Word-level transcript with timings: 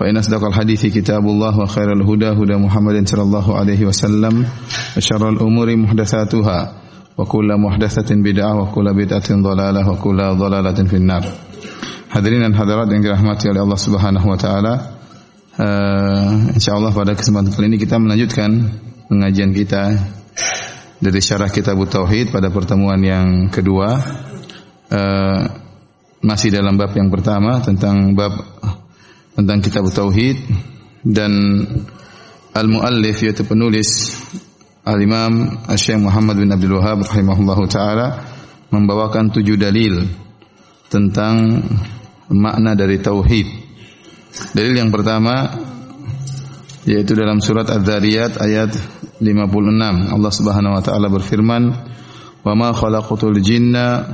فإن 0.00 0.16
أصدق 0.16 0.44
الحديث 0.44 0.86
كتاب 0.86 1.24
الله 1.24 1.58
وخير 1.58 1.92
الهدى 1.92 2.28
هدى 2.28 2.56
محمد 2.56 3.08
صلى 3.08 3.22
الله 3.22 3.46
عليه 3.58 3.80
وسلم 3.86 4.34
وشر 4.96 5.28
الأمور 5.28 5.76
محدثاتها 5.76 6.58
وكل 7.18 7.48
محدثة 7.56 8.10
بدعة 8.14 8.52
وكل 8.60 8.86
بدعة 8.94 9.28
ضلالة 9.30 9.90
وكل 9.90 10.18
ضلالة 10.18 10.78
في 10.88 10.96
النار 10.96 11.24
Hadirin 12.10 12.42
dan 12.42 12.58
hadirat 12.58 12.90
yang 12.90 13.06
dirahmati 13.06 13.46
oleh 13.54 13.62
Allah 13.62 13.78
Subhanahu 13.78 14.26
wa 14.26 14.34
taala. 14.34 14.74
Uh, 15.54 16.50
insyaallah 16.58 16.90
pada 16.90 17.14
kesempatan 17.14 17.54
kali 17.54 17.70
ini 17.70 17.78
kita 17.78 18.02
melanjutkan 18.02 18.50
pengajian 19.06 19.54
kita 19.54 19.94
dari 20.98 21.20
syarah 21.22 21.46
kitab 21.54 21.78
Tauhid 21.78 22.34
pada 22.34 22.50
pertemuan 22.50 22.98
yang 22.98 23.46
kedua. 23.54 23.94
Uh, 24.90 25.42
masih 26.18 26.50
dalam 26.50 26.74
bab 26.74 26.90
yang 26.98 27.14
pertama 27.14 27.62
tentang 27.62 28.10
bab 28.18 28.34
tentang 29.35 29.59
kitab 29.59 29.85
tauhid 29.91 30.39
dan 31.03 31.31
al-muallif 32.55 33.19
yaitu 33.19 33.43
penulis 33.43 34.15
al-Imam 34.87 35.61
Syekh 35.75 35.99
Muhammad 35.99 36.39
bin 36.39 36.49
Abdul 36.49 36.79
Wahab 36.79 37.03
rahimahullahu 37.03 37.67
taala 37.67 38.23
membawakan 38.71 39.35
tujuh 39.35 39.59
dalil 39.59 40.07
tentang 40.87 41.61
makna 42.31 42.73
dari 42.73 42.97
tauhid. 43.03 43.47
Dalil 44.55 44.73
yang 44.79 44.91
pertama 44.91 45.51
yaitu 46.87 47.17
dalam 47.17 47.43
surat 47.43 47.67
Az-Zariyat 47.67 48.39
ayat 48.39 48.71
56 49.19 50.15
Allah 50.15 50.31
Subhanahu 50.31 50.73
wa 50.75 50.83
taala 50.83 51.07
berfirman 51.09 51.63
wa 52.45 52.53
ma 52.53 52.69
khalaqatul 52.75 53.41
jinna 53.41 54.05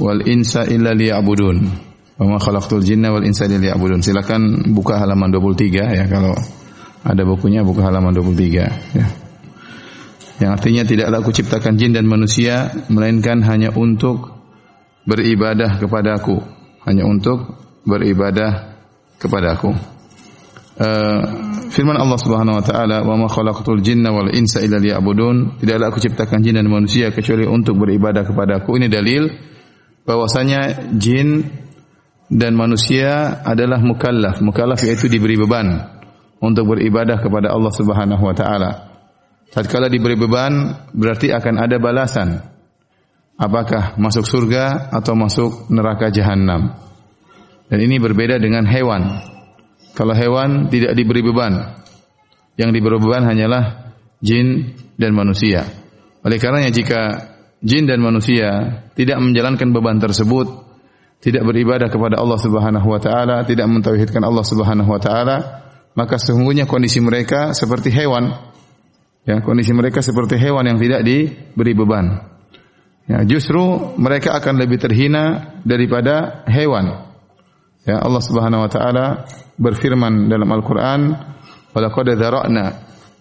wal 0.00 0.24
insa 0.24 0.66
illa 0.66 0.96
liya'budun 0.96 1.91
Wa 2.20 2.24
ma 2.28 2.36
khalaqtul 2.36 2.84
jinna 2.84 3.08
wal 3.08 3.24
insa 3.24 3.48
illa 3.48 3.58
liya'budun. 3.58 4.04
Silakan 4.04 4.72
buka 4.76 5.00
halaman 5.00 5.32
23 5.32 5.96
ya 5.96 6.04
kalau 6.08 6.36
ada 7.02 7.22
bukunya 7.24 7.64
buka 7.64 7.88
halaman 7.88 8.14
23 8.14 8.98
ya. 8.98 9.06
Yang 10.42 10.50
artinya 10.58 10.82
tidaklah 10.82 11.18
aku 11.22 11.30
ciptakan 11.30 11.78
jin 11.78 11.94
dan 11.94 12.06
manusia 12.10 12.74
melainkan 12.90 13.46
hanya 13.46 13.70
untuk 13.74 14.42
beribadah 15.06 15.78
kepadaku, 15.78 16.42
hanya 16.86 17.06
untuk 17.06 17.58
beribadah 17.86 18.74
kepadaku. 19.22 19.70
Uh, 20.72 21.20
firman 21.68 21.94
Allah 21.94 22.18
Subhanahu 22.18 22.58
wa 22.58 22.64
taala, 22.64 23.04
"Wa 23.04 23.14
ma 23.14 23.28
khalaqtul 23.28 23.84
jinna 23.84 24.10
wal 24.10 24.32
insa 24.34 24.64
illa 24.64 24.82
liya'budun." 24.82 25.62
Tidaklah 25.62 25.94
aku 25.94 26.00
ciptakan 26.00 26.42
jin 26.42 26.58
dan 26.58 26.66
manusia 26.66 27.14
kecuali 27.14 27.46
untuk 27.46 27.78
beribadah 27.78 28.26
kepadaku. 28.26 28.82
Ini 28.82 28.88
dalil 28.88 29.30
bahwasanya 30.02 30.90
jin 30.96 31.44
dan 32.32 32.56
manusia 32.56 33.44
adalah 33.44 33.76
mukallaf. 33.84 34.40
Mukallaf 34.40 34.80
yaitu 34.88 35.12
diberi 35.12 35.36
beban 35.36 36.00
untuk 36.40 36.72
beribadah 36.72 37.20
kepada 37.20 37.52
Allah 37.52 37.68
Subhanahu 37.68 38.24
wa 38.24 38.32
taala. 38.32 38.70
Tatkala 39.52 39.92
diberi 39.92 40.16
beban 40.16 40.88
berarti 40.96 41.28
akan 41.28 41.54
ada 41.60 41.76
balasan. 41.76 42.40
Apakah 43.36 44.00
masuk 44.00 44.24
surga 44.24 44.88
atau 44.96 45.12
masuk 45.12 45.68
neraka 45.68 46.08
jahanam. 46.08 46.72
Dan 47.68 47.78
ini 47.84 48.00
berbeda 48.00 48.40
dengan 48.40 48.64
hewan. 48.64 49.28
Kalau 49.92 50.16
hewan 50.16 50.72
tidak 50.72 50.96
diberi 50.96 51.20
beban. 51.20 51.84
Yang 52.56 52.80
diberi 52.80 52.96
beban 52.96 53.28
hanyalah 53.28 53.92
jin 54.24 54.72
dan 54.96 55.12
manusia. 55.12 55.68
Oleh 56.24 56.40
karenanya 56.40 56.72
jika 56.72 57.00
jin 57.60 57.84
dan 57.84 58.00
manusia 58.00 58.80
tidak 58.96 59.20
menjalankan 59.20 59.68
beban 59.74 60.00
tersebut, 60.00 60.61
tidak 61.22 61.46
beribadah 61.46 61.86
kepada 61.86 62.18
Allah 62.18 62.34
Subhanahu 62.34 62.86
wa 62.90 62.98
taala, 62.98 63.46
tidak 63.46 63.70
mentauhidkan 63.70 64.26
Allah 64.26 64.42
Subhanahu 64.42 64.90
wa 64.90 64.98
taala, 64.98 65.36
maka 65.94 66.18
sesungguhnya 66.18 66.66
kondisi 66.66 66.98
mereka 66.98 67.54
seperti 67.54 67.94
hewan. 67.94 68.50
Ya, 69.22 69.38
kondisi 69.38 69.70
mereka 69.70 70.02
seperti 70.02 70.34
hewan 70.34 70.66
yang 70.66 70.82
tidak 70.82 71.06
diberi 71.06 71.78
beban. 71.78 72.26
Ya, 73.06 73.22
justru 73.22 73.94
mereka 74.02 74.34
akan 74.34 74.58
lebih 74.58 74.82
terhina 74.82 75.54
daripada 75.62 76.42
hewan. 76.50 77.06
Ya, 77.86 78.02
Allah 78.02 78.22
Subhanahu 78.22 78.66
wa 78.66 78.70
taala 78.70 79.06
berfirman 79.58 80.26
dalam 80.26 80.50
Al-Qur'an, 80.50 81.00
"Walaqad 81.70 82.18
dzara'na 82.18 82.64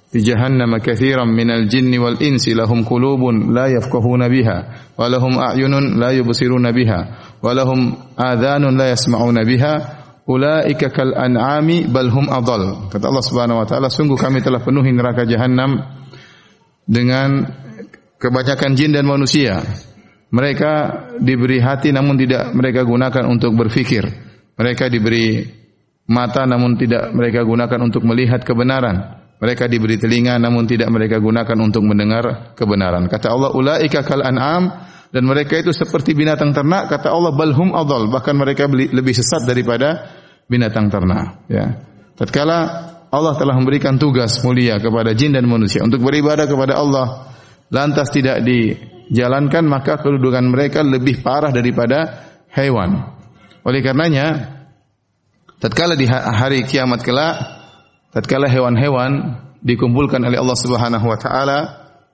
fi 0.10 0.26
jahannama 0.26 0.82
katsiran 0.82 1.30
minal 1.30 1.70
jinni 1.70 2.02
wal 2.02 2.18
insi 2.18 2.58
lahum 2.58 2.82
qulubun 2.82 3.54
la 3.54 3.70
yafqahuna 3.70 4.26
biha 4.26 4.58
wa 4.98 5.06
lahum 5.06 5.38
a'yunun 5.38 6.02
la 6.02 6.18
yubsiruna 6.18 6.74
biha." 6.74 7.31
walahum 7.42 7.98
adhanun 8.16 8.78
la 8.78 8.94
yasma'una 8.94 9.42
biha 9.44 9.74
ulaika 10.30 10.94
kal 10.94 11.12
an'ami 11.18 11.90
bal 11.90 12.10
hum 12.10 12.30
adall. 12.30 12.88
Kata 12.88 13.10
Allah 13.10 13.26
Subhanahu 13.26 13.60
wa 13.62 13.68
taala, 13.68 13.90
sungguh 13.90 14.16
kami 14.16 14.40
telah 14.40 14.62
penuhi 14.62 14.94
neraka 14.94 15.26
jahanam 15.26 15.82
dengan 16.86 17.46
kebanyakan 18.22 18.72
jin 18.78 18.94
dan 18.94 19.06
manusia. 19.10 19.60
Mereka 20.32 20.72
diberi 21.20 21.60
hati 21.60 21.92
namun 21.92 22.16
tidak 22.16 22.56
mereka 22.56 22.88
gunakan 22.88 23.28
untuk 23.28 23.52
berfikir. 23.58 24.08
Mereka 24.56 24.88
diberi 24.88 25.44
mata 26.08 26.48
namun 26.48 26.80
tidak 26.80 27.12
mereka 27.12 27.44
gunakan 27.44 27.80
untuk 27.84 28.08
melihat 28.08 28.40
kebenaran. 28.48 29.21
Mereka 29.42 29.66
diberi 29.66 29.98
telinga 29.98 30.38
namun 30.38 30.70
tidak 30.70 30.94
mereka 30.94 31.18
gunakan 31.18 31.58
untuk 31.58 31.82
mendengar 31.82 32.54
kebenaran. 32.54 33.10
Kata 33.10 33.34
Allah, 33.34 33.50
ulaika 33.58 34.06
kal 34.06 34.22
an'am 34.22 34.70
dan 35.10 35.24
mereka 35.26 35.58
itu 35.58 35.74
seperti 35.74 36.14
binatang 36.14 36.54
ternak. 36.54 36.94
Kata 36.94 37.10
Allah, 37.10 37.34
balhum 37.34 37.74
adal. 37.74 38.06
Bahkan 38.14 38.38
mereka 38.38 38.70
lebih 38.70 39.18
sesat 39.18 39.50
daripada 39.50 40.14
binatang 40.46 40.94
ternak. 40.94 41.42
Ya. 41.50 41.82
Tatkala 42.14 42.60
Allah 43.10 43.34
telah 43.34 43.58
memberikan 43.58 43.98
tugas 43.98 44.38
mulia 44.46 44.78
kepada 44.78 45.18
jin 45.18 45.34
dan 45.34 45.50
manusia 45.50 45.82
untuk 45.82 46.06
beribadah 46.06 46.46
kepada 46.46 46.78
Allah, 46.78 47.34
lantas 47.74 48.14
tidak 48.14 48.46
dijalankan 48.46 49.66
maka 49.66 50.00
kedudukan 50.00 50.46
mereka 50.48 50.86
lebih 50.86 51.26
parah 51.26 51.50
daripada 51.50 52.30
hewan. 52.54 53.10
Oleh 53.66 53.82
karenanya, 53.82 54.28
tatkala 55.58 55.98
di 55.98 56.06
hari 56.08 56.62
kiamat 56.64 57.02
kelak 57.02 57.61
tatkala 58.12 58.52
hewan-hewan 58.52 59.40
dikumpulkan 59.64 60.20
oleh 60.22 60.38
Allah 60.38 60.58
Subhanahu 60.58 61.06
wa 61.08 61.18
taala 61.18 61.60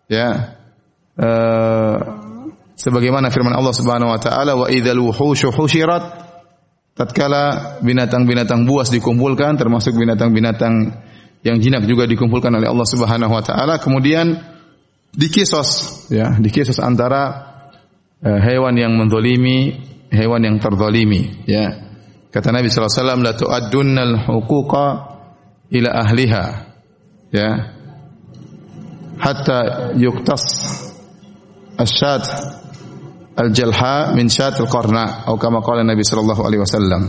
ya 0.08 0.58
uh, 1.18 1.98
sebagaimana 2.78 3.34
firman 3.34 3.54
Allah 3.58 3.74
Subhanahu 3.74 4.14
wa 4.14 4.20
taala 4.22 4.54
wa 4.54 4.68
idzal 4.70 5.02
wuhushu 5.02 5.50
husyirat 5.50 6.28
tatkala 6.94 7.78
binatang-binatang 7.82 8.66
buas 8.70 8.94
dikumpulkan 8.94 9.58
termasuk 9.58 9.98
binatang-binatang 9.98 11.04
yang 11.46 11.58
jinak 11.62 11.86
juga 11.86 12.06
dikumpulkan 12.06 12.54
oleh 12.54 12.70
Allah 12.70 12.88
Subhanahu 12.88 13.34
wa 13.34 13.44
taala 13.44 13.82
kemudian 13.82 14.38
dikisos 15.16 16.06
ya 16.14 16.36
dikisos 16.38 16.78
antara 16.78 17.54
uh, 18.22 18.40
hewan 18.44 18.78
yang 18.78 18.94
menzalimi 18.94 19.88
hewan 20.12 20.44
yang 20.44 20.56
terzalimi 20.60 21.44
ya. 21.48 21.84
Kata 22.28 22.52
Nabi 22.52 22.68
sallallahu 22.70 22.92
alaihi 22.92 23.02
wasallam 23.02 23.22
la 23.24 23.34
tu'addunnal 23.34 24.14
huquqa 24.30 24.86
ila 25.72 25.90
ahliha 25.92 26.46
ya. 27.34 27.50
Hatta 29.18 29.92
yuktas 29.98 30.46
asyad 31.74 32.22
al-jalha 33.34 34.14
min 34.14 34.30
syat 34.30 34.58
al-qarna 34.62 35.26
atau 35.26 35.42
kama 35.42 35.66
qala 35.66 35.82
Nabi 35.82 36.06
sallallahu 36.06 36.42
alaihi 36.46 36.62
wasallam. 36.62 37.02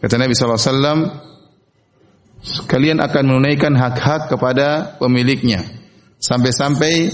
Kata 0.00 0.14
Nabi 0.20 0.32
sallallahu 0.36 0.60
alaihi 0.60 0.72
wasallam 0.72 0.98
kalian 2.68 2.98
akan 3.04 3.22
menunaikan 3.24 3.72
hak-hak 3.76 4.32
kepada 4.32 4.96
pemiliknya. 5.00 5.64
Sampai-sampai 6.20 7.08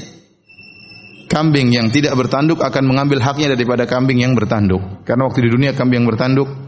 kambing 1.30 1.74
yang 1.74 1.90
tidak 1.94 2.14
bertanduk 2.18 2.62
akan 2.62 2.82
mengambil 2.86 3.22
haknya 3.22 3.54
daripada 3.54 3.86
kambing 3.86 4.22
yang 4.22 4.34
bertanduk. 4.34 5.06
Karena 5.06 5.26
waktu 5.26 5.46
di 5.46 5.50
dunia 5.50 5.70
kambing 5.74 6.02
yang 6.02 6.10
bertanduk 6.10 6.65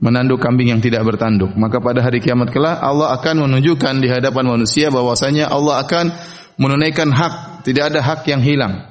menanduk 0.00 0.40
kambing 0.40 0.72
yang 0.76 0.80
tidak 0.84 1.04
bertanduk. 1.04 1.56
Maka 1.56 1.80
pada 1.80 2.04
hari 2.04 2.20
kiamat 2.20 2.52
kelak 2.52 2.80
Allah 2.80 3.16
akan 3.16 3.48
menunjukkan 3.48 3.94
di 4.00 4.08
hadapan 4.12 4.44
manusia 4.44 4.92
bahwasanya 4.92 5.48
Allah 5.48 5.80
akan 5.84 6.12
menunaikan 6.60 7.12
hak, 7.12 7.64
tidak 7.64 7.92
ada 7.92 8.00
hak 8.04 8.24
yang 8.28 8.40
hilang. 8.44 8.84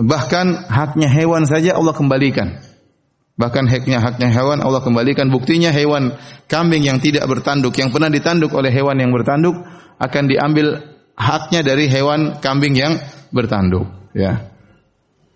Bahkan 0.00 0.70
haknya 0.70 1.08
hewan 1.10 1.44
saja 1.44 1.76
Allah 1.76 1.92
kembalikan. 1.92 2.62
Bahkan 3.36 3.68
haknya 3.68 3.98
haknya 4.00 4.28
hewan 4.32 4.60
Allah 4.60 4.80
kembalikan. 4.84 5.28
Buktinya 5.32 5.72
hewan 5.72 6.16
kambing 6.48 6.84
yang 6.84 7.00
tidak 7.00 7.24
bertanduk, 7.28 7.72
yang 7.76 7.88
pernah 7.92 8.12
ditanduk 8.12 8.52
oleh 8.52 8.72
hewan 8.72 9.00
yang 9.00 9.12
bertanduk 9.12 9.56
akan 10.00 10.24
diambil 10.28 10.96
haknya 11.16 11.60
dari 11.60 11.88
hewan 11.88 12.40
kambing 12.40 12.72
yang 12.76 12.96
bertanduk, 13.28 13.88
ya. 14.16 14.48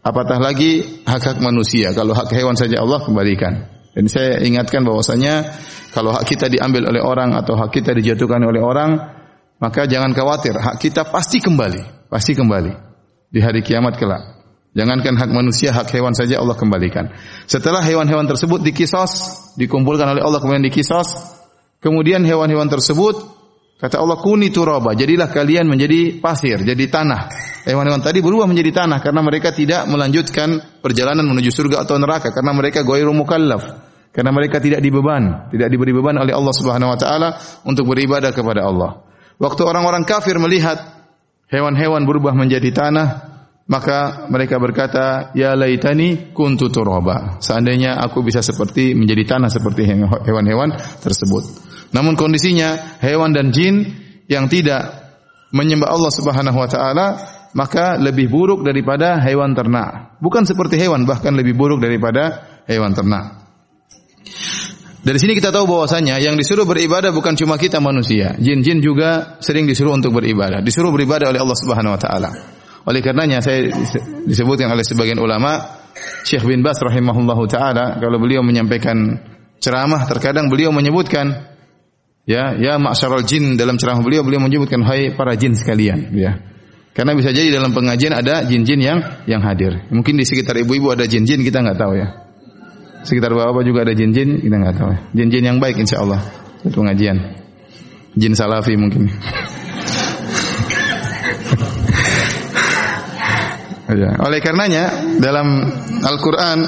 Apatah 0.05 0.37
lagi 0.37 1.00
hak-hak 1.08 1.40
manusia. 1.40 1.97
Kalau 1.97 2.12
hak 2.12 2.29
hewan 2.29 2.61
saja 2.61 2.85
Allah 2.85 3.00
kembalikan. 3.00 3.74
Dan 3.94 4.11
saya 4.11 4.43
ingatkan 4.43 4.82
bahwasanya 4.82 5.55
kalau 5.94 6.11
hak 6.11 6.26
kita 6.26 6.50
diambil 6.50 6.91
oleh 6.91 6.99
orang 6.99 7.38
atau 7.38 7.55
hak 7.55 7.70
kita 7.70 7.94
dijatuhkan 7.94 8.43
oleh 8.43 8.58
orang, 8.58 8.99
maka 9.62 9.87
jangan 9.87 10.11
khawatir, 10.11 10.58
hak 10.58 10.82
kita 10.82 11.06
pasti 11.06 11.38
kembali, 11.38 12.11
pasti 12.11 12.35
kembali 12.35 12.75
di 13.31 13.38
hari 13.38 13.62
kiamat 13.62 13.94
kelak. 13.94 14.35
Jangankan 14.75 15.14
hak 15.14 15.31
manusia, 15.31 15.70
hak 15.70 15.94
hewan 15.94 16.19
saja 16.19 16.43
Allah 16.43 16.58
kembalikan. 16.58 17.14
Setelah 17.46 17.79
hewan-hewan 17.87 18.26
tersebut 18.26 18.58
dikisos, 18.67 19.55
dikumpulkan 19.55 20.11
oleh 20.11 20.23
Allah 20.26 20.43
kemudian 20.43 20.67
dikisos, 20.67 21.14
kemudian 21.79 22.26
hewan-hewan 22.26 22.67
tersebut 22.67 23.14
Kata 23.85 24.01
Allah 24.01 24.17
kuni 24.17 24.49
turaba, 24.49 24.97
jadilah 24.97 25.29
kalian 25.29 25.69
menjadi 25.69 26.17
pasir, 26.17 26.57
jadi 26.65 26.89
tanah. 26.89 27.29
Hewan-hewan 27.69 28.01
tadi 28.01 28.25
berubah 28.25 28.49
menjadi 28.49 28.81
tanah 28.81 29.05
karena 29.05 29.21
mereka 29.21 29.53
tidak 29.53 29.85
melanjutkan 29.85 30.81
perjalanan 30.81 31.29
menuju 31.29 31.53
surga 31.53 31.85
atau 31.85 32.01
neraka 32.01 32.33
karena 32.33 32.57
mereka 32.57 32.81
ghairu 32.81 33.13
mukallaf. 33.13 33.61
Karena 34.09 34.33
mereka 34.33 34.57
tidak 34.57 34.81
dibeban, 34.81 35.53
tidak 35.53 35.69
diberi 35.69 35.93
beban 35.93 36.17
oleh 36.17 36.33
Allah 36.33 36.55
Subhanahu 36.57 36.97
wa 36.97 36.99
taala 36.99 37.29
untuk 37.69 37.85
beribadah 37.93 38.33
kepada 38.33 38.65
Allah. 38.65 39.05
Waktu 39.37 39.61
orang-orang 39.69 40.09
kafir 40.09 40.41
melihat 40.41 40.81
hewan-hewan 41.53 42.09
berubah 42.09 42.33
menjadi 42.33 42.73
tanah, 42.73 43.09
maka 43.69 44.31
mereka 44.33 44.57
berkata, 44.57 45.35
"Ya 45.37 45.53
laitani 45.53 46.33
kuntu 46.33 46.73
turaba." 46.73 47.37
Seandainya 47.37 48.01
aku 48.01 48.25
bisa 48.25 48.41
seperti 48.41 48.97
menjadi 48.97 49.37
tanah 49.37 49.53
seperti 49.53 49.85
hewan-hewan 50.25 50.73
tersebut. 51.05 51.63
Namun 51.94 52.19
kondisinya 52.19 52.99
hewan 52.99 53.31
dan 53.31 53.55
jin 53.55 53.87
yang 54.26 54.50
tidak 54.50 55.14
menyembah 55.55 55.94
Allah 55.94 56.11
Subhanahu 56.11 56.58
wa 56.58 56.67
taala 56.67 57.06
maka 57.55 57.94
lebih 57.96 58.26
buruk 58.26 58.67
daripada 58.67 59.23
hewan 59.23 59.55
ternak. 59.55 60.19
Bukan 60.19 60.43
seperti 60.43 60.75
hewan, 60.82 61.06
bahkan 61.06 61.38
lebih 61.38 61.55
buruk 61.55 61.79
daripada 61.79 62.58
hewan 62.67 62.93
ternak. 62.93 63.46
Dari 65.05 65.19
sini 65.20 65.37
kita 65.37 65.52
tahu 65.52 65.69
bahwasanya 65.69 66.17
yang 66.19 66.35
disuruh 66.35 66.64
beribadah 66.67 67.14
bukan 67.14 67.38
cuma 67.38 67.55
kita 67.61 67.79
manusia. 67.79 68.35
Jin-jin 68.40 68.81
juga 68.82 69.38
sering 69.38 69.69
disuruh 69.69 69.94
untuk 69.94 70.17
beribadah. 70.17 70.64
Disuruh 70.64 70.90
beribadah 70.90 71.31
oleh 71.31 71.38
Allah 71.38 71.58
Subhanahu 71.61 71.94
wa 71.94 72.00
taala. 72.00 72.31
Oleh 72.88 73.00
karenanya 73.05 73.38
saya 73.44 73.69
disebutkan 74.25 74.73
oleh 74.73 74.82
sebagian 74.82 75.20
ulama 75.20 75.61
Syekh 76.25 76.49
bin 76.49 76.64
Bas 76.64 76.81
rahimahullahu 76.81 77.44
taala 77.47 78.00
kalau 78.00 78.17
beliau 78.17 78.40
menyampaikan 78.40 78.97
ceramah 79.61 80.08
terkadang 80.08 80.49
beliau 80.49 80.73
menyebutkan 80.73 81.54
Ya, 82.25 82.56
ya 82.56 82.81
ma'syaral 82.81 83.29
jin 83.29 83.61
dalam 83.61 83.76
ceramah 83.76 84.00
beliau 84.00 84.25
beliau 84.25 84.41
menyebutkan 84.41 84.81
hai 84.88 85.12
para 85.12 85.37
jin 85.37 85.53
sekalian, 85.53 86.09
ya. 86.17 86.41
Karena 86.97 87.12
bisa 87.12 87.35
jadi 87.35 87.50
dalam 87.50 87.75
pengajian 87.75 88.15
ada 88.15 88.47
jin-jin 88.47 88.79
yang 88.81 89.03
yang 89.26 89.43
hadir. 89.43 89.82
Mungkin 89.91 90.15
di 90.15 90.25
sekitar 90.25 90.56
ibu-ibu 90.62 90.94
ada 90.94 91.05
jin-jin 91.11 91.43
kita 91.43 91.59
nggak 91.61 91.75
tahu 91.75 91.99
ya. 91.99 92.06
Sekitar 93.03 93.35
bapak 93.35 93.67
juga 93.67 93.82
ada 93.82 93.93
jin-jin 93.99 94.41
kita 94.41 94.56
nggak 94.56 94.79
tahu. 94.79 94.94
Ya. 94.94 95.03
Jin-jin 95.11 95.43
yang 95.43 95.59
baik 95.59 95.76
insya 95.76 96.06
Allah 96.06 96.23
pengajian. 96.62 97.19
Jin 98.15 98.32
salafi 98.38 98.79
mungkin. 98.79 99.11
ya. 104.00 104.11
Oleh 104.23 104.38
karenanya 104.38 105.19
dalam 105.19 105.67
Al-Quran 105.99 106.59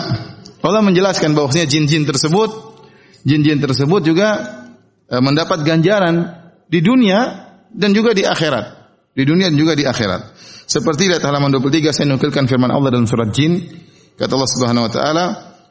Allah 0.66 0.82
menjelaskan 0.82 1.38
bahwasanya 1.38 1.70
jin-jin 1.70 2.02
tersebut 2.02 2.50
jin-jin 3.22 3.62
tersebut 3.62 4.02
juga 4.02 4.42
mendapat 5.10 5.62
ganjaran 5.62 6.34
di 6.66 6.82
dunia 6.82 7.48
dan 7.70 7.94
juga 7.94 8.14
di 8.14 8.26
akhirat. 8.26 8.64
Di 9.16 9.22
dunia 9.24 9.48
dan 9.48 9.56
juga 9.56 9.72
di 9.78 9.86
akhirat. 9.86 10.36
Seperti 10.66 11.08
lihat 11.08 11.22
halaman 11.22 11.54
23 11.54 11.94
saya 11.94 12.06
nukilkan 12.10 12.50
firman 12.50 12.68
Allah 12.68 12.90
dalam 12.90 13.06
surat 13.06 13.30
Jin. 13.30 13.62
Kata 14.18 14.32
Allah 14.34 14.50
Subhanahu 14.50 14.84
wa 14.88 14.92
taala, 14.92 15.26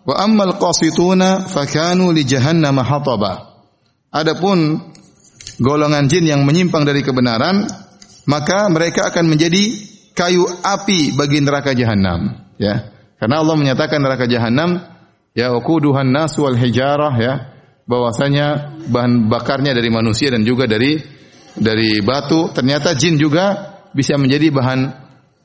"Wa 0.07 0.15
ammal 0.23 0.55
qasituna 0.55 1.45
fakanu 1.45 2.15
li 2.15 2.23
jahannam 2.23 2.79
hataba." 2.79 3.59
Adapun 4.15 4.79
golongan 5.59 6.07
jin 6.07 6.23
yang 6.23 6.47
menyimpang 6.47 6.87
dari 6.87 7.03
kebenaran, 7.03 7.67
maka 8.29 8.71
mereka 8.71 9.11
akan 9.11 9.27
menjadi 9.27 9.75
kayu 10.15 10.47
api 10.63 11.13
bagi 11.19 11.43
neraka 11.43 11.75
jahanam, 11.75 12.47
ya. 12.55 12.95
Karena 13.19 13.43
Allah 13.43 13.55
menyatakan 13.59 13.99
neraka 13.99 14.27
jahanam 14.27 14.79
ya 15.35 15.51
waquduhan 15.51 16.07
nas 16.07 16.35
wal 16.39 16.55
hijarah 16.55 17.13
ya 17.19 17.33
bahwasanya 17.85 18.77
bahan 18.89 19.29
bakarnya 19.29 19.71
dari 19.77 19.89
manusia 19.93 20.33
dan 20.33 20.41
juga 20.41 20.65
dari 20.65 20.97
dari 21.55 22.01
batu. 22.01 22.51
Ternyata 22.51 22.97
jin 22.97 23.15
juga 23.15 23.77
bisa 23.95 24.17
menjadi 24.19 24.51
bahan 24.51 24.79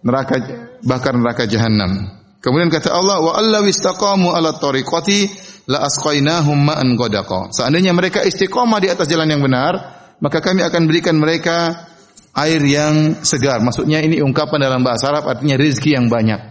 neraka 0.03 0.37
bakar 0.83 1.15
neraka 1.17 1.45
jahanam. 1.47 2.21
Kemudian 2.41 2.73
kata 2.73 2.91
Allah 2.91 3.21
wa 3.21 3.33
alla 3.37 3.61
istaqamu 3.69 4.33
ala 4.33 4.57
tariqati 4.57 5.29
la 5.69 5.85
asqainahum 5.85 6.57
ma'an 6.57 6.97
ghadaqa. 6.97 7.53
Seandainya 7.53 7.93
mereka 7.93 8.25
istiqomah 8.25 8.81
di 8.81 8.89
atas 8.89 9.07
jalan 9.07 9.29
yang 9.29 9.45
benar, 9.45 9.77
maka 10.19 10.41
kami 10.41 10.65
akan 10.65 10.89
berikan 10.89 11.21
mereka 11.21 11.87
air 12.33 12.65
yang 12.65 13.21
segar. 13.21 13.61
Maksudnya 13.61 14.01
ini 14.01 14.25
ungkapan 14.25 14.67
dalam 14.67 14.81
bahasa 14.81 15.13
Arab 15.13 15.29
artinya 15.29 15.61
rezeki 15.61 16.01
yang 16.01 16.09
banyak. 16.09 16.50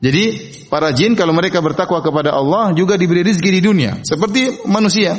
Jadi 0.00 0.24
para 0.72 0.96
jin 0.96 1.12
kalau 1.12 1.36
mereka 1.36 1.60
bertakwa 1.60 2.00
kepada 2.00 2.32
Allah 2.32 2.72
juga 2.72 2.96
diberi 2.96 3.20
rezeki 3.20 3.50
di 3.52 3.60
dunia 3.60 3.92
seperti 4.00 4.64
manusia. 4.64 5.12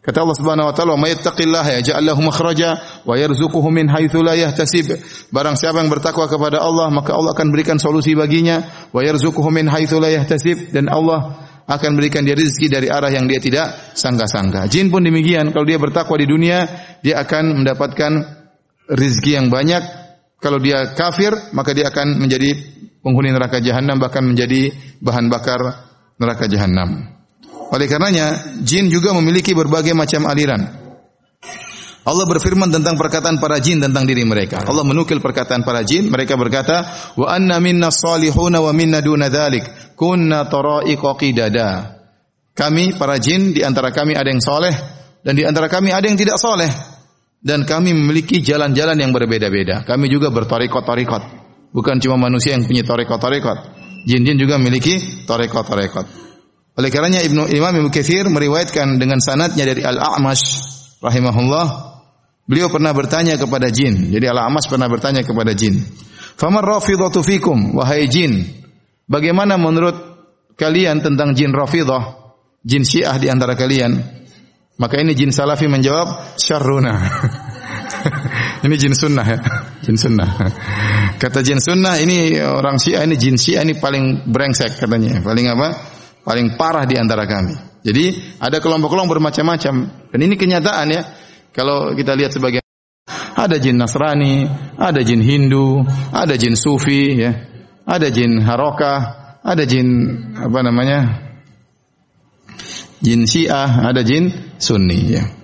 Kata 0.00 0.24
Allah 0.24 0.32
Subhanahu 0.40 0.72
wa 0.72 0.74
taala, 0.74 0.96
"May 0.96 1.12
yattaqillaha 1.12 1.76
yaj'al 1.76 2.00
lahu 2.00 2.24
makhraja 2.24 3.04
wa 3.04 3.20
yarzuquhu 3.20 3.68
min 3.68 3.84
haitsu 3.92 4.24
la 4.24 4.32
yahtasib." 4.32 4.96
Barang 5.28 5.60
siapa 5.60 5.84
yang 5.84 5.92
bertakwa 5.92 6.24
kepada 6.24 6.64
Allah, 6.64 6.88
maka 6.88 7.12
Allah 7.12 7.36
akan 7.36 7.52
berikan 7.52 7.76
solusi 7.76 8.16
baginya, 8.16 8.64
wa 8.96 9.04
yarzuquhu 9.04 9.52
min 9.52 9.68
haitsu 9.68 10.00
la 10.00 10.08
yahtasib 10.08 10.72
dan 10.72 10.88
Allah 10.88 11.36
akan 11.68 12.00
berikan 12.00 12.24
dia 12.24 12.32
rezeki 12.32 12.72
dari 12.72 12.88
arah 12.88 13.12
yang 13.12 13.28
dia 13.28 13.44
tidak 13.44 13.92
sangka-sangka. 13.92 14.72
Jin 14.72 14.88
pun 14.88 15.04
demikian, 15.04 15.52
kalau 15.52 15.68
dia 15.68 15.76
bertakwa 15.76 16.16
di 16.16 16.24
dunia, 16.24 16.64
dia 17.04 17.20
akan 17.20 17.60
mendapatkan 17.60 18.12
rezeki 18.88 19.30
yang 19.36 19.46
banyak. 19.52 19.84
Kalau 20.40 20.56
dia 20.56 20.96
kafir, 20.96 21.36
maka 21.52 21.76
dia 21.76 21.92
akan 21.92 22.16
menjadi 22.16 22.56
penghuni 23.00 23.32
neraka 23.32 23.60
jahanam 23.60 24.00
bahkan 24.00 24.24
menjadi 24.24 24.72
bahan 25.00 25.28
bakar 25.32 25.60
neraka 26.20 26.46
jahanam. 26.46 27.16
Oleh 27.70 27.86
karenanya, 27.86 28.58
jin 28.66 28.90
juga 28.90 29.14
memiliki 29.14 29.54
berbagai 29.54 29.94
macam 29.94 30.26
aliran. 30.26 30.80
Allah 32.00 32.26
berfirman 32.26 32.72
tentang 32.72 32.96
perkataan 32.96 33.38
para 33.38 33.60
jin 33.60 33.78
tentang 33.78 34.08
diri 34.08 34.24
mereka. 34.24 34.64
Allah 34.64 34.82
menukil 34.82 35.20
perkataan 35.20 35.62
para 35.62 35.84
jin, 35.84 36.10
mereka 36.10 36.34
berkata, 36.34 36.82
"Wa 37.14 37.36
anna 37.36 37.60
minna 37.60 37.92
salihuna 37.92 38.58
wa 38.58 38.72
minna 38.72 39.04
duna 39.04 39.28
dzalik, 39.30 39.94
kunna 39.94 40.48
tara'iqa 40.48 41.10
qidada." 41.20 42.00
Kami 42.56 42.98
para 42.98 43.20
jin 43.22 43.54
di 43.54 43.62
antara 43.62 43.94
kami 43.94 44.18
ada 44.18 44.26
yang 44.26 44.42
soleh 44.42 44.74
dan 45.22 45.32
di 45.38 45.46
antara 45.46 45.70
kami 45.70 45.94
ada 45.94 46.04
yang 46.04 46.18
tidak 46.18 46.36
soleh 46.40 46.68
dan 47.40 47.64
kami 47.64 47.96
memiliki 47.96 48.42
jalan-jalan 48.42 49.00
yang 49.00 49.12
berbeda-beda. 49.14 49.86
Kami 49.86 50.10
juga 50.12 50.28
bertorikot-torikot. 50.34 51.39
Bukan 51.70 52.02
cuma 52.02 52.18
manusia 52.18 52.58
yang 52.58 52.66
punya 52.66 52.82
torekot-torekot. 52.82 53.58
Jin-jin 54.06 54.36
juga 54.40 54.58
memiliki 54.58 55.26
torekot-torekot. 55.26 56.06
Oleh 56.80 56.90
karenanya 56.90 57.20
Ibnu 57.26 57.50
Imam 57.50 57.74
Ibnu 57.76 57.90
Katsir 57.92 58.26
meriwayatkan 58.26 58.96
dengan 58.96 59.20
sanadnya 59.20 59.68
dari 59.68 59.84
Al-A'mash 59.84 60.44
rahimahullah, 61.04 61.66
beliau 62.48 62.72
pernah 62.72 62.90
bertanya 62.96 63.36
kepada 63.36 63.68
jin. 63.68 64.10
Jadi 64.10 64.26
Al-A'mash 64.26 64.70
pernah 64.70 64.88
bertanya 64.88 65.20
kepada 65.20 65.52
jin. 65.52 65.76
Famar 66.40 66.64
rafidhatu 66.64 67.20
fikum 67.20 67.76
wahai 67.76 68.08
jin, 68.08 68.48
bagaimana 69.04 69.60
menurut 69.60 69.94
kalian 70.56 71.04
tentang 71.04 71.36
jin 71.36 71.52
rafidah, 71.52 72.34
jin 72.64 72.80
Syiah 72.80 73.20
di 73.20 73.28
antara 73.28 73.52
kalian? 73.52 74.00
Maka 74.80 74.96
ini 75.04 75.12
jin 75.12 75.28
Salafi 75.28 75.68
menjawab 75.68 76.40
syarruna. 76.40 76.96
ini 78.64 78.74
jin 78.76 78.94
sunnah 78.96 79.26
ya, 79.26 79.38
jin 79.84 79.96
sunnah. 79.96 80.30
Kata 81.20 81.40
jin 81.44 81.60
sunnah 81.60 82.00
ini 82.00 82.40
orang 82.40 82.80
Syiah 82.80 83.04
ini 83.04 83.16
jin 83.16 83.36
Syiah 83.36 83.62
ini 83.64 83.76
paling 83.76 84.28
brengsek 84.28 84.80
katanya, 84.80 85.20
paling 85.20 85.46
apa? 85.50 85.68
Paling 86.20 86.58
parah 86.60 86.84
di 86.84 87.00
antara 87.00 87.24
kami. 87.24 87.56
Jadi 87.80 88.36
ada 88.36 88.60
kelompok-kelompok 88.60 89.16
bermacam-macam 89.16 89.74
dan 90.12 90.18
ini 90.20 90.34
kenyataan 90.36 90.86
ya. 90.92 91.02
Kalau 91.50 91.96
kita 91.96 92.14
lihat 92.14 92.36
sebagai 92.36 92.60
ada 93.34 93.56
jin 93.56 93.80
Nasrani, 93.80 94.44
ada 94.76 95.00
jin 95.00 95.24
Hindu, 95.24 95.82
ada 96.12 96.36
jin 96.36 96.54
Sufi 96.54 97.16
ya. 97.16 97.32
Ada 97.88 98.12
jin 98.12 98.38
Harokah, 98.44 99.40
ada 99.42 99.64
jin 99.66 99.88
apa 100.36 100.60
namanya? 100.62 101.00
Jin 103.00 103.24
Syiah, 103.24 103.88
ada 103.88 104.04
jin 104.04 104.54
Sunni 104.60 105.16
ya. 105.16 105.39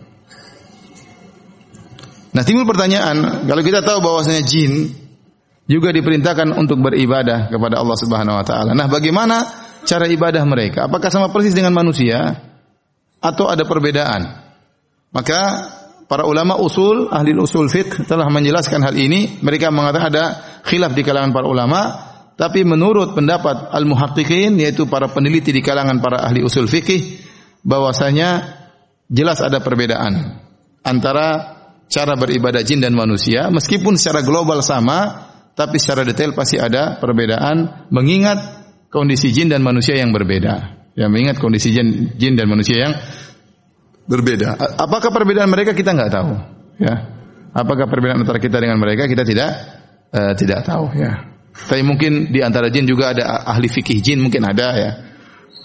Nah 2.36 2.44
timbul 2.44 2.68
pertanyaan, 2.68 3.48
kalau 3.48 3.62
kita 3.64 3.80
tahu 3.80 4.04
bahwasanya 4.04 4.44
jin 4.44 4.92
juga 5.66 5.90
diperintahkan 5.90 6.52
untuk 6.52 6.84
beribadah 6.84 7.50
kepada 7.50 7.80
Allah 7.82 7.96
Subhanahu 7.98 8.36
wa 8.38 8.44
taala. 8.46 8.70
Nah, 8.76 8.86
bagaimana 8.86 9.42
cara 9.82 10.06
ibadah 10.06 10.44
mereka? 10.46 10.86
Apakah 10.86 11.10
sama 11.10 11.32
persis 11.34 11.56
dengan 11.56 11.74
manusia 11.74 12.38
atau 13.18 13.50
ada 13.50 13.66
perbedaan? 13.66 14.46
Maka 15.10 15.40
para 16.06 16.22
ulama 16.22 16.54
usul, 16.60 17.10
ahli 17.10 17.34
usul 17.34 17.66
fiqh 17.66 18.06
telah 18.06 18.30
menjelaskan 18.30 18.84
hal 18.84 18.94
ini. 18.94 19.42
Mereka 19.42 19.74
mengatakan 19.74 20.12
ada 20.14 20.24
khilaf 20.62 20.94
di 20.94 21.02
kalangan 21.02 21.34
para 21.34 21.50
ulama, 21.50 21.80
tapi 22.38 22.62
menurut 22.62 23.16
pendapat 23.16 23.74
al-muhaqqiqin 23.74 24.60
yaitu 24.62 24.86
para 24.86 25.10
peneliti 25.10 25.50
di 25.50 25.64
kalangan 25.64 25.98
para 25.98 26.22
ahli 26.22 26.46
usul 26.46 26.70
fikih 26.70 27.26
bahwasanya 27.66 28.54
jelas 29.10 29.42
ada 29.42 29.58
perbedaan 29.58 30.44
antara 30.86 31.55
cara 31.86 32.18
beribadah 32.18 32.62
jin 32.66 32.82
dan 32.82 32.92
manusia 32.92 33.46
meskipun 33.48 33.94
secara 33.94 34.26
global 34.26 34.58
sama 34.62 35.30
tapi 35.56 35.80
secara 35.80 36.04
detail 36.04 36.36
pasti 36.36 36.60
ada 36.60 37.00
perbedaan 37.00 37.88
mengingat 37.88 38.56
kondisi 38.92 39.32
jin 39.32 39.48
dan 39.48 39.64
manusia 39.64 39.96
yang 39.96 40.12
berbeda. 40.12 40.76
Ya, 40.96 41.12
mengingat 41.12 41.40
kondisi 41.40 41.72
jin, 41.72 42.16
jin 42.16 42.36
dan 42.36 42.48
manusia 42.48 42.76
yang 42.88 42.92
berbeda. 44.08 44.56
Apakah 44.80 45.12
perbedaan 45.12 45.48
mereka 45.48 45.76
kita 45.76 45.92
nggak 45.92 46.12
tahu. 46.12 46.32
Ya, 46.80 46.94
apakah 47.52 47.88
perbedaan 47.88 48.20
antara 48.20 48.40
kita 48.40 48.60
dengan 48.60 48.76
mereka 48.80 49.08
kita 49.08 49.24
tidak 49.24 49.50
uh, 50.12 50.32
tidak 50.36 50.64
tahu. 50.64 50.92
Ya, 50.96 51.36
tapi 51.52 51.84
mungkin 51.84 52.32
di 52.32 52.40
antara 52.40 52.68
jin 52.68 52.84
juga 52.84 53.16
ada 53.16 53.44
ahli 53.44 53.68
fikih 53.68 54.00
jin 54.00 54.20
mungkin 54.20 54.44
ada 54.44 54.68
ya. 54.76 54.90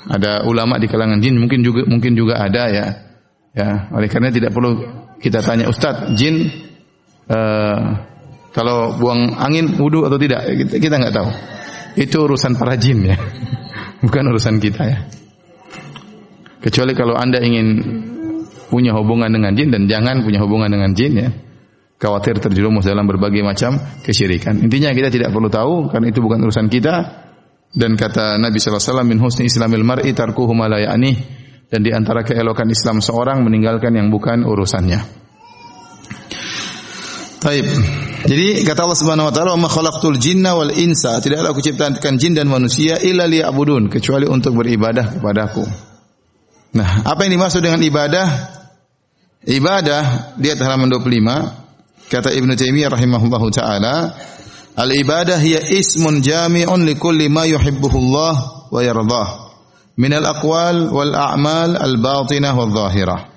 Ada 0.01 0.49
ulama 0.49 0.81
di 0.81 0.89
kalangan 0.89 1.21
jin 1.21 1.37
mungkin 1.37 1.61
juga 1.63 1.87
mungkin 1.87 2.15
juga 2.15 2.43
ada 2.43 2.63
ya. 2.67 2.87
Ya, 3.51 3.91
oleh 3.91 4.07
karena 4.07 4.31
tidak 4.31 4.55
perlu 4.55 4.79
kita 5.21 5.45
tanya 5.45 5.69
Ustadz 5.69 6.17
jin 6.17 6.49
uh, 7.29 7.79
kalau 8.51 8.99
buang 8.99 9.37
angin 9.37 9.79
wudhu 9.79 10.03
atau 10.03 10.19
tidak 10.19 10.43
kita 10.67 10.95
nggak 10.97 11.15
tahu. 11.15 11.29
Itu 11.95 12.27
urusan 12.27 12.57
para 12.59 12.75
jin 12.75 13.05
ya. 13.07 13.15
Bukan 14.03 14.23
urusan 14.33 14.59
kita 14.59 14.83
ya. 14.83 14.99
Kecuali 16.61 16.93
kalau 16.97 17.15
Anda 17.15 17.39
ingin 17.41 17.67
punya 18.67 18.95
hubungan 18.97 19.31
dengan 19.31 19.53
jin 19.53 19.69
dan 19.69 19.85
jangan 19.87 20.25
punya 20.25 20.39
hubungan 20.43 20.67
dengan 20.73 20.91
jin 20.91 21.13
ya. 21.15 21.29
Khawatir 22.01 22.41
terjerumus 22.41 22.81
dalam 22.81 23.05
berbagai 23.05 23.45
macam 23.45 23.77
kesyirikan. 24.01 24.57
Intinya 24.57 24.89
kita 24.89 25.13
tidak 25.13 25.29
perlu 25.29 25.53
tahu 25.53 25.93
karena 25.93 26.09
itu 26.09 26.17
bukan 26.17 26.41
urusan 26.41 26.65
kita. 26.65 27.29
Dan 27.71 27.95
kata 27.95 28.35
Nabi 28.35 28.59
sallallahu 28.59 28.83
alaihi 28.83 28.91
wasallam 28.91 29.07
min 29.07 29.19
husni 29.21 29.43
islamil 29.47 29.85
mar'i 29.85 30.11
tarkuhu 30.11 30.51
dan 31.71 31.79
di 31.87 31.91
antara 31.95 32.27
keelokan 32.27 32.67
Islam 32.67 32.99
seorang 32.99 33.47
meninggalkan 33.47 33.95
yang 33.95 34.11
bukan 34.11 34.43
urusannya. 34.43 34.99
Taib. 37.41 37.65
Jadi 38.21 38.61
kata 38.61 38.85
Allah 38.85 38.99
Subhanahu 38.99 39.31
wa 39.31 39.33
taala, 39.33 39.57
"Ma 39.57 39.71
khalaqtul 39.71 40.19
jinna 40.21 40.53
wal 40.53 40.69
insa." 40.77 41.17
Tidaklah 41.23 41.55
aku 41.55 41.63
ciptakan 41.63 42.19
jin 42.21 42.37
dan 42.37 42.45
manusia 42.51 43.01
illa 43.01 43.25
liya'budun, 43.25 43.89
kecuali 43.89 44.29
untuk 44.29 44.61
beribadah 44.61 45.17
kepadaku. 45.17 45.65
Nah, 46.77 47.01
apa 47.01 47.25
yang 47.25 47.41
dimaksud 47.41 47.65
dengan 47.65 47.81
ibadah? 47.81 48.27
Ibadah 49.41 50.37
lihat 50.37 50.61
halaman 50.61 50.85
25 50.85 52.13
kata 52.13 52.29
Ibnu 52.29 52.53
Taimiyah 52.53 52.93
rahimahullahu 52.93 53.47
taala, 53.49 54.13
"Al-ibadah 54.77 55.41
hiya 55.41 55.65
ismun 55.73 56.21
jami'un 56.21 56.85
li 56.85 56.93
kulli 56.93 57.25
ma 57.25 57.49
yuhibbuhullah 57.49 58.33
wa 58.69 58.79
yardah 58.85 59.50
min 59.98 60.12
al-aqwal 60.15 60.91
wal 60.91 61.13
a'mal 61.15 61.75
al-batinah 61.75 62.53
wal 62.55 62.71
zahirah." 62.71 63.31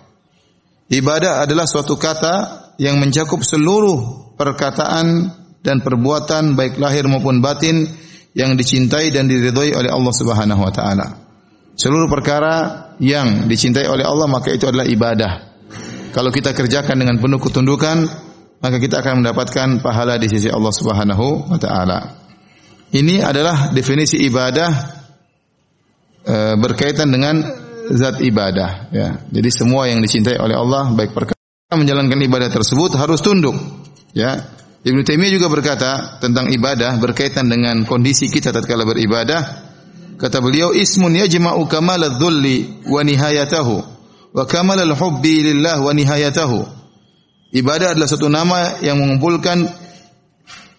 Ibadah 0.90 1.42
adalah 1.49 1.64
suatu 1.64 1.96
kata 1.96 2.34
yang 2.78 3.00
mencakup 3.00 3.40
seluruh 3.40 4.30
perkataan 4.37 5.32
dan 5.64 5.80
perbuatan 5.80 6.58
baik 6.58 6.76
lahir 6.76 7.08
maupun 7.08 7.40
batin 7.40 7.88
yang 8.37 8.58
dicintai 8.58 9.14
dan 9.14 9.30
diridhoi 9.30 9.73
oleh 9.73 9.88
Allah 9.88 10.14
Subhanahu 10.14 10.61
wa 10.61 10.73
taala. 10.75 11.06
Seluruh 11.75 12.06
perkara 12.06 12.94
yang 13.02 13.50
dicintai 13.50 13.88
oleh 13.88 14.06
Allah 14.06 14.28
maka 14.30 14.52
itu 14.52 14.68
adalah 14.68 14.87
ibadah. 14.87 15.32
Kalau 16.14 16.30
kita 16.30 16.54
kerjakan 16.54 16.94
dengan 16.94 17.18
penuh 17.18 17.42
ketundukan, 17.42 18.06
maka 18.62 18.76
kita 18.78 19.02
akan 19.02 19.25
mendapatkan 19.25 19.82
pahala 19.82 20.14
di 20.14 20.30
sisi 20.30 20.46
Allah 20.46 20.70
Subhanahu 20.70 21.50
wa 21.50 21.58
taala. 21.58 21.99
Ini 22.94 23.26
adalah 23.26 23.75
definisi 23.75 24.23
ibadah 24.23 24.70
e, 26.25 26.37
berkaitan 26.59 27.12
dengan 27.12 27.45
zat 27.93 28.19
ibadah 28.25 28.88
ya. 28.90 29.09
Jadi 29.28 29.49
semua 29.52 29.87
yang 29.87 30.00
dicintai 30.00 30.40
oleh 30.40 30.57
Allah 30.57 30.90
baik 30.97 31.12
perkara 31.12 31.37
menjalankan 31.76 32.21
ibadah 32.25 32.49
tersebut 32.49 32.97
harus 32.97 33.21
tunduk 33.21 33.54
Ya, 34.14 34.47
Ibnu 34.87 35.02
Taimiyah 35.02 35.35
juga 35.35 35.50
berkata 35.50 36.23
tentang 36.23 36.47
ibadah 36.54 36.95
berkaitan 37.02 37.50
dengan 37.50 37.83
kondisi 37.83 38.31
kita 38.31 38.54
tatkala 38.54 38.87
beribadah. 38.87 39.43
Kata 40.14 40.38
beliau, 40.38 40.71
"Ismun 40.71 41.19
yajma'u 41.19 41.66
kamal 41.66 41.99
adh-dhulli 41.99 42.87
wa 42.87 43.02
nihayatahu 43.02 43.76
wa 44.31 44.45
kamal 44.47 44.78
al-hubbi 44.78 45.43
lillah 45.50 45.83
wa 45.83 45.90
nihayatahu." 45.90 46.62
Ibadah 47.50 47.99
adalah 47.99 48.07
satu 48.07 48.31
nama 48.31 48.78
yang 48.87 49.02
mengumpulkan 49.02 49.66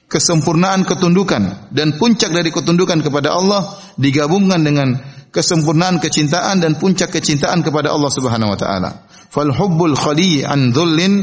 kesempurnaan 0.07 0.87
ketundukan 0.87 1.75
dan 1.75 1.99
puncak 1.99 2.31
dari 2.31 2.55
ketundukan 2.55 3.03
kepada 3.03 3.35
Allah 3.35 3.75
digabungkan 3.99 4.63
dengan 4.63 4.95
kesempurnaan 5.35 5.99
kecintaan 5.99 6.63
dan 6.63 6.79
puncak 6.79 7.11
kecintaan 7.11 7.59
kepada 7.59 7.91
Allah 7.91 8.07
Subhanahu 8.07 8.55
wa 8.55 8.59
taala. 8.59 9.03
Fal 9.27 9.51
hubbul 9.51 9.99
khali 9.99 10.47
an 10.47 10.71
dhullin 10.71 11.19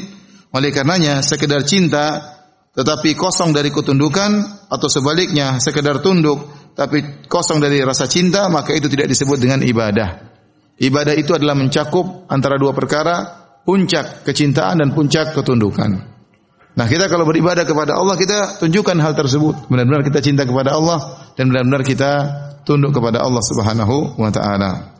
oleh 0.52 0.69
karenanya 0.69 1.25
sekedar 1.25 1.64
cinta 1.64 2.21
tetapi 2.76 3.16
kosong 3.16 3.57
dari 3.57 3.73
ketundukan 3.73 4.69
atau 4.69 4.88
sebaliknya 4.92 5.57
sekedar 5.57 6.04
tunduk 6.04 6.45
tapi 6.76 7.25
kosong 7.25 7.57
dari 7.64 7.81
rasa 7.81 8.04
cinta 8.04 8.52
maka 8.52 8.76
itu 8.76 8.92
tidak 8.92 9.09
disebut 9.09 9.40
dengan 9.40 9.64
ibadah. 9.64 10.28
Ibadah 10.76 11.14
itu 11.16 11.33
adalah 11.33 11.57
mencakup 11.57 12.28
antara 12.28 12.61
dua 12.61 12.76
perkara, 12.76 13.16
puncak 13.64 14.28
kecintaan 14.28 14.85
dan 14.85 14.88
puncak 14.92 15.33
ketundukan. 15.33 16.12
Nah, 16.73 16.88
kita 16.88 17.05
kalau 17.12 17.29
beribadah 17.29 17.69
kepada 17.69 18.00
Allah 18.00 18.17
kita 18.17 18.57
tunjukkan 18.57 18.97
hal 18.97 19.12
tersebut. 19.12 19.69
Benar-benar 19.69 20.00
kita 20.09 20.25
cinta 20.25 20.49
kepada 20.49 20.73
Allah 20.73 21.21
dan 21.37 21.52
benar-benar 21.52 21.85
kita 21.85 22.11
tunduk 22.64 22.97
kepada 22.97 23.21
Allah 23.21 23.43
Subhanahu 23.45 24.17
wa 24.17 24.31
taala. 24.33 24.97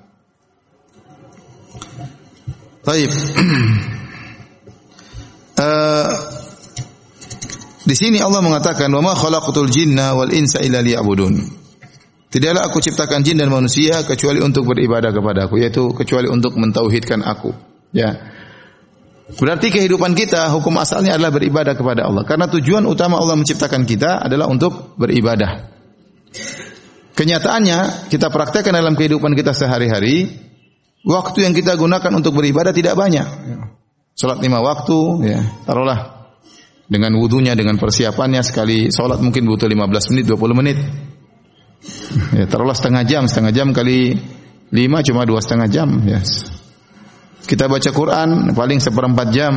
Baik. 2.83 3.11
Uh, 5.57 6.13
di 7.89 7.95
sini 7.97 8.19
Allah 8.21 8.43
mengatakan, 8.45 8.93
"Wa 8.93 9.01
ma 9.01 9.15
jinna 9.71 10.13
wal 10.13 10.33
insa 10.35 10.61
illa 10.61 10.85
liya'budun." 10.85 11.63
Tidaklah 12.33 12.65
aku 12.65 12.81
ciptakan 12.81 13.21
jin 13.21 13.45
dan 13.45 13.53
manusia 13.53 14.09
kecuali 14.09 14.41
untuk 14.41 14.65
beribadah 14.65 15.13
kepada 15.13 15.45
Aku, 15.53 15.61
yaitu 15.61 15.93
kecuali 15.93 16.33
untuk 16.33 16.57
mentauhidkan 16.57 17.21
aku. 17.21 17.53
Ya. 17.93 18.32
Berarti 19.39 19.73
kehidupan 19.73 20.13
kita 20.13 20.53
hukum 20.53 20.77
asalnya 20.77 21.17
adalah 21.17 21.33
beribadah 21.33 21.73
kepada 21.73 22.05
Allah. 22.05 22.23
Karena 22.29 22.51
tujuan 22.53 22.85
utama 22.85 23.17
Allah 23.17 23.37
menciptakan 23.39 23.89
kita 23.89 24.21
adalah 24.21 24.51
untuk 24.51 24.97
beribadah. 25.01 25.73
Kenyataannya 27.13 28.09
kita 28.09 28.33
praktekkan 28.33 28.73
dalam 28.73 28.97
kehidupan 28.97 29.37
kita 29.37 29.53
sehari-hari, 29.53 30.33
waktu 31.05 31.45
yang 31.45 31.53
kita 31.53 31.77
gunakan 31.77 32.13
untuk 32.13 32.37
beribadah 32.37 32.73
tidak 32.73 32.97
banyak. 32.97 33.25
Salat 34.13 34.41
lima 34.45 34.61
waktu, 34.61 34.99
ya, 35.25 35.41
taruhlah 35.65 36.29
dengan 36.89 37.17
wudhunya, 37.17 37.57
dengan 37.57 37.81
persiapannya 37.81 38.45
sekali 38.45 38.93
salat 38.93 39.21
mungkin 39.25 39.49
butuh 39.49 39.65
15 39.65 40.13
menit, 40.13 40.25
20 40.29 40.61
menit. 40.61 40.79
Ya, 42.37 42.45
taruhlah 42.45 42.77
setengah 42.77 43.05
jam, 43.09 43.25
setengah 43.25 43.53
jam 43.53 43.69
kali 43.73 44.15
lima 44.73 45.05
cuma 45.05 45.25
dua 45.29 45.41
setengah 45.41 45.69
jam. 45.69 45.89
Ya. 46.05 46.21
Kita 47.43 47.67
baca 47.67 47.91
Quran 47.91 48.55
paling 48.55 48.79
seperempat 48.79 49.27
jam. 49.35 49.55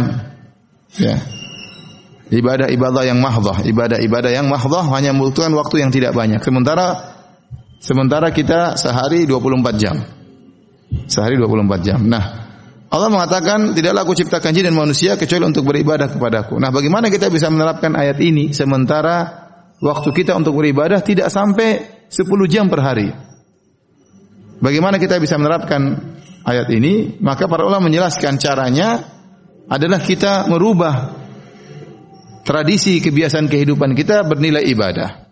Ya. 0.97 1.17
Ibadah-ibadah 2.25 3.05
yang 3.05 3.21
mahdah, 3.21 3.61
ibadah-ibadah 3.61 4.31
yang 4.33 4.49
mahdah 4.49 4.89
hanya 4.97 5.13
membutuhkan 5.13 5.53
waktu 5.53 5.85
yang 5.85 5.93
tidak 5.93 6.17
banyak. 6.17 6.41
Sementara 6.41 7.13
sementara 7.77 8.33
kita 8.33 8.73
sehari 8.81 9.29
24 9.29 9.77
jam. 9.77 9.95
Sehari 11.05 11.37
24 11.37 11.85
jam. 11.85 12.01
Nah, 12.01 12.45
Allah 12.89 13.09
mengatakan 13.13 13.77
tidaklah 13.77 14.07
aku 14.07 14.17
ciptakan 14.17 14.55
jin 14.55 14.71
dan 14.71 14.75
manusia 14.77 15.19
kecuali 15.19 15.45
untuk 15.45 15.69
beribadah 15.69 16.09
kepadaku. 16.09 16.57
Nah, 16.57 16.73
bagaimana 16.73 17.13
kita 17.13 17.29
bisa 17.29 17.53
menerapkan 17.53 17.93
ayat 17.93 18.17
ini 18.23 18.57
sementara 18.57 19.45
waktu 19.83 20.09
kita 20.09 20.33
untuk 20.33 20.57
beribadah 20.57 21.05
tidak 21.05 21.29
sampai 21.29 22.07
10 22.09 22.25
jam 22.49 22.65
per 22.65 22.81
hari? 22.81 23.09
Bagaimana 24.63 24.95
kita 24.97 25.19
bisa 25.19 25.35
menerapkan 25.35 26.15
ayat 26.45 26.69
ini? 26.71 27.17
Maka 27.19 27.49
para 27.49 27.65
ulama 27.65 27.89
menjelaskan 27.89 28.37
caranya 28.37 29.01
adalah 29.65 29.99
kita 29.99 30.45
merubah 30.45 31.25
tradisi 32.45 33.01
kebiasaan 33.01 33.49
kehidupan 33.49 33.97
kita 33.97 34.23
bernilai 34.23 34.61
ibadah. 34.69 35.25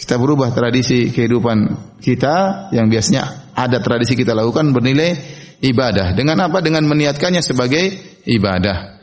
Kita 0.00 0.16
berubah 0.16 0.48
tradisi 0.56 1.12
kehidupan 1.12 1.58
kita 2.00 2.68
yang 2.72 2.88
biasanya 2.88 3.52
ada 3.52 3.84
tradisi 3.84 4.16
kita 4.16 4.32
lakukan 4.32 4.72
bernilai 4.72 5.12
ibadah. 5.60 6.16
Dengan 6.16 6.48
apa? 6.48 6.64
Dengan 6.64 6.88
meniatkannya 6.88 7.44
sebagai 7.44 7.92
ibadah. 8.24 8.96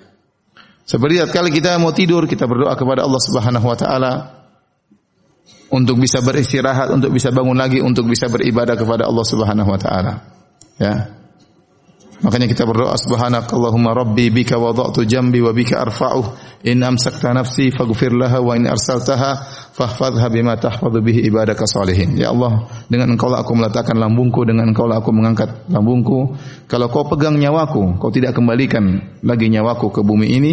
Seperti 0.89 1.21
kali 1.29 1.53
kita 1.53 1.77
mau 1.77 1.93
tidur, 1.93 2.25
kita 2.25 2.49
berdoa 2.49 2.73
kepada 2.73 3.05
Allah 3.05 3.21
Subhanahu 3.21 3.67
wa 3.69 3.77
taala 3.77 4.13
untuk 5.69 5.99
bisa 5.99 6.23
beristirahat, 6.23 6.89
untuk 6.89 7.13
bisa 7.13 7.29
bangun 7.29 7.59
lagi, 7.59 7.83
untuk 7.83 8.07
bisa 8.07 8.31
beribadah 8.31 8.73
kepada 8.73 9.05
Allah 9.05 9.25
Subhanahu 9.27 9.69
wa 9.69 9.79
taala. 9.79 10.13
Ya. 10.79 11.13
Makanya 12.17 12.49
kita 12.49 12.65
berdoa 12.65 12.97
subhanakallahumma 12.97 13.93
rabbi 13.93 14.33
bika 14.33 14.57
wada'tu 14.57 15.05
jambi 15.05 15.37
wa 15.37 15.53
bika 15.53 15.85
arfa'uh 15.85 16.25
in 16.65 16.81
amsakta 16.81 17.29
nafsi 17.29 17.69
faghfir 17.69 18.09
laha 18.09 18.41
wa 18.41 18.57
in 18.57 18.65
arsaltaha 18.65 19.37
fahfadha 19.77 20.25
bima 20.33 20.57
bihi 20.57 21.29
ibadaka 21.29 21.69
salihin. 21.69 22.17
Ya 22.17 22.33
Allah, 22.33 22.65
dengan 22.89 23.13
engkau 23.13 23.29
lah 23.29 23.45
aku 23.45 23.53
meletakkan 23.53 24.01
lambungku, 24.01 24.49
dengan 24.49 24.73
engkau 24.73 24.89
lah 24.89 24.97
aku 24.97 25.13
mengangkat 25.13 25.69
lambungku. 25.69 26.33
Kalau 26.65 26.89
kau 26.89 27.05
pegang 27.05 27.37
nyawaku, 27.37 28.01
kau 28.01 28.09
tidak 28.09 28.33
kembalikan 28.33 28.97
lagi 29.21 29.53
nyawaku 29.53 29.93
ke 29.93 30.01
bumi 30.01 30.33
ini, 30.33 30.51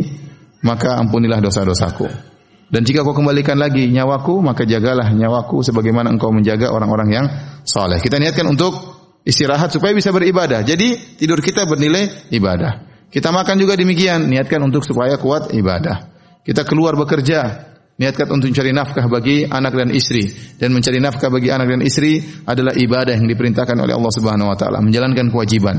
maka 0.61 1.01
ampunilah 1.01 1.41
dosa-dosaku. 1.41 2.35
Dan 2.69 2.85
jika 2.85 3.01
kau 3.01 3.17
kembalikan 3.17 3.57
lagi 3.57 3.89
nyawaku, 3.89 4.45
maka 4.45 4.69
jagalah 4.69 5.09
nyawaku 5.17 5.65
sebagaimana 5.65 6.13
engkau 6.13 6.29
menjaga 6.29 6.69
orang-orang 6.69 7.09
yang 7.09 7.27
saleh. 7.65 8.05
Kita 8.05 8.21
niatkan 8.21 8.45
untuk 8.53 8.94
istirahat 9.25 9.73
supaya 9.73 9.97
bisa 9.97 10.13
beribadah. 10.13 10.63
Jadi 10.63 11.17
tidur 11.19 11.41
kita 11.41 11.65
bernilai 11.65 12.31
ibadah. 12.31 12.93
Kita 13.09 13.33
makan 13.33 13.57
juga 13.57 13.75
demikian, 13.75 14.29
niatkan 14.29 14.61
untuk 14.61 14.85
supaya 14.85 15.17
kuat 15.17 15.51
ibadah. 15.57 16.13
Kita 16.45 16.67
keluar 16.67 16.93
bekerja, 16.99 17.73
niatkan 17.97 18.27
untuk 18.37 18.53
mencari 18.53 18.75
nafkah 18.75 19.07
bagi 19.09 19.49
anak 19.49 19.73
dan 19.73 19.89
istri 19.95 20.29
dan 20.59 20.75
mencari 20.75 20.99
nafkah 20.99 21.31
bagi 21.31 21.49
anak 21.49 21.79
dan 21.79 21.81
istri 21.87 22.21
adalah 22.45 22.75
ibadah 22.75 23.15
yang 23.17 23.31
diperintahkan 23.31 23.79
oleh 23.81 23.95
Allah 23.97 24.13
Subhanahu 24.13 24.51
wa 24.53 24.57
taala, 24.59 24.83
menjalankan 24.85 25.31
kewajiban. 25.31 25.77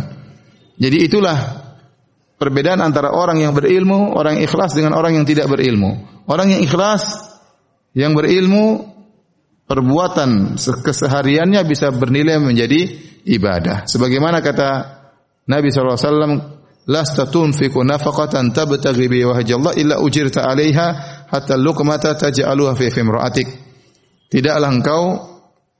Jadi 0.79 0.97
itulah 1.05 1.37
perbedaan 2.39 2.79
antara 2.79 3.11
orang 3.11 3.43
yang 3.43 3.51
berilmu, 3.51 4.15
orang 4.15 4.39
yang 4.39 4.47
ikhlas 4.47 4.71
dengan 4.75 4.95
orang 4.95 5.19
yang 5.19 5.25
tidak 5.27 5.51
berilmu. 5.51 6.23
Orang 6.25 6.55
yang 6.55 6.63
ikhlas 6.63 7.03
yang 7.93 8.15
berilmu 8.17 8.94
perbuatan 9.65 10.57
kesehariannya 10.57 11.61
bisa 11.65 11.89
bernilai 11.89 12.37
menjadi 12.37 12.85
ibadah. 13.25 13.89
Sebagaimana 13.89 14.41
kata 14.41 14.69
Nabi 15.49 15.69
SAW, 15.69 16.55
Lasta 16.85 17.25
tunfiku 17.25 17.81
nafaqatan 17.81 18.53
tabtaghi 18.53 19.09
bi 19.09 19.25
wajhallah 19.25 19.73
illa 19.73 19.97
ujirta 19.97 20.45
'alaiha 20.45 20.87
hatta 21.33 21.57
luqmata 21.57 22.13
taj'aluha 22.13 22.77
fi 22.77 22.93
fimra'atik. 22.93 23.49
Tidaklah 24.29 24.69
engkau 24.69 25.03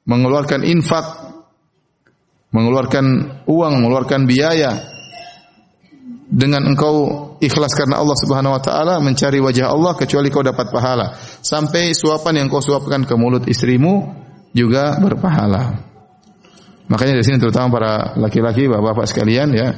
mengeluarkan 0.10 0.66
infak, 0.66 1.06
mengeluarkan 2.50 3.06
uang, 3.46 3.74
mengeluarkan 3.86 4.26
biaya 4.26 4.82
dengan 6.26 6.74
engkau 6.74 7.25
ikhlas 7.44 7.74
karena 7.76 8.00
Allah 8.00 8.18
Subhanahu 8.20 8.56
wa 8.56 8.62
taala 8.62 9.00
mencari 9.04 9.40
wajah 9.44 9.72
Allah 9.72 9.94
kecuali 9.96 10.32
kau 10.32 10.46
dapat 10.46 10.72
pahala 10.72 11.16
sampai 11.44 11.92
suapan 11.92 12.46
yang 12.46 12.48
kau 12.48 12.64
suapkan 12.64 13.04
ke 13.04 13.14
mulut 13.16 13.48
istrimu 13.48 14.24
juga 14.56 14.96
berpahala. 15.04 15.84
Makanya 16.86 17.18
di 17.18 17.26
sini 17.26 17.38
terutama 17.42 17.68
para 17.76 17.94
laki-laki, 18.16 18.70
bapak-bapak 18.70 19.10
sekalian 19.10 19.50
ya, 19.58 19.74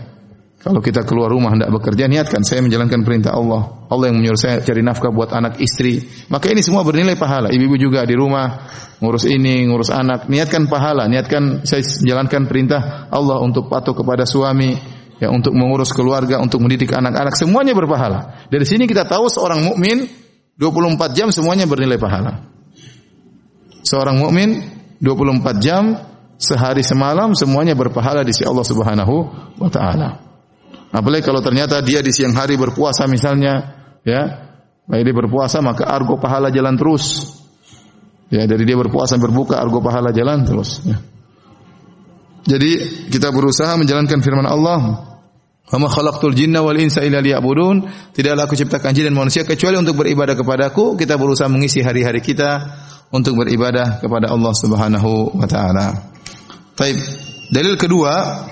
kalau 0.58 0.84
kita 0.84 1.08
keluar 1.08 1.32
rumah 1.32 1.56
hendak 1.56 1.72
bekerja, 1.72 2.12
niatkan 2.12 2.44
saya 2.44 2.60
menjalankan 2.60 3.06
perintah 3.08 3.32
Allah. 3.32 3.88
Allah 3.88 4.12
yang 4.12 4.20
menyuruh 4.20 4.36
saya 4.36 4.60
cari 4.60 4.84
nafkah 4.84 5.14
buat 5.16 5.32
anak 5.32 5.64
istri. 5.64 6.04
Maka 6.28 6.52
ini 6.52 6.60
semua 6.60 6.84
bernilai 6.84 7.16
pahala. 7.16 7.48
Ibu-ibu 7.54 7.80
juga 7.80 8.04
di 8.04 8.18
rumah 8.18 8.68
ngurus 9.00 9.30
ini, 9.32 9.64
ngurus 9.70 9.94
anak, 9.94 10.28
niatkan 10.28 10.68
pahala, 10.68 11.08
niatkan 11.08 11.64
saya 11.64 11.86
menjalankan 12.04 12.50
perintah 12.52 13.08
Allah 13.08 13.40
untuk 13.40 13.72
patuh 13.72 13.96
kepada 13.96 14.28
suami, 14.28 14.76
ya 15.18 15.34
untuk 15.34 15.54
mengurus 15.54 15.94
keluarga, 15.94 16.38
untuk 16.42 16.62
mendidik 16.62 16.94
anak-anak, 16.94 17.34
semuanya 17.34 17.74
berpahala. 17.74 18.48
Dari 18.50 18.66
sini 18.66 18.86
kita 18.86 19.06
tahu 19.06 19.30
seorang 19.30 19.66
mukmin 19.66 20.06
24 20.58 21.18
jam 21.18 21.28
semuanya 21.30 21.70
bernilai 21.70 21.98
pahala. 22.02 22.46
Seorang 23.86 24.18
mukmin 24.20 24.62
24 25.02 25.64
jam 25.64 25.84
sehari 26.38 26.86
semalam 26.86 27.34
semuanya 27.34 27.74
berpahala 27.74 28.22
di 28.22 28.34
sisi 28.34 28.46
Allah 28.46 28.66
Subhanahu 28.66 29.16
wa 29.58 29.70
taala. 29.70 30.10
Apalagi 30.94 31.26
kalau 31.26 31.42
ternyata 31.44 31.82
dia 31.84 32.00
di 32.00 32.14
siang 32.14 32.34
hari 32.34 32.56
berpuasa 32.56 33.06
misalnya, 33.10 33.76
ya, 34.08 34.22
baik 34.88 35.04
dia 35.04 35.16
berpuasa 35.16 35.60
maka 35.60 35.86
argo 35.86 36.18
pahala 36.18 36.54
jalan 36.54 36.78
terus. 36.80 37.36
Ya, 38.28 38.44
dari 38.44 38.68
dia 38.68 38.76
berpuasa 38.76 39.16
berbuka 39.16 39.56
argo 39.56 39.80
pahala 39.80 40.12
jalan 40.12 40.44
terus. 40.44 40.84
Ya. 40.84 41.00
Jadi 42.48 42.72
kita 43.12 43.30
berusaha 43.36 43.76
menjalankan 43.76 44.24
firman 44.24 44.48
Allah. 44.48 45.04
Wa 45.68 45.78
khalaqtul 45.92 46.32
jinna 46.32 46.64
wal 46.64 46.80
insa 46.80 47.04
illa 47.04 47.20
liya'budun. 47.20 47.84
Tidaklah 48.16 48.48
aku 48.48 48.56
ciptakan 48.56 48.96
jin 48.96 49.12
dan 49.12 49.16
manusia 49.20 49.44
kecuali 49.44 49.76
untuk 49.76 50.00
beribadah 50.00 50.32
kepadaku. 50.40 50.96
Kita 50.96 51.20
berusaha 51.20 51.52
mengisi 51.52 51.84
hari-hari 51.84 52.24
kita 52.24 52.64
untuk 53.12 53.44
beribadah 53.44 54.00
kepada 54.00 54.32
Allah 54.32 54.54
Subhanahu 54.56 55.36
wa 55.36 55.48
taala. 55.48 55.92
Taib. 56.80 56.96
Dalil 57.52 57.76
kedua 57.76 58.44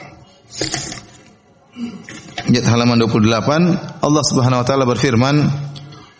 ayat 2.48 2.66
halaman 2.68 2.96
28 3.00 4.00
Allah 4.00 4.24
Subhanahu 4.24 4.64
wa 4.64 4.66
taala 4.68 4.84
berfirman 4.88 5.36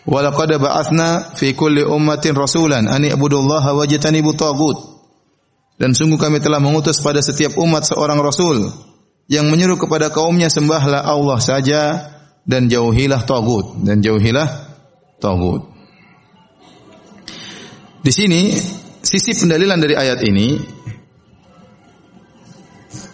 Wa 0.06 0.22
laqad 0.22 0.54
ba'atsna 0.62 1.34
fi 1.34 1.50
kulli 1.50 1.82
ummatin 1.82 2.38
rasulan 2.38 2.86
an 2.86 3.02
i'budullaha 3.02 3.74
wajtanibu 3.74 4.38
tagut 4.38 4.95
Dan 5.76 5.92
sungguh 5.92 6.16
kami 6.16 6.40
telah 6.40 6.56
mengutus 6.56 7.04
pada 7.04 7.20
setiap 7.20 7.60
umat 7.60 7.84
seorang 7.84 8.16
rasul 8.20 8.64
yang 9.28 9.52
menyuruh 9.52 9.76
kepada 9.76 10.08
kaumnya 10.08 10.48
sembahlah 10.48 11.04
Allah 11.04 11.38
saja 11.42 11.82
dan 12.46 12.70
jauhilah 12.70 13.26
tagut 13.28 13.84
dan 13.84 14.00
jauhilah 14.00 14.48
tagut. 15.20 15.68
Di 18.00 18.12
sini 18.14 18.54
sisi 19.02 19.34
pendalilan 19.34 19.82
dari 19.82 19.94
ayat 19.98 20.20
ini 20.24 20.48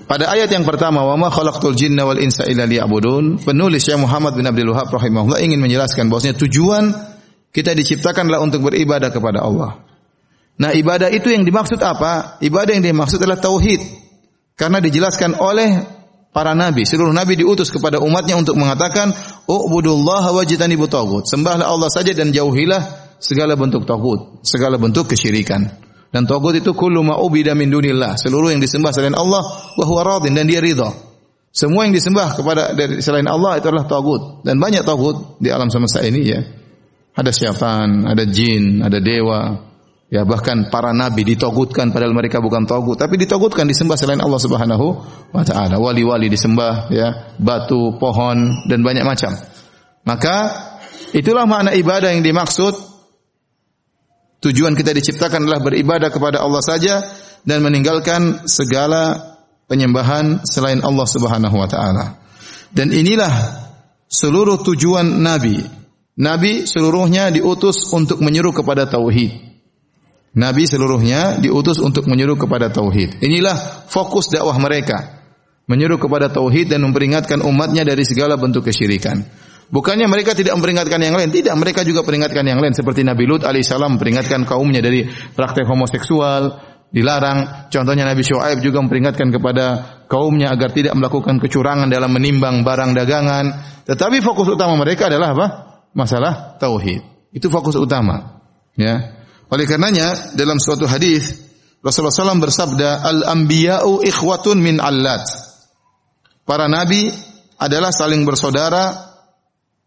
pada 0.04 0.28
ayat 0.28 0.52
yang 0.52 0.68
pertama, 0.68 1.00
"Wa 1.08 1.16
ma 1.16 1.32
khalaqtul 1.32 1.72
jinna 1.72 2.04
wal 2.04 2.20
insa 2.20 2.44
illa 2.44 2.68
liya'budun", 2.68 3.40
penulis 3.40 3.88
Syekh 3.88 3.96
Muhammad 3.96 4.36
bin 4.36 4.44
Abdul 4.44 4.76
Wahab 4.76 4.92
rahimahullah 4.92 5.40
ingin 5.40 5.56
menjelaskan 5.56 6.12
bahwasanya 6.12 6.36
tujuan 6.36 6.92
kita 7.48 7.72
diciptakanlah 7.72 8.44
untuk 8.44 8.68
beribadah 8.68 9.08
kepada 9.08 9.40
Allah. 9.40 9.80
Nah, 10.62 10.70
ibadah 10.70 11.10
itu 11.10 11.34
yang 11.34 11.42
dimaksud 11.42 11.82
apa? 11.82 12.38
Ibadah 12.38 12.78
yang 12.78 12.86
dimaksud 12.86 13.18
adalah 13.18 13.42
tauhid. 13.42 13.82
Karena 14.54 14.78
dijelaskan 14.78 15.34
oleh 15.42 15.74
para 16.30 16.54
nabi, 16.54 16.86
seluruh 16.86 17.10
nabi 17.10 17.34
diutus 17.34 17.74
kepada 17.74 17.98
umatnya 17.98 18.38
untuk 18.38 18.54
mengatakan, 18.54 19.10
"Ubudullaha 19.50 20.30
wajtanibu 20.30 20.86
tagut." 20.86 21.26
Sembahlah 21.26 21.66
Allah 21.66 21.90
saja 21.90 22.14
dan 22.14 22.30
jauhilah 22.30 22.78
segala 23.18 23.58
bentuk 23.58 23.82
tagut, 23.90 24.38
segala 24.46 24.78
bentuk 24.78 25.10
kesyirikan. 25.10 25.66
Dan 26.14 26.30
tagut 26.30 26.54
itu 26.54 26.70
kullu 26.78 27.02
ma 27.02 27.18
ubida 27.18 27.58
min 27.58 27.66
dunillah, 27.66 28.14
seluruh 28.14 28.54
yang 28.54 28.62
disembah 28.62 28.94
selain 28.94 29.18
Allah 29.18 29.42
wa 29.74 29.84
huwa 29.88 30.06
radin 30.06 30.30
dan 30.30 30.46
dia 30.46 30.62
ridha. 30.62 30.94
Semua 31.50 31.90
yang 31.90 31.92
disembah 31.96 32.38
kepada 32.38 32.70
dari 32.70 33.02
selain 33.02 33.26
Allah 33.26 33.58
itu 33.58 33.66
adalah 33.66 33.90
tagut 33.90 34.46
dan 34.46 34.62
banyak 34.62 34.86
tagut 34.86 35.42
di 35.42 35.50
alam 35.50 35.74
semesta 35.74 36.06
ini 36.06 36.22
ya. 36.22 36.40
Ada 37.12 37.28
syaitan, 37.34 38.08
ada 38.08 38.24
jin, 38.24 38.80
ada 38.80 38.96
dewa, 39.02 39.71
Ya 40.12 40.28
bahkan 40.28 40.68
para 40.68 40.92
nabi 40.92 41.24
ditogutkan 41.24 41.88
padahal 41.88 42.12
mereka 42.12 42.36
bukan 42.44 42.68
togut, 42.68 43.00
tapi 43.00 43.16
ditogutkan 43.16 43.64
disembah 43.64 43.96
selain 43.96 44.20
Allah 44.20 44.36
Subhanahu 44.36 44.86
wa 45.32 45.40
taala. 45.40 45.80
Wali-wali 45.80 46.28
disembah 46.28 46.92
ya, 46.92 47.32
batu, 47.40 47.96
pohon 47.96 48.68
dan 48.68 48.84
banyak 48.84 49.08
macam. 49.08 49.32
Maka 50.04 50.52
itulah 51.16 51.48
makna 51.48 51.72
ibadah 51.72 52.12
yang 52.12 52.20
dimaksud 52.20 52.92
Tujuan 54.42 54.74
kita 54.74 54.90
diciptakan 54.90 55.46
adalah 55.46 55.62
beribadah 55.62 56.10
kepada 56.10 56.42
Allah 56.42 56.58
saja 56.58 56.98
dan 57.46 57.62
meninggalkan 57.62 58.50
segala 58.50 59.38
penyembahan 59.70 60.42
selain 60.42 60.82
Allah 60.82 61.06
Subhanahu 61.06 61.54
wa 61.62 61.70
taala. 61.70 62.18
Dan 62.74 62.90
inilah 62.90 63.30
seluruh 64.10 64.58
tujuan 64.66 65.22
nabi. 65.22 65.62
Nabi 66.18 66.66
seluruhnya 66.66 67.30
diutus 67.30 67.86
untuk 67.94 68.18
menyeru 68.18 68.50
kepada 68.50 68.90
tauhid. 68.90 69.51
Nabi 70.32 70.64
seluruhnya 70.64 71.36
diutus 71.36 71.76
untuk 71.76 72.08
menyeru 72.08 72.40
kepada 72.40 72.72
tauhid. 72.72 73.20
Inilah 73.20 73.84
fokus 73.92 74.32
dakwah 74.32 74.56
mereka. 74.56 75.20
Menyeru 75.68 76.00
kepada 76.00 76.32
tauhid 76.32 76.72
dan 76.72 76.80
memperingatkan 76.82 77.44
umatnya 77.44 77.84
dari 77.84 78.02
segala 78.08 78.40
bentuk 78.40 78.64
kesyirikan. 78.64 79.22
Bukannya 79.72 80.04
mereka 80.04 80.36
tidak 80.36 80.52
memperingatkan 80.60 81.00
yang 81.00 81.16
lain, 81.16 81.32
tidak, 81.32 81.56
mereka 81.56 81.80
juga 81.80 82.04
peringatkan 82.04 82.44
yang 82.44 82.60
lain 82.60 82.76
seperti 82.76 83.08
Nabi 83.08 83.24
Lut 83.24 83.40
alaihissalam 83.40 83.96
peringatkan 83.96 84.44
kaumnya 84.44 84.84
dari 84.84 85.08
praktek 85.08 85.64
homoseksual, 85.64 86.60
dilarang. 86.92 87.68
Contohnya 87.72 88.04
Nabi 88.04 88.20
Shu'aib 88.20 88.60
juga 88.60 88.84
memperingatkan 88.84 89.32
kepada 89.32 89.64
kaumnya 90.12 90.52
agar 90.52 90.76
tidak 90.76 90.92
melakukan 90.92 91.40
kecurangan 91.40 91.88
dalam 91.88 92.12
menimbang 92.12 92.60
barang 92.60 92.92
dagangan. 92.92 93.44
Tetapi 93.88 94.20
fokus 94.20 94.52
utama 94.52 94.76
mereka 94.76 95.08
adalah 95.08 95.32
apa? 95.32 95.46
Masalah 95.96 96.60
tauhid. 96.60 97.32
Itu 97.32 97.48
fokus 97.48 97.80
utama. 97.80 98.44
Ya. 98.76 99.21
Oleh 99.52 99.68
karenanya 99.68 100.32
dalam 100.32 100.56
suatu 100.56 100.88
hadis 100.88 101.52
Rasulullah 101.84 102.32
SAW 102.32 102.40
bersabda, 102.40 103.04
Al-anbiya'u 103.04 104.06
ikhwatun 104.06 104.56
min 104.62 104.78
allat. 104.78 105.26
Para 106.46 106.70
nabi 106.70 107.10
adalah 107.58 107.90
saling 107.90 108.22
bersaudara 108.22 109.12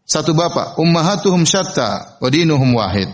satu 0.06 0.36
bapak, 0.36 0.78
ummahatuhum 0.78 1.42
syatta 1.48 2.20
wa 2.22 2.28
dinuhum 2.30 2.78
wahid. 2.78 3.10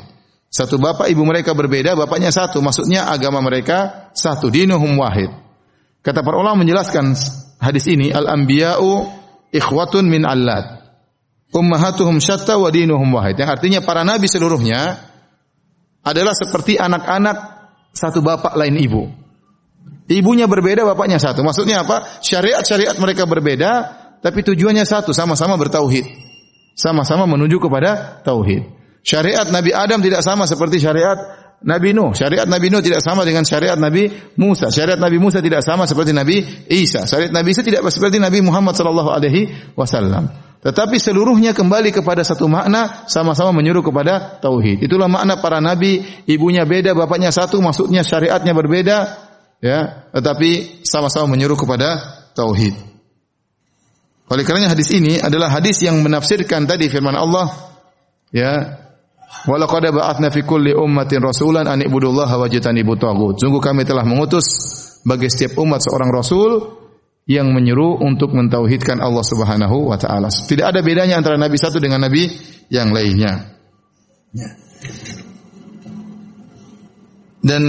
Satu 0.53 0.77
bapak 0.77 1.09
ibu 1.09 1.25
mereka 1.25 1.57
berbeda, 1.57 1.97
bapaknya 1.97 2.29
satu, 2.29 2.61
maksudnya 2.61 3.09
agama 3.09 3.41
mereka 3.41 4.13
satu, 4.13 4.53
dinuhum 4.53 4.93
wahid. 5.01 5.33
Kata 6.05 6.21
para 6.21 6.37
ulama 6.37 6.67
menjelaskan 6.67 7.17
hadis 7.63 7.89
ini, 7.89 8.13
al-anbiya'u 8.13 9.09
ikhwatun 9.55 10.05
min 10.11 10.29
allat. 10.29 10.85
Ummahatuhum 11.55 12.21
syatta 12.21 12.61
wa 12.61 12.69
dinuhum 12.69 13.09
wahid. 13.15 13.41
Yang 13.41 13.51
artinya 13.57 13.81
para 13.81 14.05
nabi 14.05 14.29
seluruhnya 14.29 15.12
adalah 16.03 16.35
seperti 16.35 16.79
anak-anak 16.79 17.37
satu 17.95 18.21
bapak 18.23 18.59
lain 18.59 18.77
ibu. 18.79 19.03
Ibunya 20.11 20.51
berbeda, 20.51 20.85
bapaknya 20.85 21.17
satu. 21.17 21.41
Maksudnya 21.47 21.87
apa? 21.87 22.21
Syariat-syariat 22.21 22.99
mereka 22.99 23.25
berbeda, 23.25 23.71
tapi 24.21 24.45
tujuannya 24.45 24.85
satu, 24.85 25.15
sama-sama 25.15 25.57
bertauhid. 25.57 26.05
Sama-sama 26.77 27.25
menuju 27.25 27.63
kepada 27.63 28.21
tauhid. 28.27 28.67
Syariat 29.03 29.51
Nabi 29.51 29.75
Adam 29.75 29.99
tidak 29.99 30.23
sama 30.23 30.47
seperti 30.47 30.79
syariat 30.79 31.42
Nabi 31.63 31.95
Nuh. 31.95 32.15
Syariat 32.15 32.47
Nabi 32.47 32.71
Nuh 32.71 32.83
tidak 32.83 33.01
sama 33.03 33.23
dengan 33.23 33.47
syariat 33.47 33.79
Nabi 33.79 34.11
Musa. 34.39 34.69
Syariat 34.69 34.99
Nabi 34.99 35.19
Musa 35.23 35.39
tidak 35.39 35.63
sama 35.63 35.87
seperti 35.87 36.11
Nabi 36.11 36.43
Isa. 36.71 37.07
Syariat 37.07 37.31
Nabi 37.31 37.55
Isa 37.55 37.63
tidak 37.63 37.87
seperti 37.91 38.19
Nabi 38.19 38.43
Muhammad 38.43 38.75
sallallahu 38.75 39.11
alaihi 39.11 39.75
wasallam. 39.79 40.31
Tetapi 40.63 40.95
seluruhnya 41.03 41.59
kembali 41.59 41.91
kepada 41.91 42.23
satu 42.23 42.47
makna, 42.47 43.11
sama-sama 43.11 43.51
menyuruh 43.51 43.83
kepada 43.83 44.39
tauhid. 44.39 44.87
Itulah 44.87 45.11
makna 45.11 45.43
para 45.43 45.59
nabi, 45.59 46.07
ibunya 46.31 46.63
beda, 46.63 46.95
bapaknya 46.95 47.35
satu, 47.35 47.59
maksudnya 47.59 48.07
syariatnya 48.07 48.55
berbeda, 48.55 48.99
ya, 49.59 50.07
tetapi 50.15 50.83
sama-sama 50.87 51.35
menyuruh 51.35 51.59
kepada 51.59 51.99
tauhid. 52.39 52.79
Oleh 54.31 54.47
karenanya 54.47 54.71
hadis 54.71 54.95
ini 54.95 55.19
adalah 55.19 55.51
hadis 55.51 55.83
yang 55.83 55.99
menafsirkan 55.99 56.71
tadi 56.71 56.87
firman 56.87 57.19
Allah, 57.19 57.51
ya, 58.31 58.82
Walaqad 59.33 59.91
ba'atsna 59.91 60.31
fi 60.31 60.45
kulli 60.47 60.77
ummatin 60.77 61.25
rasulan 61.25 61.67
an 61.67 61.81
ibudullaha 61.83 62.39
wajtanibu 62.39 62.95
tagut. 63.01 63.41
Sungguh 63.41 63.59
kami 63.59 63.83
telah 63.83 64.07
mengutus 64.07 64.45
bagi 65.03 65.27
setiap 65.27 65.59
umat 65.59 65.83
seorang 65.83 66.11
rasul 66.15 66.51
yang 67.27 67.51
menyeru 67.51 67.99
untuk 68.03 68.35
mentauhidkan 68.35 69.03
Allah 69.03 69.25
Subhanahu 69.27 69.91
wa 69.91 69.99
taala. 69.99 70.31
Tidak 70.31 70.63
ada 70.63 70.85
bedanya 70.85 71.19
antara 71.19 71.35
nabi 71.41 71.59
satu 71.59 71.83
dengan 71.83 72.07
nabi 72.07 72.31
yang 72.71 72.95
lainnya. 72.95 73.59
Ya. 74.31 74.49
Dan 77.43 77.63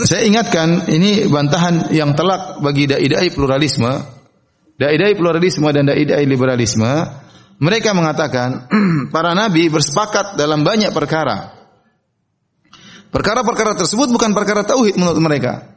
saya 0.00 0.24
ingatkan 0.24 0.88
ini 0.88 1.28
bantahan 1.28 1.92
yang 1.92 2.16
telak 2.16 2.64
bagi 2.64 2.88
dai-dai 2.88 3.28
pluralisme, 3.28 3.92
dai-dai 4.80 5.12
pluralisme 5.12 5.68
dan 5.68 5.84
dai-dai 5.84 6.24
liberalisme 6.24 7.21
mereka 7.62 7.94
mengatakan 7.94 8.66
para 9.14 9.38
nabi 9.38 9.70
bersepakat 9.70 10.34
dalam 10.34 10.66
banyak 10.66 10.90
perkara. 10.90 11.54
Perkara-perkara 13.14 13.78
tersebut 13.78 14.10
bukan 14.10 14.34
perkara 14.34 14.66
tauhid 14.66 14.98
menurut 14.98 15.22
mereka. 15.22 15.70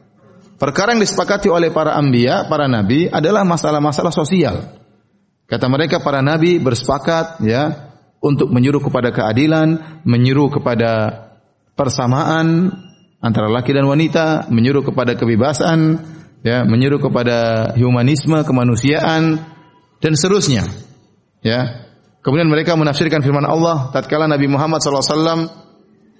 Perkara 0.56 0.96
yang 0.96 1.04
disepakati 1.04 1.46
oleh 1.52 1.70
para 1.70 1.94
ambia, 1.94 2.48
para 2.50 2.66
nabi 2.66 3.06
adalah 3.06 3.46
masalah-masalah 3.46 4.10
sosial. 4.10 4.82
Kata 5.46 5.70
mereka 5.70 6.02
para 6.02 6.24
nabi 6.24 6.58
bersepakat 6.58 7.44
ya 7.44 7.92
untuk 8.18 8.50
menyuruh 8.50 8.82
kepada 8.82 9.14
keadilan, 9.14 10.02
menyuruh 10.02 10.48
kepada 10.58 10.90
persamaan 11.76 12.72
antara 13.20 13.46
laki 13.52 13.70
dan 13.70 13.86
wanita, 13.86 14.48
menyuruh 14.50 14.82
kepada 14.82 15.14
kebebasan, 15.14 16.02
ya, 16.42 16.66
menyuruh 16.66 16.98
kepada 16.98 17.70
humanisme, 17.78 18.42
kemanusiaan 18.42 19.38
dan 20.00 20.12
seterusnya. 20.16 20.66
Ya. 21.46 21.86
Kemudian 22.26 22.50
mereka 22.50 22.74
menafsirkan 22.74 23.22
firman 23.22 23.46
Allah 23.46 23.94
tatkala 23.94 24.26
Nabi 24.26 24.50
Muhammad 24.50 24.82
SAW 24.82 25.46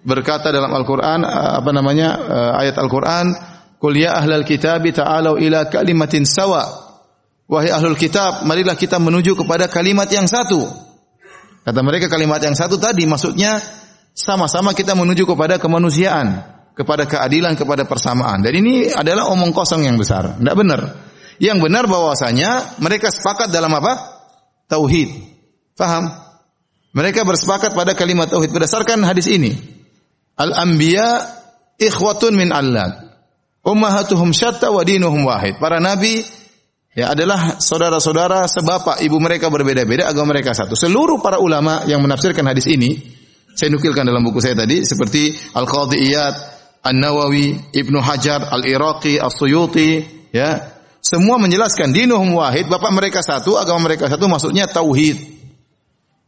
berkata 0.06 0.54
dalam 0.54 0.70
Al-Qur'an 0.70 1.26
apa 1.26 1.70
namanya 1.74 2.08
eh, 2.14 2.60
ayat 2.62 2.78
Al-Qur'an 2.78 3.34
Qul 3.82 3.98
ya 3.98 4.14
ahlal 4.14 4.46
kitab 4.46 4.86
ta'alu 4.86 5.42
ila 5.50 5.66
kalimatin 5.66 6.22
sawa 6.22 6.86
Wahai 7.46 7.70
ahlul 7.70 7.98
kitab 7.98 8.46
marilah 8.46 8.78
kita 8.78 8.98
menuju 9.02 9.34
kepada 9.34 9.66
kalimat 9.66 10.06
yang 10.10 10.30
satu 10.30 10.62
Kata 11.66 11.82
mereka 11.82 12.06
kalimat 12.06 12.38
yang 12.38 12.54
satu 12.54 12.78
tadi 12.78 13.02
maksudnya 13.10 13.58
sama-sama 14.14 14.70
kita 14.70 14.94
menuju 14.94 15.26
kepada 15.26 15.58
kemanusiaan, 15.58 16.46
kepada 16.78 17.10
keadilan, 17.10 17.58
kepada 17.58 17.82
persamaan. 17.82 18.38
Dan 18.38 18.62
ini 18.62 18.86
adalah 18.86 19.26
omong 19.34 19.50
kosong 19.50 19.82
yang 19.82 19.98
besar. 19.98 20.38
Tidak 20.38 20.54
benar. 20.54 20.80
Yang 21.42 21.58
benar 21.66 21.84
bahwasanya 21.90 22.78
mereka 22.78 23.10
sepakat 23.10 23.50
dalam 23.50 23.74
apa? 23.74 24.15
Tauhid. 24.70 25.10
Faham? 25.74 26.10
Mereka 26.96 27.26
bersepakat 27.28 27.76
pada 27.76 27.92
kalimat 27.92 28.30
tauhid 28.30 28.52
berdasarkan 28.52 29.04
hadis 29.04 29.28
ini. 29.28 29.52
Al-anbiya 30.36 31.24
ikhwatun 31.76 32.36
min 32.36 32.52
Allah. 32.52 33.16
Ummahatuhum 33.66 34.30
syatta 34.30 34.70
wa 34.70 34.86
dinuhum 34.86 35.26
wahid. 35.26 35.58
Para 35.58 35.82
nabi 35.82 36.22
ya 36.94 37.12
adalah 37.12 37.58
saudara-saudara 37.58 38.46
sebapa 38.46 39.02
ibu 39.02 39.18
mereka 39.18 39.50
berbeda-beda 39.50 40.08
agama 40.08 40.32
mereka 40.36 40.54
satu. 40.54 40.78
Seluruh 40.78 41.18
para 41.18 41.42
ulama 41.42 41.82
yang 41.84 42.00
menafsirkan 42.00 42.46
hadis 42.46 42.70
ini 42.70 42.96
saya 43.56 43.72
nukilkan 43.72 44.04
dalam 44.04 44.20
buku 44.20 44.38
saya 44.38 44.52
tadi 44.52 44.84
seperti 44.84 45.32
Al-Qadhi 45.56 46.12
An-Nawawi, 46.86 47.74
Ibnu 47.74 47.98
Hajar, 47.98 48.46
Al-Iraqi, 48.46 49.18
As-Suyuti, 49.18 50.06
ya, 50.30 50.75
semua 51.06 51.38
menjelaskan 51.38 51.94
dinuhum 51.94 52.34
wahid, 52.34 52.66
bapak 52.66 52.90
mereka 52.90 53.22
satu, 53.22 53.54
agama 53.54 53.86
mereka 53.86 54.10
satu, 54.10 54.26
maksudnya 54.26 54.66
tauhid. 54.66 55.14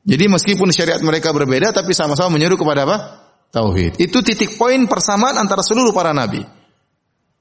Jadi 0.07 0.25
meskipun 0.31 0.71
syariat 0.71 1.03
mereka 1.03 1.35
berbeda, 1.35 1.75
tapi 1.75 1.91
sama-sama 1.99 2.39
menyeru 2.39 2.55
kepada 2.55 2.87
apa? 2.87 2.97
Tauhid. 3.51 3.99
Itu 3.99 4.23
titik 4.23 4.55
poin 4.55 4.87
persamaan 4.87 5.35
antara 5.35 5.67
seluruh 5.67 5.91
para 5.91 6.15
nabi. 6.15 6.47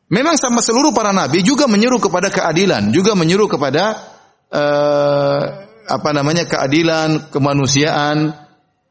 Memang 0.09 0.33
sama 0.33 0.65
seluruh 0.65 0.89
para 0.89 1.13
nabi 1.13 1.45
juga 1.45 1.69
menyeru 1.69 2.01
kepada 2.01 2.33
keadilan, 2.33 2.89
juga 2.89 3.13
menyeru 3.13 3.45
kepada 3.45 4.01
uh, 4.49 5.39
apa 5.85 6.09
namanya 6.17 6.49
keadilan, 6.49 7.29
kemanusiaan. 7.29 8.33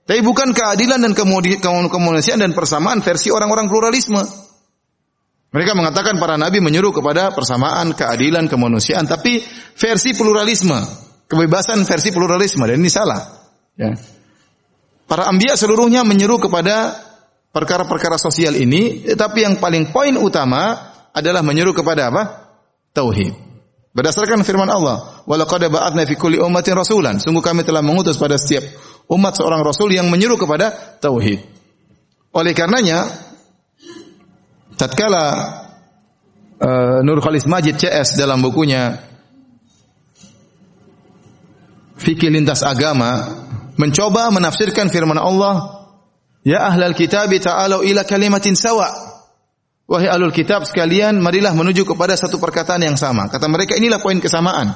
Tapi 0.07 0.23
bukan 0.23 0.55
keadilan 0.55 1.03
dan 1.03 1.13
kemanusiaan 1.91 2.39
dan 2.39 2.55
persamaan 2.55 3.03
versi 3.03 3.35
orang-orang 3.35 3.67
pluralisme. 3.67 4.46
Mereka 5.55 5.73
mengatakan 5.79 6.19
para 6.19 6.35
nabi 6.35 6.59
menyuruh 6.59 6.91
kepada 6.91 7.31
persamaan, 7.33 7.95
keadilan, 7.95 8.51
kemanusiaan, 8.51 9.07
tapi 9.07 9.41
versi 9.79 10.13
pluralisme, 10.13 10.77
kebebasan 11.31 11.87
versi 11.87 12.11
pluralisme 12.11 12.67
dan 12.67 12.77
ini 12.77 12.91
salah. 12.91 13.23
Ya. 13.79 13.95
Para 15.07 15.31
ambia 15.31 15.55
seluruhnya 15.55 16.03
menyeru 16.03 16.43
kepada 16.43 16.99
perkara-perkara 17.55 18.19
sosial 18.19 18.59
ini, 18.59 19.07
tapi 19.15 19.47
yang 19.47 19.63
paling 19.63 19.95
poin 19.95 20.19
utama 20.19 20.93
adalah 21.15 21.47
menyeru 21.47 21.71
kepada 21.73 22.11
apa? 22.11 22.23
Tauhid. 22.91 23.47
Berdasarkan 23.97 24.45
firman 24.45 24.69
Allah, 24.69 25.25
"Walaqad 25.25 25.73
ba'atsna 25.73 26.05
fi 26.05 26.21
kulli 26.21 26.37
ummatin 26.37 26.77
rasulan." 26.77 27.17
Sungguh 27.17 27.41
kami 27.41 27.65
telah 27.65 27.81
mengutus 27.81 28.21
pada 28.21 28.37
setiap 28.37 28.67
umat 29.09 29.41
seorang 29.41 29.65
rasul 29.65 29.89
yang 29.89 30.13
menyeru 30.13 30.37
kepada 30.37 31.01
tauhid. 31.01 31.41
Oleh 32.37 32.53
karenanya, 32.53 33.09
tatkala 34.77 35.25
uh, 36.61 36.99
Nur 37.03 37.19
Khalis 37.25 37.49
Majid 37.49 37.81
CS 37.81 38.15
dalam 38.21 38.45
bukunya 38.45 39.01
Fikih 41.97 42.29
Lintas 42.29 42.61
Agama 42.61 43.25
mencoba 43.81 44.29
menafsirkan 44.29 44.93
firman 44.93 45.17
Allah 45.17 45.89
Ya 46.47 46.63
ahlal 46.69 46.95
kitab 46.95 47.33
ta'alu 47.33 47.83
ila 47.91 48.07
kalimatin 48.07 48.55
sawa 48.55 49.17
Wahai 49.87 50.11
ahlul 50.11 50.35
kitab 50.35 50.67
sekalian 50.67 51.23
marilah 51.23 51.55
menuju 51.55 51.87
kepada 51.87 52.19
satu 52.19 52.43
perkataan 52.43 52.83
yang 52.83 52.99
sama. 52.99 53.31
Kata 53.31 53.47
mereka 53.47 53.79
inilah 53.79 54.03
poin 54.03 54.19
kesamaan. 54.19 54.75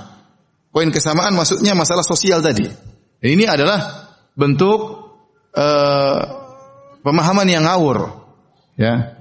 Poin 0.71 0.87
kesamaan 0.95 1.35
maksudnya 1.35 1.75
masalah 1.75 2.07
sosial 2.07 2.39
tadi. 2.39 2.71
Ini 3.19 3.45
adalah 3.51 4.07
bentuk 4.39 4.79
uh, 5.51 6.21
pemahaman 7.03 7.49
yang 7.51 7.67
ngawur. 7.67 8.23
Ya. 8.79 9.20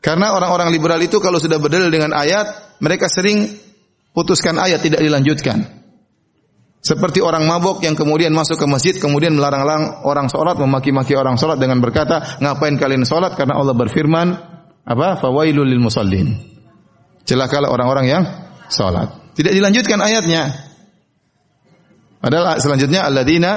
Karena 0.00 0.32
orang-orang 0.32 0.72
liberal 0.72 1.00
itu 1.04 1.20
kalau 1.20 1.36
sudah 1.36 1.60
berdalil 1.60 1.92
dengan 1.92 2.16
ayat, 2.16 2.80
mereka 2.80 3.06
sering 3.06 3.44
putuskan 4.16 4.56
ayat 4.56 4.80
tidak 4.80 5.04
dilanjutkan. 5.04 5.80
Seperti 6.80 7.20
orang 7.20 7.44
mabuk 7.44 7.84
yang 7.84 7.92
kemudian 7.92 8.32
masuk 8.32 8.56
ke 8.56 8.64
masjid, 8.64 8.96
kemudian 8.96 9.36
melarang 9.36 10.00
orang 10.00 10.32
sholat, 10.32 10.56
memaki-maki 10.56 11.12
orang 11.12 11.36
sholat 11.36 11.60
dengan 11.60 11.76
berkata, 11.84 12.40
ngapain 12.40 12.80
kalian 12.80 13.04
sholat? 13.04 13.36
Karena 13.36 13.60
Allah 13.60 13.76
berfirman, 13.76 14.28
apa? 14.88 15.20
Fawailul 15.20 15.68
lil 15.68 15.76
musallin. 15.76 16.40
Celakalah 17.28 17.68
orang-orang 17.68 18.06
yang 18.08 18.22
sholat. 18.72 19.36
Tidak 19.36 19.52
dilanjutkan 19.52 20.00
ayatnya. 20.00 20.48
Padahal 22.20 22.56
selanjutnya 22.56 23.04
alladzina 23.04 23.52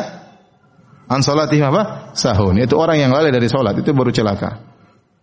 an 1.08 1.24
sholatihim 1.24 1.64
apa? 1.72 2.12
Sahun. 2.12 2.60
Itu 2.60 2.76
orang 2.76 3.00
yang 3.00 3.16
lalai 3.16 3.32
dari 3.32 3.48
sholat. 3.48 3.80
Itu 3.80 3.96
baru 3.96 4.12
celaka. 4.12 4.60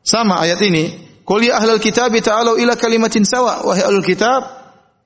Sama 0.00 0.40
ayat 0.40 0.60
ini. 0.64 1.09
Qul 1.30 1.46
ya 1.46 1.62
ahlal 1.62 1.78
kitab 1.78 2.10
ta'alu 2.10 2.58
ila 2.58 2.74
kalimatin 2.74 3.22
sawa. 3.22 3.62
Wahai 3.62 3.86
ahlul 3.86 4.02
kitab, 4.02 4.50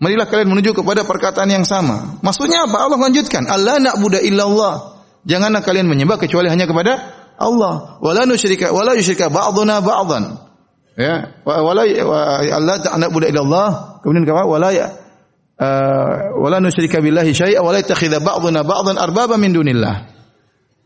marilah 0.01 0.25
kalian 0.25 0.49
menuju 0.57 0.73
kepada 0.73 1.05
perkataan 1.05 1.53
yang 1.53 1.69
sama. 1.69 2.17
Maksudnya 2.25 2.65
apa? 2.65 2.81
Allah 2.81 2.97
lanjutkan, 2.97 3.45
Allah 3.45 3.77
na'budu 3.77 4.25
illallah. 4.25 5.05
Janganlah 5.29 5.61
kalian 5.61 5.85
menyembah 5.85 6.17
kecuali 6.17 6.49
hanya 6.49 6.65
kepada 6.65 6.97
Allah. 7.37 8.01
Wala 8.01 8.25
nusyrika 8.25 8.73
wala 8.73 8.97
yusyrika 8.97 9.29
ba'duna 9.29 9.85
ba'dhan. 9.85 10.41
Ya, 10.97 11.45
wala 11.45 11.85
Allah 11.85 12.77
na'budu 12.97 13.29
illallah. 13.29 14.01
Kemudian 14.01 14.25
kata 14.25 14.49
wala 14.49 14.73
ya 14.73 14.97
uh, 15.61 16.41
wala 16.41 16.57
nusyrika 16.65 17.05
billahi 17.05 17.37
syai'a 17.37 17.61
wa 17.61 17.69
la 17.69 17.85
yattakhidha 17.85 18.25
ba'duna 18.25 18.65
ba'dhan 18.65 18.97
arbaba 18.97 19.37
min 19.37 19.53
dunillah. 19.53 20.14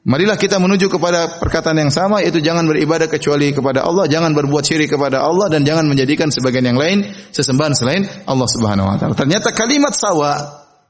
Marilah 0.06 0.38
kita 0.38 0.62
menuju 0.62 0.87
kepada 0.87 1.42
perkataan 1.42 1.74
yang 1.74 1.90
sama 1.90 2.22
yaitu 2.22 2.38
jangan 2.38 2.62
beribadah 2.70 3.11
kecuali 3.11 3.50
kepada 3.50 3.82
Allah, 3.82 4.06
jangan 4.06 4.30
berbuat 4.30 4.62
syirik 4.62 4.94
kepada 4.94 5.26
Allah 5.26 5.50
dan 5.50 5.66
jangan 5.66 5.90
menjadikan 5.90 6.30
sebagian 6.30 6.70
yang 6.70 6.78
lain 6.78 7.02
sesembahan 7.34 7.74
selain 7.74 8.06
Allah 8.24 8.46
Subhanahu 8.46 8.87
wa 8.87 8.96
taala. 8.96 9.18
Ternyata 9.18 9.50
kalimat 9.50 9.92
sawa 9.92 10.38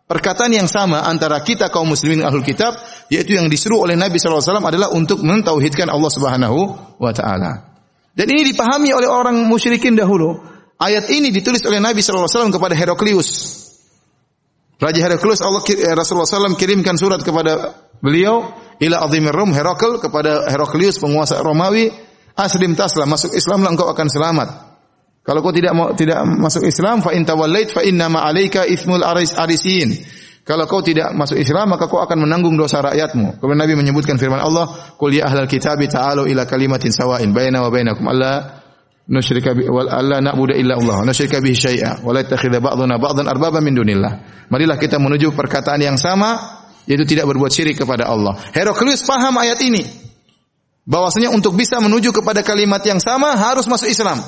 perkataan 0.05 0.53
yang 0.53 0.69
sama 0.69 1.09
antara 1.09 1.41
kita 1.41 1.73
kaum 1.73 1.89
muslimin 1.89 2.21
ahlul 2.21 2.45
kitab 2.45 2.77
yaitu 3.09 3.41
yang 3.41 3.49
disuruh 3.49 3.81
oleh 3.89 3.97
Nabi 3.97 4.21
SAW 4.21 4.45
adalah 4.61 4.93
untuk 4.93 5.25
mentauhidkan 5.25 5.89
Allah 5.89 6.11
Subhanahu 6.13 6.59
wa 7.01 7.13
taala. 7.17 7.69
Dan 8.13 8.27
ini 8.35 8.51
dipahami 8.51 8.91
oleh 8.93 9.07
orang 9.07 9.41
musyrikin 9.47 9.95
dahulu. 9.95 10.43
Ayat 10.79 11.11
ini 11.11 11.31
ditulis 11.31 11.63
oleh 11.67 11.79
Nabi 11.83 12.03
SAW 12.03 12.51
kepada 12.51 12.75
Heraklius. 12.77 13.31
Raja 14.79 15.01
Heraklius 15.03 15.43
Allah 15.43 15.63
eh, 15.67 15.95
Rasulullah 15.95 16.27
SAW 16.27 16.55
kirimkan 16.55 16.95
surat 16.95 17.19
kepada 17.23 17.75
beliau 17.99 18.47
ila 18.79 19.03
azimir 19.03 19.35
Rum 19.35 19.51
Herakl 19.51 19.99
kepada 19.99 20.47
Heraklius 20.47 21.03
penguasa 21.03 21.43
Romawi 21.43 21.91
aslim 22.39 22.79
taslam 22.79 23.11
masuk 23.11 23.35
Islam 23.35 23.67
engkau 23.67 23.91
akan 23.91 24.07
selamat. 24.07 24.49
Kalau 25.27 25.45
kau 25.45 25.53
tidak 25.53 25.77
mau 25.77 25.93
tidak 25.93 26.25
masuk 26.25 26.65
Islam 26.65 27.05
fa 27.05 27.13
in 27.13 27.27
tawallait 27.27 27.69
fa 27.69 27.85
inna 27.85 28.09
ma 28.09 28.25
alayka 28.25 28.65
itsmul 28.65 29.05
arisin. 29.05 29.93
Kalau 30.41 30.65
kau 30.65 30.81
tidak 30.81 31.13
masuk 31.13 31.37
Islam 31.37 31.77
maka 31.77 31.85
kau 31.85 32.01
akan 32.01 32.25
menanggung 32.25 32.57
dosa 32.57 32.81
rakyatmu. 32.81 33.37
Kemudian 33.37 33.61
Nabi 33.61 33.77
menyebutkan 33.77 34.17
firman 34.17 34.41
Allah, 34.41 34.97
"Qul 34.97 35.21
ya 35.21 35.29
ahlal 35.29 35.45
kitabi 35.45 35.85
ta'alu 35.85 36.33
ila 36.33 36.49
kalimatin 36.49 36.89
sawa'in 36.89 37.37
baina 37.37 37.61
wa 37.61 37.69
bainakum 37.69 38.09
alla 38.09 38.65
nusyrika 39.05 39.53
bi 39.53 39.69
wal 39.69 39.93
alla 39.93 40.25
na'budu 40.25 40.57
illa 40.57 40.81
Allah, 40.81 41.05
nusyrika 41.05 41.45
bihi 41.45 41.53
syai'a 41.53 42.01
wa 42.01 42.17
la 42.17 42.25
yattakhidha 42.25 42.65
ba'duna 42.65 42.97
ba'dan 42.97 43.29
arbaba 43.29 43.61
min 43.61 43.77
dunillah." 43.77 44.49
Marilah 44.49 44.81
kita 44.81 44.97
menuju 44.97 45.37
perkataan 45.37 45.85
yang 45.85 46.01
sama 46.01 46.58
yaitu 46.89 47.05
tidak 47.05 47.29
berbuat 47.29 47.53
syirik 47.53 47.77
kepada 47.77 48.09
Allah. 48.09 48.41
Heraklius 48.57 49.05
paham 49.05 49.37
ayat 49.37 49.61
ini. 49.61 49.85
Bahwasanya 50.89 51.29
untuk 51.29 51.53
bisa 51.53 51.77
menuju 51.85 52.17
kepada 52.17 52.41
kalimat 52.41 52.81
yang 52.81 52.97
sama 52.97 53.37
harus 53.37 53.69
masuk 53.69 53.93
Islam. 53.93 54.25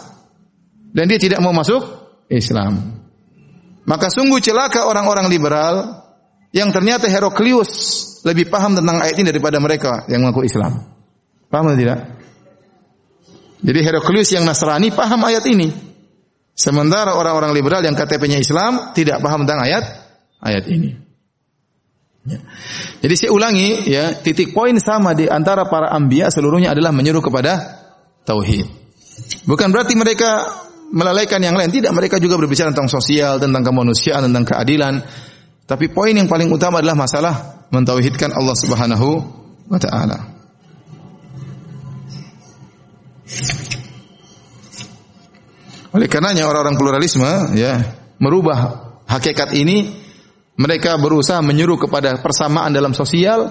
Dan 0.92 1.08
dia 1.08 1.16
tidak 1.16 1.40
mau 1.40 1.56
masuk 1.56 1.80
Islam. 2.28 3.00
Maka 3.88 4.12
sungguh 4.12 4.44
celaka 4.44 4.84
orang-orang 4.84 5.32
liberal 5.32 6.04
yang 6.52 6.68
ternyata 6.68 7.08
Heraklius 7.08 7.72
lebih 8.28 8.52
paham 8.52 8.76
tentang 8.76 9.00
ayat 9.00 9.16
ini 9.16 9.32
daripada 9.32 9.56
mereka 9.56 10.04
yang 10.12 10.20
mengaku 10.20 10.44
Islam. 10.44 10.84
Paham 11.48 11.72
atau 11.72 11.80
tidak? 11.80 11.98
Jadi 13.64 13.80
Heraklius 13.80 14.28
yang 14.36 14.44
Nasrani 14.44 14.92
paham 14.92 15.24
ayat 15.24 15.48
ini. 15.48 15.72
Sementara 16.52 17.16
orang-orang 17.16 17.56
liberal 17.56 17.80
yang 17.80 17.96
KTP-nya 17.96 18.36
Islam 18.36 18.92
tidak 18.92 19.24
paham 19.24 19.48
tentang 19.48 19.64
ayat 19.64 19.84
ayat 20.44 20.68
ini. 20.68 20.99
Ya. 22.20 22.36
Jadi 23.00 23.14
saya 23.16 23.30
ulangi 23.32 23.88
ya, 23.88 24.12
titik 24.12 24.52
poin 24.52 24.76
sama 24.76 25.16
di 25.16 25.24
antara 25.24 25.64
para 25.64 25.88
ambia 25.88 26.28
seluruhnya 26.28 26.76
adalah 26.76 26.92
menyuruh 26.92 27.24
kepada 27.24 27.80
tauhid. 28.28 28.68
Bukan 29.48 29.72
berarti 29.72 29.96
mereka 29.96 30.52
melalaikan 30.92 31.40
yang 31.40 31.56
lain, 31.56 31.72
tidak 31.72 31.96
mereka 31.96 32.20
juga 32.20 32.36
berbicara 32.36 32.74
tentang 32.74 32.92
sosial, 32.92 33.40
tentang 33.40 33.64
kemanusiaan, 33.64 34.28
tentang 34.28 34.44
keadilan. 34.44 35.00
Tapi 35.64 35.86
poin 35.88 36.12
yang 36.12 36.28
paling 36.28 36.50
utama 36.50 36.82
adalah 36.82 36.98
masalah 36.98 37.34
mentauhidkan 37.70 38.34
Allah 38.34 38.56
Subhanahu 38.58 39.08
wa 39.70 39.78
taala. 39.80 40.18
Oleh 45.90 46.06
karenanya 46.06 46.46
orang-orang 46.46 46.78
pluralisme 46.78 47.54
ya 47.58 47.82
merubah 48.22 48.90
hakikat 49.10 49.54
ini 49.58 49.99
mereka 50.60 51.00
berusaha 51.00 51.40
menyuruh 51.40 51.80
kepada 51.80 52.20
persamaan 52.20 52.76
dalam 52.76 52.92
sosial, 52.92 53.48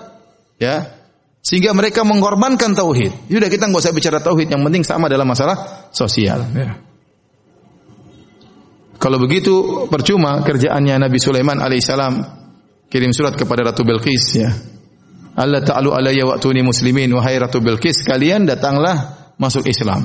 ya, 0.62 0.94
sehingga 1.42 1.74
mereka 1.74 2.06
mengorbankan 2.06 2.78
tauhid. 2.78 3.34
Sudah 3.34 3.50
kita 3.50 3.66
nggak 3.66 3.82
usah 3.82 3.96
bicara 3.98 4.22
tauhid, 4.22 4.54
yang 4.54 4.62
penting 4.62 4.86
sama 4.86 5.10
dalam 5.10 5.26
masalah 5.26 5.90
sosial. 5.90 6.46
Ya. 6.54 6.78
Kalau 9.00 9.18
begitu 9.18 9.88
percuma 9.88 10.44
kerjaannya 10.44 11.08
Nabi 11.08 11.18
Sulaiman 11.18 11.64
alaihissalam 11.64 12.14
kirim 12.92 13.16
surat 13.16 13.34
kepada 13.34 13.72
Ratu 13.72 13.88
Bilqis 13.88 14.24
ya. 14.36 14.52
Allah 15.40 15.64
ta'alu 15.64 15.96
alayya 15.96 16.28
wa'tuni 16.28 16.60
muslimin 16.60 17.08
wahai 17.16 17.40
Ratu 17.40 17.64
Bilqis 17.64 18.04
kalian 18.04 18.44
datanglah 18.44 19.32
masuk 19.40 19.72
Islam. 19.72 20.04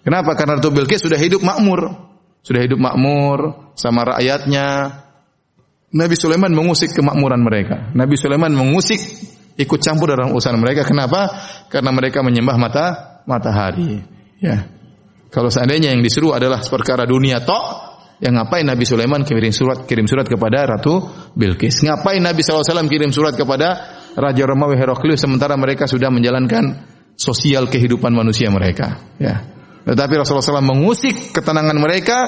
Kenapa? 0.00 0.32
Karena 0.40 0.56
Ratu 0.56 0.72
Bilqis 0.72 1.04
sudah 1.04 1.20
hidup 1.20 1.44
makmur. 1.44 1.84
Sudah 2.40 2.64
hidup 2.64 2.80
makmur 2.80 3.72
sama 3.76 4.04
rakyatnya, 4.16 5.03
Nabi 5.94 6.18
Sulaiman 6.18 6.50
mengusik 6.50 6.90
kemakmuran 6.90 7.38
mereka. 7.38 7.94
Nabi 7.94 8.18
Sulaiman 8.18 8.50
mengusik 8.50 8.98
ikut 9.54 9.78
campur 9.78 10.10
dalam 10.10 10.34
urusan 10.34 10.58
mereka. 10.58 10.82
Kenapa? 10.82 11.30
Karena 11.70 11.94
mereka 11.94 12.20
menyembah 12.26 12.56
mata 12.58 12.86
matahari. 13.30 14.02
Ya. 14.42 14.66
Kalau 15.30 15.50
seandainya 15.50 15.94
yang 15.94 16.02
disuruh 16.02 16.34
adalah 16.34 16.62
perkara 16.66 17.06
dunia 17.06 17.42
tok, 17.42 17.94
yang 18.22 18.38
ngapain 18.38 18.62
Nabi 18.62 18.86
Sulaiman 18.86 19.26
kirim 19.26 19.50
surat 19.50 19.86
kirim 19.90 20.06
surat 20.06 20.26
kepada 20.26 20.66
Ratu 20.66 21.02
Bilqis? 21.34 21.82
Ngapain 21.82 22.22
Nabi 22.22 22.46
SAW 22.46 22.86
kirim 22.86 23.10
surat 23.10 23.34
kepada 23.34 23.98
Raja 24.14 24.44
Romawi 24.46 24.78
Heraklius 24.78 25.22
sementara 25.22 25.58
mereka 25.58 25.90
sudah 25.90 26.10
menjalankan 26.14 26.86
sosial 27.18 27.66
kehidupan 27.66 28.14
manusia 28.14 28.50
mereka? 28.54 29.02
Ya. 29.18 29.42
Tetapi 29.84 30.14
Rasulullah 30.16 30.46
SAW 30.46 30.62
mengusik 30.62 31.34
ketenangan 31.34 31.76
mereka 31.76 32.18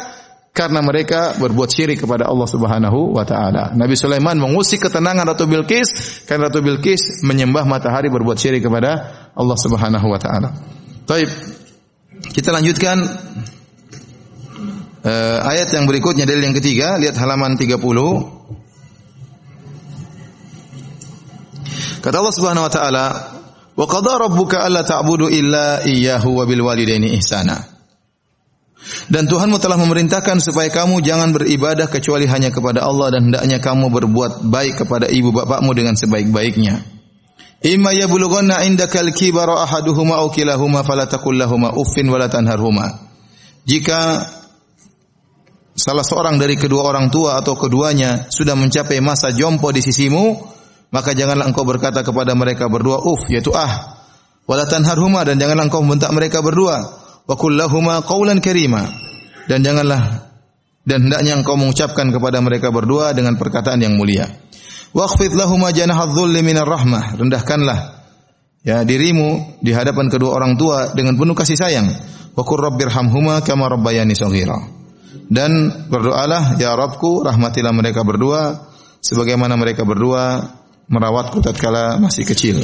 karena 0.57 0.81
mereka 0.81 1.37
berbuat 1.37 1.69
syirik 1.69 2.01
kepada 2.01 2.25
Allah 2.25 2.49
Subhanahu 2.49 3.13
wa 3.13 3.29
taala. 3.29 3.77
Nabi 3.77 3.93
Sulaiman 3.93 4.41
mengusik 4.41 4.89
ketenangan 4.89 5.29
Ratu 5.29 5.45
Bilqis 5.45 6.25
karena 6.25 6.49
Ratu 6.49 6.65
Bilqis 6.65 7.21
menyembah 7.21 7.69
matahari 7.69 8.09
berbuat 8.09 8.41
syirik 8.41 8.65
kepada 8.65 9.05
Allah 9.37 9.57
Subhanahu 9.61 10.09
wa 10.09 10.17
taala. 10.17 10.57
Baik. 11.05 11.29
Kita 12.33 12.57
lanjutkan 12.57 13.05
uh, 15.05 15.39
ayat 15.45 15.77
yang 15.77 15.85
berikutnya 15.85 16.25
dari 16.25 16.41
yang 16.41 16.57
ketiga, 16.57 16.97
lihat 16.97 17.21
halaman 17.21 17.61
30. 17.61 17.77
Kata 22.01 22.17
Allah 22.17 22.33
Subhanahu 22.33 22.65
wa 22.65 22.73
taala, 22.73 23.07
"Wa 23.77 23.85
qadara 23.85 24.25
rabbuka 24.25 24.65
alla 24.65 24.81
ta'budu 24.89 25.29
illa 25.29 25.85
iyyahu 25.85 26.41
wa 26.41 26.49
bil 26.49 26.65
walidaini 26.65 27.13
ihsana." 27.21 27.76
Dan 29.07 29.27
Tuhanmu 29.27 29.59
telah 29.59 29.79
memerintahkan 29.79 30.39
supaya 30.43 30.71
kamu 30.71 31.03
jangan 31.03 31.31
beribadah 31.35 31.87
kecuali 31.91 32.27
hanya 32.27 32.51
kepada 32.51 32.83
Allah 32.87 33.15
dan 33.15 33.31
hendaknya 33.31 33.59
kamu 33.59 33.91
berbuat 33.91 34.47
baik 34.47 34.87
kepada 34.87 35.11
ibu 35.11 35.31
bapakmu 35.31 35.75
dengan 35.75 35.95
sebaik-baiknya. 35.99 36.83
Imma 37.67 37.91
yablughanna 37.95 38.63
indakal 38.69 39.11
kibara 39.11 39.65
ahaduhuma 39.65 40.23
aw 40.23 40.31
kilahuma 40.31 40.87
fala 40.87 41.09
taqul 41.11 41.35
lahumu 41.35 41.73
uffin. 41.75 42.07
Jika 43.67 44.01
salah 45.75 46.07
seorang 46.07 46.39
dari 46.39 46.55
kedua 46.55 46.87
orang 46.87 47.11
tua 47.11 47.39
atau 47.39 47.59
keduanya 47.59 48.31
sudah 48.31 48.55
mencapai 48.55 49.03
masa 49.03 49.35
jompo 49.35 49.75
di 49.75 49.83
sisimu, 49.83 50.39
maka 50.95 51.13
janganlah 51.13 51.51
engkau 51.51 51.67
berkata 51.67 52.07
kepada 52.07 52.33
mereka 52.39 52.71
berdua 52.71 53.03
uff 53.03 53.27
yaitu 53.27 53.51
ah 53.51 53.99
wala 54.47 54.65
tanharhuma 54.71 55.27
dan 55.27 55.37
janganlah 55.37 55.67
engkau 55.67 55.83
membentak 55.83 56.15
mereka 56.15 56.39
berdua 56.41 57.06
wa 57.27 57.35
kullahuma 57.35 58.03
qawlan 58.07 58.39
karima 58.39 58.87
dan 59.51 59.63
janganlah 59.63 60.27
dan 60.87 61.11
hendaknya 61.11 61.35
engkau 61.35 61.59
mengucapkan 61.59 62.15
kepada 62.15 62.39
mereka 62.39 62.71
berdua 62.71 63.11
dengan 63.11 63.35
perkataan 63.35 63.83
yang 63.83 63.99
mulia. 63.99 64.31
Waqfid 64.95 65.35
lahuma 65.35 65.75
janahadh-dhulli 65.75 66.41
minar 66.47 66.65
rahmah. 66.65 67.19
Rendahkanlah 67.19 67.79
ya 68.63 68.87
dirimu 68.87 69.59
di 69.59 69.75
hadapan 69.75 70.07
kedua 70.07 70.39
orang 70.39 70.55
tua 70.55 70.95
dengan 70.95 71.19
penuh 71.19 71.35
kasih 71.35 71.59
sayang. 71.59 71.91
Wa 72.39 72.43
qur 72.47 72.63
rabbirhamhuma 72.63 73.43
kama 73.43 73.67
rabbayani 73.67 74.15
shaghira. 74.15 74.57
Dan 75.27 75.75
berdoalah 75.91 76.55
ya 76.55 76.79
Rabbku 76.79 77.27
rahmatilah 77.27 77.75
mereka 77.75 78.07
berdua 78.07 78.71
sebagaimana 79.03 79.59
mereka 79.59 79.83
berdua 79.83 80.39
merawatku 80.87 81.43
tatkala 81.43 81.99
masih 81.99 82.23
kecil. 82.23 82.63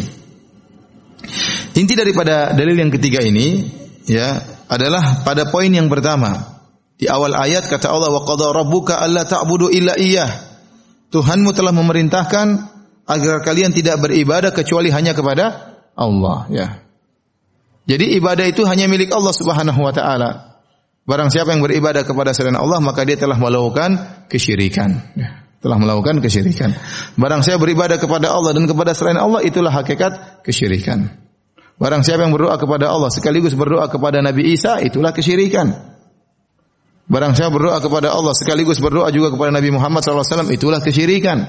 Inti 1.74 1.94
daripada 1.98 2.54
dalil 2.54 2.78
yang 2.78 2.92
ketiga 2.94 3.18
ini 3.18 3.66
ya 4.06 4.38
adalah 4.68 5.24
pada 5.26 5.48
poin 5.48 5.70
yang 5.70 5.86
pertama. 5.86 6.60
Di 6.98 7.10
awal 7.10 7.34
ayat 7.34 7.66
kata 7.66 7.90
Allah 7.90 8.14
wa 8.14 8.22
qada 8.22 8.54
rabbuka 8.54 9.00
alla 9.00 9.26
ta'budu 9.26 9.72
illa 9.72 9.98
iyyah. 9.98 10.30
Tuhanmu 11.10 11.50
telah 11.52 11.74
memerintahkan 11.74 12.46
agar 13.06 13.42
kalian 13.42 13.74
tidak 13.74 14.00
beribadah 14.00 14.54
kecuali 14.54 14.88
hanya 14.94 15.12
kepada 15.12 15.76
Allah 15.98 16.46
ya. 16.48 16.68
Jadi 17.82 18.14
ibadah 18.16 18.46
itu 18.46 18.62
hanya 18.62 18.86
milik 18.86 19.10
Allah 19.10 19.34
Subhanahu 19.34 19.80
wa 19.82 19.90
taala. 19.90 20.30
Barang 21.02 21.34
siapa 21.34 21.50
yang 21.50 21.66
beribadah 21.66 22.06
kepada 22.06 22.30
selain 22.30 22.54
Allah 22.54 22.78
maka 22.78 23.02
dia 23.02 23.18
telah 23.18 23.34
melakukan 23.34 24.22
kesyirikan. 24.30 25.02
Ya, 25.18 25.42
telah 25.58 25.78
melakukan 25.82 26.22
kesyirikan. 26.22 26.78
Barang 27.18 27.42
siapa 27.42 27.58
beribadah 27.58 27.98
kepada 27.98 28.30
Allah 28.30 28.54
dan 28.54 28.70
kepada 28.70 28.94
selain 28.94 29.18
Allah 29.18 29.42
itulah 29.42 29.74
hakikat 29.74 30.42
kesyirikan. 30.46 31.21
Barang 31.82 32.06
siapa 32.06 32.22
yang 32.22 32.30
berdoa 32.30 32.54
kepada 32.62 32.94
Allah 32.94 33.10
sekaligus 33.10 33.58
berdoa 33.58 33.90
kepada 33.90 34.22
Nabi 34.22 34.54
Isa, 34.54 34.78
itulah 34.78 35.10
kesyirikan. 35.10 35.98
Barang 37.10 37.34
siapa 37.34 37.50
berdoa 37.50 37.82
kepada 37.82 38.14
Allah 38.14 38.30
sekaligus 38.38 38.78
berdoa 38.78 39.10
juga 39.10 39.34
kepada 39.34 39.50
Nabi 39.50 39.74
Muhammad 39.74 40.06
SAW, 40.06 40.46
itulah 40.54 40.78
kesyirikan. 40.78 41.42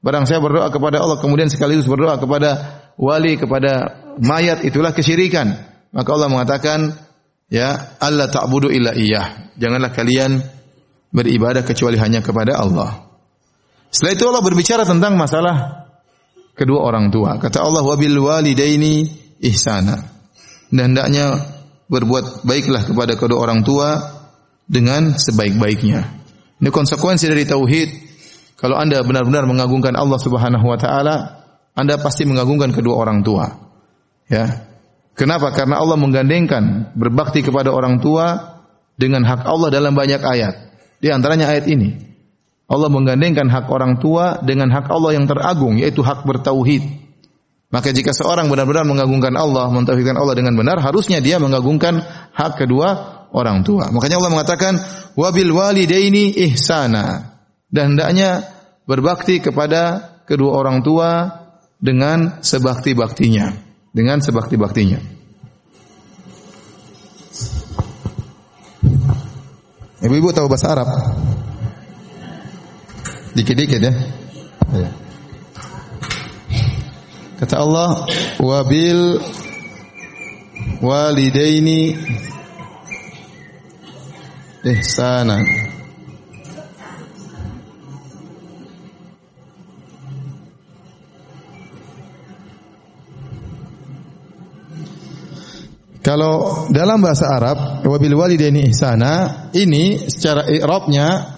Barang 0.00 0.24
siapa 0.24 0.48
berdoa 0.48 0.72
kepada 0.72 1.04
Allah 1.04 1.20
kemudian 1.20 1.52
sekaligus 1.52 1.84
berdoa 1.84 2.16
kepada 2.16 2.80
wali, 2.96 3.36
kepada 3.36 4.00
mayat, 4.16 4.64
itulah 4.64 4.96
kesyirikan. 4.96 5.52
Maka 5.92 6.08
Allah 6.08 6.32
mengatakan, 6.32 6.96
ya 7.52 8.00
Allah 8.00 8.32
ta'budu 8.32 8.72
illa 8.72 8.96
iyah. 8.96 9.60
Janganlah 9.60 9.92
kalian 9.92 10.40
beribadah 11.12 11.68
kecuali 11.68 12.00
hanya 12.00 12.24
kepada 12.24 12.56
Allah. 12.56 13.12
Setelah 13.92 14.12
itu 14.16 14.24
Allah 14.24 14.40
berbicara 14.40 14.88
tentang 14.88 15.20
masalah 15.20 15.84
kedua 16.56 16.80
orang 16.80 17.12
tua. 17.12 17.36
Kata 17.36 17.60
Allah, 17.60 17.84
wabil 17.84 18.16
walidaini 18.16 19.25
ihsana. 19.40 19.96
Dan 20.70 20.92
hendaknya 20.92 21.38
berbuat 21.86 22.42
baiklah 22.42 22.82
kepada 22.86 23.14
kedua 23.14 23.46
orang 23.46 23.62
tua 23.62 24.02
dengan 24.66 25.14
sebaik-baiknya. 25.14 26.00
Ini 26.58 26.70
konsekuensi 26.72 27.30
dari 27.30 27.46
tauhid. 27.46 27.88
Kalau 28.56 28.80
Anda 28.80 29.04
benar-benar 29.04 29.44
mengagungkan 29.46 29.94
Allah 29.94 30.18
Subhanahu 30.18 30.66
wa 30.66 30.78
taala, 30.80 31.16
Anda 31.76 32.00
pasti 32.00 32.24
mengagungkan 32.24 32.72
kedua 32.72 32.96
orang 32.96 33.20
tua. 33.22 33.46
Ya. 34.26 34.66
Kenapa? 35.16 35.52
Karena 35.52 35.80
Allah 35.80 35.96
menggandengkan 35.96 36.92
berbakti 36.96 37.40
kepada 37.40 37.72
orang 37.72 38.02
tua 38.02 38.56
dengan 38.96 39.24
hak 39.24 39.44
Allah 39.44 39.68
dalam 39.72 39.92
banyak 39.92 40.20
ayat. 40.20 40.54
Di 41.00 41.12
antaranya 41.12 41.52
ayat 41.52 41.68
ini. 41.68 41.92
Allah 42.66 42.90
menggandengkan 42.90 43.46
hak 43.46 43.70
orang 43.70 44.02
tua 44.02 44.42
dengan 44.42 44.74
hak 44.74 44.90
Allah 44.90 45.14
yang 45.14 45.30
teragung 45.30 45.78
yaitu 45.78 46.02
hak 46.02 46.26
bertauhid. 46.26 47.05
Maka 47.66 47.90
jika 47.90 48.14
seorang 48.14 48.46
benar-benar 48.46 48.86
mengagungkan 48.86 49.34
Allah, 49.34 49.66
mentauhidkan 49.74 50.14
Allah 50.14 50.38
dengan 50.38 50.54
benar, 50.54 50.78
harusnya 50.78 51.18
dia 51.18 51.42
mengagungkan 51.42 51.98
hak 52.30 52.62
kedua 52.62 52.88
orang 53.34 53.66
tua. 53.66 53.90
Makanya 53.90 54.22
Allah 54.22 54.32
mengatakan 54.32 54.74
wabil 55.18 55.50
walidaini 55.50 56.30
ihsana. 56.46 57.36
Dan 57.66 57.98
hendaknya 57.98 58.46
berbakti 58.86 59.42
kepada 59.42 60.14
kedua 60.24 60.62
orang 60.62 60.86
tua 60.86 61.42
dengan 61.82 62.38
sebakti-baktinya, 62.38 63.50
dengan 63.90 64.22
sebakti-baktinya. 64.22 65.02
Ibu-ibu 70.06 70.30
tahu 70.30 70.46
bahasa 70.46 70.70
Arab? 70.70 70.88
Dikit-dikit 73.34 73.80
ya. 73.82 73.92
ya. 74.70 74.90
Kata 77.36 77.60
Allah, 77.60 78.08
wabil 78.40 79.20
walidaini 80.80 81.92
ihsana. 84.64 85.36
Kalau 96.00 96.64
dalam 96.72 97.02
bahasa 97.04 97.28
Arab, 97.28 97.84
wabil 97.84 98.16
walidaini 98.16 98.72
ihsana, 98.72 99.50
ini 99.52 100.08
secara 100.08 100.48
i'rabnya 100.48 101.36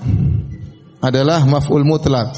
adalah 1.02 1.42
maf'ul 1.42 1.82
mutlak. 1.82 2.37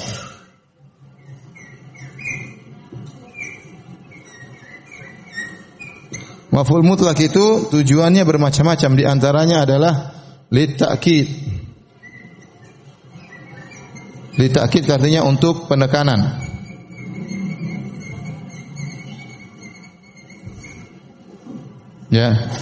Maf'ul 6.60 6.84
mutlak 6.84 7.16
itu 7.24 7.72
tujuannya 7.72 8.20
bermacam-macam 8.20 8.90
di 8.92 9.08
antaranya 9.08 9.64
adalah 9.64 10.12
litakid. 10.52 11.24
Litakid 14.36 14.84
artinya 14.92 15.24
untuk 15.24 15.64
penekanan. 15.72 16.20
Ya. 22.12 22.52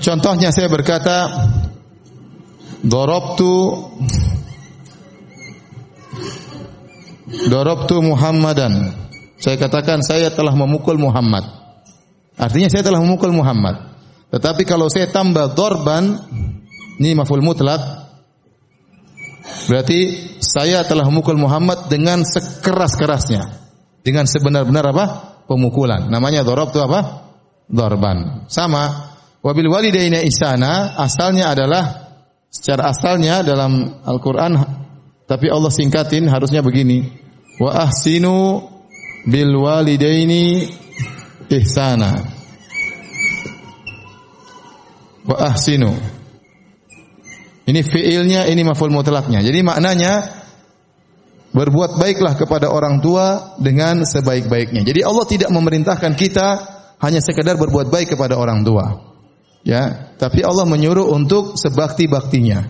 Contohnya 0.00 0.48
saya 0.48 0.72
berkata 0.72 1.28
Dorobtu 2.80 3.52
Dorobtu 7.52 8.00
Muhammadan. 8.00 8.96
Saya 9.36 9.60
katakan 9.60 10.00
saya 10.00 10.32
telah 10.32 10.56
memukul 10.56 10.96
Muhammad. 10.96 11.61
Artinya 12.42 12.66
saya 12.66 12.82
telah 12.82 12.98
memukul 12.98 13.30
Muhammad. 13.30 13.94
Tetapi 14.34 14.66
kalau 14.66 14.90
saya 14.90 15.06
tambah 15.06 15.54
dorban, 15.54 16.18
ini 16.98 17.14
maful 17.14 17.38
mutlak, 17.38 17.78
berarti 19.70 20.00
saya 20.42 20.82
telah 20.82 21.06
memukul 21.06 21.38
Muhammad 21.38 21.86
dengan 21.86 22.26
sekeras-kerasnya. 22.26 23.62
Dengan 24.02 24.26
sebenar-benar 24.26 24.90
apa? 24.90 25.04
Pemukulan. 25.46 26.10
Namanya 26.10 26.42
dorob 26.42 26.74
itu 26.74 26.82
apa? 26.82 27.30
Dorban. 27.70 28.50
Sama. 28.50 29.14
Wabil 29.38 29.70
walidaina 29.70 30.18
isana, 30.26 30.98
asalnya 30.98 31.54
adalah, 31.54 32.10
secara 32.50 32.90
asalnya 32.90 33.46
dalam 33.46 34.02
Al-Quran, 34.02 34.58
tapi 35.30 35.46
Allah 35.46 35.70
singkatin 35.70 36.26
harusnya 36.26 36.62
begini. 36.62 37.06
Wa 37.62 37.86
ahsinu 37.86 38.66
bil 39.30 39.54
walidaini 39.54 40.66
ihsana. 41.50 42.12
Wa 45.22 45.36
ahsinu. 45.54 45.94
Ini 47.62 47.80
fiilnya 47.86 48.50
ini 48.50 48.66
maf'ul 48.66 48.90
mutlaknya. 48.90 49.38
Jadi 49.38 49.62
maknanya 49.62 50.42
berbuat 51.54 52.00
baiklah 52.00 52.34
kepada 52.34 52.72
orang 52.74 52.98
tua 52.98 53.54
dengan 53.62 54.02
sebaik-baiknya. 54.02 54.82
Jadi 54.82 55.00
Allah 55.06 55.24
tidak 55.30 55.50
memerintahkan 55.54 56.12
kita 56.18 56.48
hanya 56.98 57.22
sekedar 57.22 57.54
berbuat 57.54 57.86
baik 57.86 58.18
kepada 58.18 58.34
orang 58.34 58.66
tua. 58.66 59.14
Ya 59.62 60.10
tapi 60.18 60.42
Allah 60.42 60.66
menyuruh 60.66 61.06
untuk 61.14 61.54
sebakti-baktinya. 61.54 62.66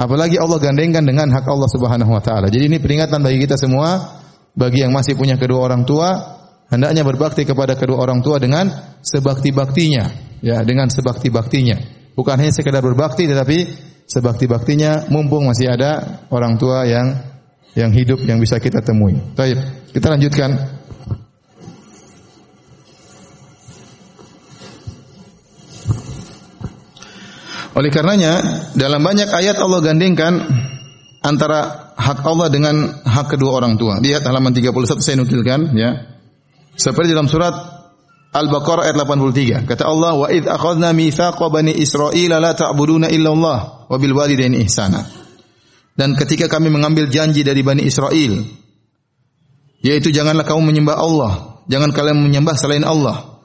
Apalagi 0.00 0.40
Allah 0.40 0.56
gandengkan 0.56 1.04
dengan 1.04 1.28
hak 1.28 1.44
Allah 1.44 1.68
Subhanahu 1.68 2.08
wa 2.08 2.24
taala. 2.24 2.48
Jadi 2.48 2.72
ini 2.72 2.80
peringatan 2.80 3.20
bagi 3.20 3.36
kita 3.36 3.60
semua 3.60 4.16
bagi 4.56 4.80
yang 4.80 4.96
masih 4.96 5.12
punya 5.12 5.36
kedua 5.36 5.60
orang 5.60 5.84
tua 5.84 6.39
hendaknya 6.70 7.02
berbakti 7.02 7.42
kepada 7.42 7.74
kedua 7.74 8.00
orang 8.00 8.22
tua 8.22 8.38
dengan 8.38 8.70
sebakti-baktinya, 9.02 10.38
ya, 10.40 10.62
dengan 10.62 10.88
sebakti-baktinya. 10.88 11.76
Bukan 12.14 12.34
hanya 12.38 12.54
sekedar 12.54 12.80
berbakti 12.80 13.26
tetapi 13.26 13.58
sebakti-baktinya 14.06 15.10
mumpung 15.10 15.46
masih 15.46 15.70
ada 15.70 16.24
orang 16.30 16.58
tua 16.58 16.86
yang 16.86 17.14
yang 17.74 17.94
hidup 17.94 18.22
yang 18.26 18.42
bisa 18.42 18.58
kita 18.58 18.82
temui. 18.82 19.14
Baik, 19.34 19.90
kita 19.94 20.10
lanjutkan. 20.10 20.80
Oleh 27.70 27.86
karenanya 27.94 28.42
dalam 28.74 28.98
banyak 28.98 29.30
ayat 29.30 29.56
Allah 29.62 29.78
gandengkan 29.78 30.42
antara 31.22 31.94
hak 31.94 32.18
Allah 32.26 32.50
dengan 32.50 32.74
hak 33.06 33.38
kedua 33.38 33.62
orang 33.62 33.78
tua. 33.78 34.02
Lihat 34.02 34.26
halaman 34.26 34.50
31 34.50 34.98
saya 34.98 35.16
nukilkan 35.22 35.70
ya. 35.78 36.09
Seperti 36.80 37.12
dalam 37.12 37.28
surat 37.28 37.52
Al-Baqarah 38.32 38.88
ayat 38.88 38.96
83. 38.96 39.68
Kata 39.68 39.84
Allah, 39.84 40.16
"Wa 40.16 40.28
id 40.32 40.48
akhadna 40.48 40.96
mitsaqa 40.96 41.52
bani 41.52 41.76
Israila 41.76 42.40
la 42.40 42.56
ta'buduna 42.56 43.12
illa 43.12 43.36
Allah 43.36 43.58
wa 43.84 43.96
bil 44.00 44.16
walidaini 44.16 44.64
ihsana." 44.64 45.04
Dan 45.92 46.16
ketika 46.16 46.48
kami 46.48 46.72
mengambil 46.72 47.12
janji 47.12 47.44
dari 47.44 47.60
Bani 47.60 47.84
Israel, 47.84 48.40
yaitu 49.84 50.08
janganlah 50.08 50.48
kamu 50.48 50.72
menyembah 50.72 50.96
Allah, 50.96 51.32
jangan 51.68 51.92
kalian 51.92 52.16
menyembah 52.16 52.56
selain 52.56 52.86
Allah, 52.86 53.44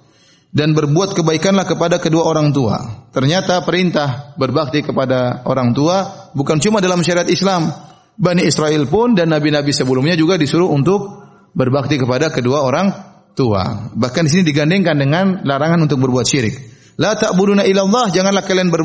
dan 0.55 0.71
berbuat 0.71 1.17
kebaikanlah 1.17 1.67
kepada 1.67 1.99
kedua 1.99 2.23
orang 2.31 2.55
tua. 2.55 3.09
Ternyata 3.11 3.59
perintah 3.67 4.37
berbakti 4.39 4.85
kepada 4.85 5.43
orang 5.43 5.75
tua 5.75 6.31
bukan 6.31 6.61
cuma 6.63 6.79
dalam 6.79 7.03
syariat 7.03 7.27
Islam. 7.27 7.67
Bani 8.15 8.47
Israel 8.47 8.87
pun 8.87 9.11
dan 9.11 9.35
nabi-nabi 9.35 9.75
sebelumnya 9.75 10.15
juga 10.15 10.39
disuruh 10.39 10.71
untuk 10.71 11.25
berbakti 11.51 11.99
kepada 11.99 12.31
kedua 12.31 12.63
orang 12.63 13.14
tua. 13.35 13.91
Bahkan 13.93 14.21
di 14.25 14.29
sini 14.31 14.43
digandengkan 14.47 14.95
dengan 14.95 15.43
larangan 15.43 15.83
untuk 15.85 16.01
berbuat 16.01 16.25
syirik. 16.25 16.55
La 16.95 17.11
ta'buduna 17.13 17.67
ilallah, 17.67 18.07
janganlah 18.07 18.47
kalian 18.47 18.71
ber, 18.71 18.81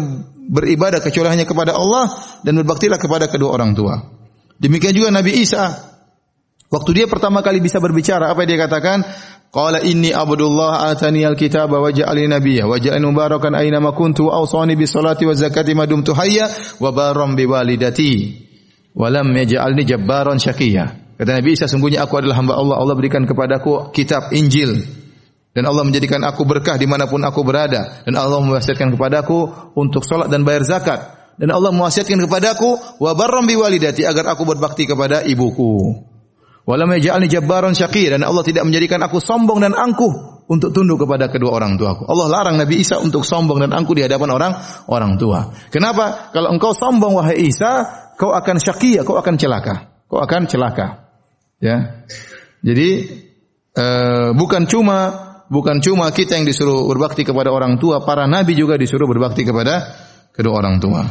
beribadah 0.50 0.98
kecuali 0.98 1.30
hanya 1.30 1.46
kepada 1.46 1.78
Allah 1.78 2.10
dan 2.42 2.58
berbaktilah 2.58 2.98
kepada 2.98 3.30
kedua 3.30 3.54
orang 3.54 3.70
tua. 3.78 4.02
Demikian 4.58 4.92
juga 4.92 5.08
Nabi 5.14 5.38
Isa. 5.38 5.70
Waktu 6.70 6.90
dia 7.02 7.06
pertama 7.06 7.42
kali 7.42 7.62
bisa 7.62 7.78
berbicara, 7.78 8.30
apa 8.30 8.42
dia 8.46 8.58
katakan? 8.58 9.06
Qala 9.50 9.82
inni 9.82 10.14
abdullah 10.14 10.94
atani 10.94 11.26
alkitaba 11.26 11.82
wa 11.82 11.90
ja'alni 11.90 12.30
nabiyya 12.30 12.70
wa 12.70 12.78
ja'alni 12.78 13.02
mubarakan 13.10 13.58
aina 13.58 13.82
ma 13.82 13.90
kuntu 13.90 14.30
wa 14.30 14.38
awsani 14.38 14.78
bis 14.78 14.94
salati 14.94 15.26
wa 15.26 15.34
zakati 15.34 15.74
ma 15.74 15.90
dumtu 15.90 16.14
hayya 16.14 16.46
wa 16.78 16.94
barram 16.94 17.34
bi 17.34 17.50
walidati 17.50 18.38
wa 18.94 19.10
lam 19.10 19.26
yaj'alni 19.34 19.82
jabbaran 19.82 20.38
syaqiyya. 20.38 21.09
Kata 21.20 21.36
Nabi 21.36 21.52
Isa, 21.52 21.68
sungguhnya 21.68 22.00
aku 22.08 22.16
adalah 22.16 22.40
hamba 22.40 22.56
Allah. 22.56 22.80
Allah 22.80 22.96
berikan 22.96 23.28
kepadaku 23.28 23.92
kitab 23.92 24.32
Injil. 24.32 24.72
Dan 25.52 25.68
Allah 25.68 25.84
menjadikan 25.84 26.24
aku 26.24 26.48
berkah 26.48 26.80
di 26.80 26.88
mana 26.88 27.04
pun 27.04 27.20
aku 27.20 27.44
berada. 27.44 28.00
Dan 28.08 28.16
Allah 28.16 28.40
mewasiatkan 28.40 28.96
kepadaku 28.96 29.68
untuk 29.76 30.00
sholat 30.00 30.32
dan 30.32 30.48
bayar 30.48 30.64
zakat. 30.64 31.20
Dan 31.36 31.52
Allah 31.52 31.76
mewasiatkan 31.76 32.16
kepadaku 32.24 32.96
wa 33.04 33.12
barram 33.12 33.44
bi 33.44 33.52
walidati 33.52 34.00
agar 34.08 34.32
aku 34.32 34.48
berbakti 34.48 34.88
kepada 34.88 35.20
ibuku. 35.20 35.92
Walam 36.64 36.88
yaj'alni 36.96 37.28
jabbaran 37.28 37.76
syaqiyya 37.76 38.16
dan 38.16 38.24
Allah 38.24 38.40
tidak 38.40 38.64
menjadikan 38.64 39.04
aku 39.04 39.20
sombong 39.20 39.60
dan 39.60 39.76
angkuh 39.76 40.44
untuk 40.48 40.72
tunduk 40.72 41.04
kepada 41.04 41.28
kedua 41.28 41.52
orang 41.52 41.76
tuaku. 41.76 42.08
Allah 42.08 42.32
larang 42.32 42.56
Nabi 42.56 42.80
Isa 42.80 42.96
untuk 42.96 43.28
sombong 43.28 43.60
dan 43.60 43.76
angkuh 43.76 43.92
di 43.92 44.08
hadapan 44.08 44.32
orang 44.32 44.52
orang 44.88 45.20
tua. 45.20 45.52
Kenapa? 45.68 46.32
Kalau 46.32 46.48
engkau 46.48 46.72
sombong 46.72 47.20
wahai 47.20 47.44
Isa, 47.44 47.84
kau 48.16 48.32
akan 48.32 48.56
syaqiyya, 48.56 49.04
kau 49.04 49.20
akan 49.20 49.36
celaka. 49.36 49.90
Kau 50.08 50.20
akan 50.20 50.48
celaka. 50.48 51.09
Ya. 51.60 52.08
Jadi 52.64 52.90
uh, 53.76 54.32
bukan 54.32 54.64
cuma 54.64 54.98
bukan 55.52 55.84
cuma 55.84 56.08
kita 56.10 56.40
yang 56.40 56.48
disuruh 56.48 56.88
berbakti 56.88 57.22
kepada 57.22 57.52
orang 57.52 57.76
tua, 57.76 58.00
para 58.04 58.24
nabi 58.24 58.56
juga 58.56 58.80
disuruh 58.80 59.06
berbakti 59.06 59.44
kepada 59.44 59.84
kedua 60.32 60.64
orang 60.64 60.80
tua. 60.80 61.04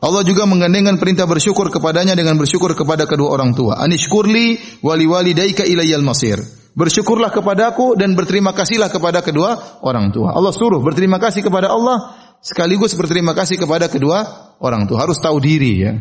Allah 0.00 0.24
juga 0.24 0.48
menggandengkan 0.48 0.96
perintah 0.96 1.28
bersyukur 1.28 1.68
kepadanya 1.68 2.16
dengan 2.16 2.40
bersyukur 2.40 2.72
kepada 2.72 3.04
kedua 3.04 3.36
orang 3.36 3.52
tua. 3.52 3.76
Anishkurli 3.84 4.80
wali 4.80 5.04
wali 5.04 5.36
daika 5.36 5.68
ilayyal 5.68 6.00
masir. 6.00 6.40
Bersyukurlah 6.72 7.28
kepadaku 7.28 8.00
dan 8.00 8.16
berterima 8.16 8.56
kasihlah 8.56 8.88
kepada 8.88 9.20
kedua 9.20 9.82
orang 9.84 10.08
tua. 10.08 10.32
Allah 10.32 10.56
suruh 10.56 10.80
berterima 10.80 11.20
kasih 11.20 11.44
kepada 11.44 11.68
Allah 11.68 12.16
sekaligus 12.40 12.96
berterima 12.96 13.36
kasih 13.36 13.60
kepada 13.60 13.92
kedua 13.92 14.24
orang 14.64 14.88
tua. 14.88 15.04
Harus 15.04 15.20
tahu 15.20 15.36
diri 15.36 15.84
ya. 15.84 15.92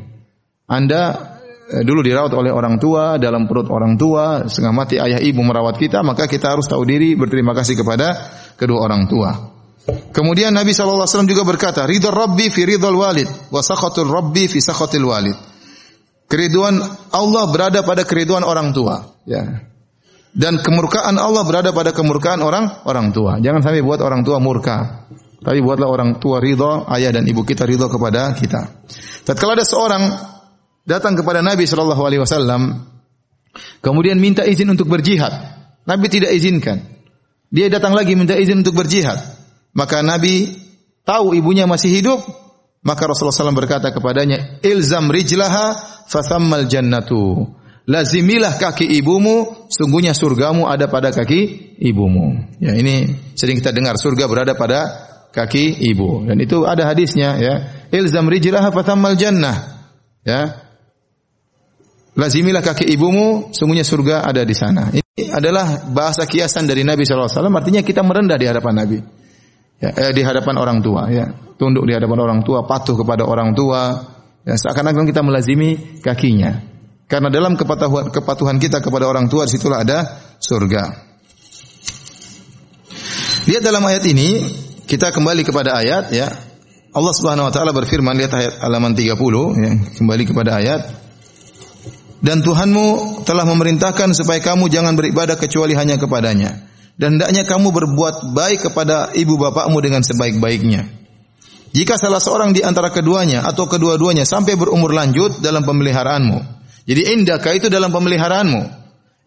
Anda 0.69 1.01
eh, 1.11 1.38
dulu 1.69 2.01
dirawat 2.01 2.33
oleh 2.33 2.49
orang 2.49 2.81
tua 2.81 3.21
dalam 3.21 3.45
perut 3.45 3.69
orang 3.69 3.93
tua 3.93 4.49
setengah 4.49 4.73
mati 4.73 4.97
ayah 4.97 5.21
ibu 5.21 5.45
merawat 5.45 5.77
kita 5.77 6.01
maka 6.01 6.25
kita 6.25 6.57
harus 6.57 6.65
tahu 6.65 6.81
diri 6.81 7.13
berterima 7.13 7.53
kasih 7.53 7.77
kepada 7.77 8.17
kedua 8.57 8.89
orang 8.89 9.05
tua. 9.05 9.59
Kemudian 9.89 10.53
Nabi 10.53 10.73
SAW 10.73 11.25
juga 11.25 11.41
berkata, 11.41 11.85
Ridho 11.89 12.13
Rabbi 12.13 12.53
fi 12.53 12.61
ridhol 12.65 12.97
walid, 12.97 13.29
wa 13.49 13.61
sakhatul 13.61 14.09
Rabbi 14.09 14.45
fi 14.45 14.61
sakhatil 14.61 15.05
walid. 15.05 15.37
Keriduan 16.29 16.77
Allah 17.09 17.49
berada 17.49 17.81
pada 17.81 18.05
keriduan 18.05 18.45
orang 18.45 18.69
tua. 18.69 19.01
Ya. 19.25 19.65
Dan 20.29 20.61
kemurkaan 20.61 21.17
Allah 21.17 21.41
berada 21.41 21.73
pada 21.73 21.89
kemurkaan 21.89 22.45
orang 22.45 22.85
orang 22.85 23.09
tua. 23.09 23.41
Jangan 23.41 23.65
sampai 23.65 23.81
buat 23.81 23.97
orang 23.97 24.21
tua 24.21 24.37
murka. 24.37 25.09
Tapi 25.41 25.57
buatlah 25.63 25.89
orang 25.89 26.09
tua 26.21 26.37
ridho, 26.37 26.85
ayah 26.93 27.09
dan 27.09 27.25
ibu 27.25 27.41
kita 27.41 27.65
ridho 27.65 27.89
kepada 27.89 28.29
kita. 28.37 28.85
Tatkala 29.25 29.57
ada 29.57 29.65
seorang 29.65 30.03
datang 30.87 31.15
kepada 31.17 31.39
Nabi 31.43 31.65
Shallallahu 31.65 32.03
Alaihi 32.03 32.21
Wasallam, 32.21 32.85
kemudian 33.83 34.19
minta 34.19 34.43
izin 34.45 34.69
untuk 34.71 34.87
berjihad, 34.91 35.31
Nabi 35.87 36.05
tidak 36.11 36.35
izinkan. 36.35 36.83
Dia 37.49 37.65
datang 37.67 37.97
lagi 37.97 38.13
minta 38.13 38.37
izin 38.37 38.61
untuk 38.61 38.77
berjihad. 38.77 39.17
Maka 39.73 40.05
Nabi 40.05 40.53
tahu 41.01 41.33
ibunya 41.33 41.65
masih 41.65 41.89
hidup, 41.89 42.21
maka 42.85 43.09
Rasulullah 43.09 43.33
SAW 43.33 43.57
berkata 43.57 43.89
kepadanya, 43.89 44.61
"Ilzam 44.61 45.09
rijlaha 45.09 45.73
fathammal 46.05 46.69
jannatu." 46.69 47.57
Lazimilah 47.89 48.61
kaki 48.61 48.85
ibumu, 49.01 49.65
sungguhnya 49.65 50.13
surgamu 50.13 50.69
ada 50.69 50.85
pada 50.85 51.09
kaki 51.09 51.73
ibumu. 51.81 52.37
Ya, 52.61 52.77
ini 52.77 53.17
sering 53.33 53.57
kita 53.57 53.73
dengar 53.73 53.97
surga 53.97 54.29
berada 54.29 54.53
pada 54.53 55.09
kaki 55.33 55.89
ibu. 55.89 56.21
Dan 56.29 56.37
itu 56.37 56.69
ada 56.69 56.85
hadisnya 56.85 57.41
ya. 57.41 57.55
Ilzam 57.89 58.29
rijlaha 58.29 58.69
fathammal 58.69 59.17
jannah. 59.17 59.89
Ya. 60.21 60.68
Lazimilah 62.17 62.65
kaki 62.65 62.89
ibumu, 62.89 63.53
sungguhnya 63.53 63.85
surga 63.85 64.25
ada 64.25 64.41
di 64.41 64.55
sana. 64.57 64.89
Ini 64.89 65.29
adalah 65.29 65.85
bahasa 65.93 66.25
kiasan 66.25 66.65
dari 66.65 66.81
Nabi 66.81 67.05
SAW, 67.05 67.29
artinya 67.29 67.85
kita 67.85 68.01
merendah 68.01 68.37
di 68.39 68.45
hadapan 68.49 68.73
Nabi. 68.73 68.99
Ya, 69.79 69.95
eh, 69.95 70.11
di 70.11 70.21
hadapan 70.27 70.59
orang 70.59 70.83
tua 70.83 71.07
ya. 71.07 71.31
Tunduk 71.55 71.87
di 71.87 71.95
hadapan 71.95 72.19
orang 72.19 72.39
tua 72.43 72.67
patuh 72.67 72.99
kepada 72.99 73.23
orang 73.23 73.55
tua. 73.55 73.95
Ya 74.43 74.55
seakan-akan 74.59 75.07
kita 75.07 75.23
melazimi 75.23 75.99
kakinya. 76.03 76.59
Karena 77.07 77.31
dalam 77.31 77.55
kepatuhan 77.55 78.59
kita 78.59 78.83
kepada 78.83 79.07
orang 79.07 79.31
tua 79.31 79.47
di 79.47 79.55
situlah 79.55 79.81
ada 79.81 80.19
surga. 80.37 80.83
Lihat 83.47 83.63
dalam 83.63 83.81
ayat 83.87 84.03
ini 84.05 84.45
kita 84.83 85.15
kembali 85.15 85.47
kepada 85.47 85.79
ayat 85.79 86.11
ya. 86.11 86.27
Allah 86.89 87.13
Subhanahu 87.15 87.47
wa 87.47 87.53
taala 87.53 87.71
berfirman 87.71 88.19
lihat 88.19 88.33
ayat 88.35 88.53
halaman 88.61 88.93
30 88.93 89.15
ya. 89.63 89.71
Kembali 89.95 90.23
kepada 90.27 90.59
ayat 90.59 90.81
dan 92.19 92.43
Tuhanmu 92.43 93.21
telah 93.23 93.47
memerintahkan 93.47 94.11
supaya 94.11 94.43
kamu 94.43 94.67
jangan 94.67 94.95
beribadah 94.95 95.39
kecuali 95.39 95.75
hanya 95.75 95.95
kepadanya 95.95 96.69
dan 96.99 97.15
hendaknya 97.15 97.47
kamu 97.47 97.71
berbuat 97.71 98.35
baik 98.35 98.69
kepada 98.69 99.15
ibu 99.15 99.39
bapakmu 99.39 99.79
dengan 99.79 100.03
sebaik-baiknya. 100.03 100.99
Jika 101.71 101.95
salah 101.95 102.19
seorang 102.19 102.51
di 102.51 102.59
antara 102.59 102.91
keduanya 102.91 103.47
atau 103.47 103.71
kedua-duanya 103.71 104.27
sampai 104.27 104.59
berumur 104.59 104.91
lanjut 104.91 105.39
dalam 105.39 105.63
pemeliharaanmu. 105.63 106.59
Jadi 106.83 107.15
indaka 107.15 107.55
itu 107.55 107.71
dalam 107.71 107.93
pemeliharaanmu. 107.93 108.61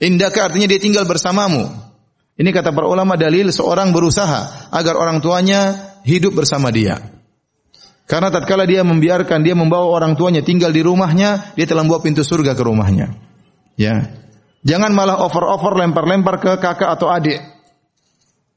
Indaka 0.05 0.51
artinya 0.51 0.68
dia 0.68 0.82
tinggal 0.82 1.09
bersamamu. 1.09 1.70
Ini 2.36 2.51
kata 2.51 2.74
para 2.74 2.90
ulama 2.90 3.14
dalil 3.14 3.49
seorang 3.55 3.95
berusaha 3.95 4.68
agar 4.74 4.99
orang 4.99 5.22
tuanya 5.22 5.95
hidup 6.03 6.34
bersama 6.34 6.74
dia. 6.74 6.99
Karena 8.07 8.28
tatkala 8.28 8.68
dia 8.68 8.82
membiarkan 8.82 9.40
dia 9.40 9.55
membawa 9.57 9.88
orang 9.88 10.18
tuanya 10.18 10.42
tinggal 10.44 10.74
di 10.74 10.82
rumahnya, 10.84 11.55
dia 11.55 11.64
telah 11.64 11.86
membawa 11.86 12.03
pintu 12.03 12.20
surga 12.20 12.53
ke 12.53 12.62
rumahnya. 12.62 13.14
Ya. 13.78 14.12
Jangan 14.62 14.94
malah 14.94 15.18
over-over 15.26 15.74
lempar-lempar 15.80 16.38
ke 16.38 16.50
kakak 16.61 16.98
atau 16.98 17.11
adik. 17.11 17.40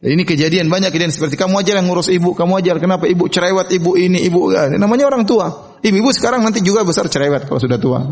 Ini 0.05 0.21
kejadian 0.21 0.69
banyak 0.69 0.93
kejadian 0.93 1.09
seperti 1.09 1.33
kamu 1.33 1.65
aja 1.65 1.81
yang 1.81 1.89
ngurus 1.89 2.13
ibu, 2.13 2.37
kamu 2.37 2.61
aja 2.61 2.77
kenapa 2.77 3.09
ibu 3.09 3.25
cerewet 3.25 3.73
ibu 3.73 3.97
ini 3.97 4.21
ibu 4.27 4.53
ya, 4.53 4.69
namanya 4.77 5.09
orang 5.09 5.25
tua. 5.25 5.77
Ibu-ibu 5.81 6.13
sekarang 6.13 6.45
nanti 6.45 6.61
juga 6.61 6.85
besar 6.85 7.09
cerewet 7.09 7.49
kalau 7.49 7.57
sudah 7.57 7.79
tua. 7.81 8.05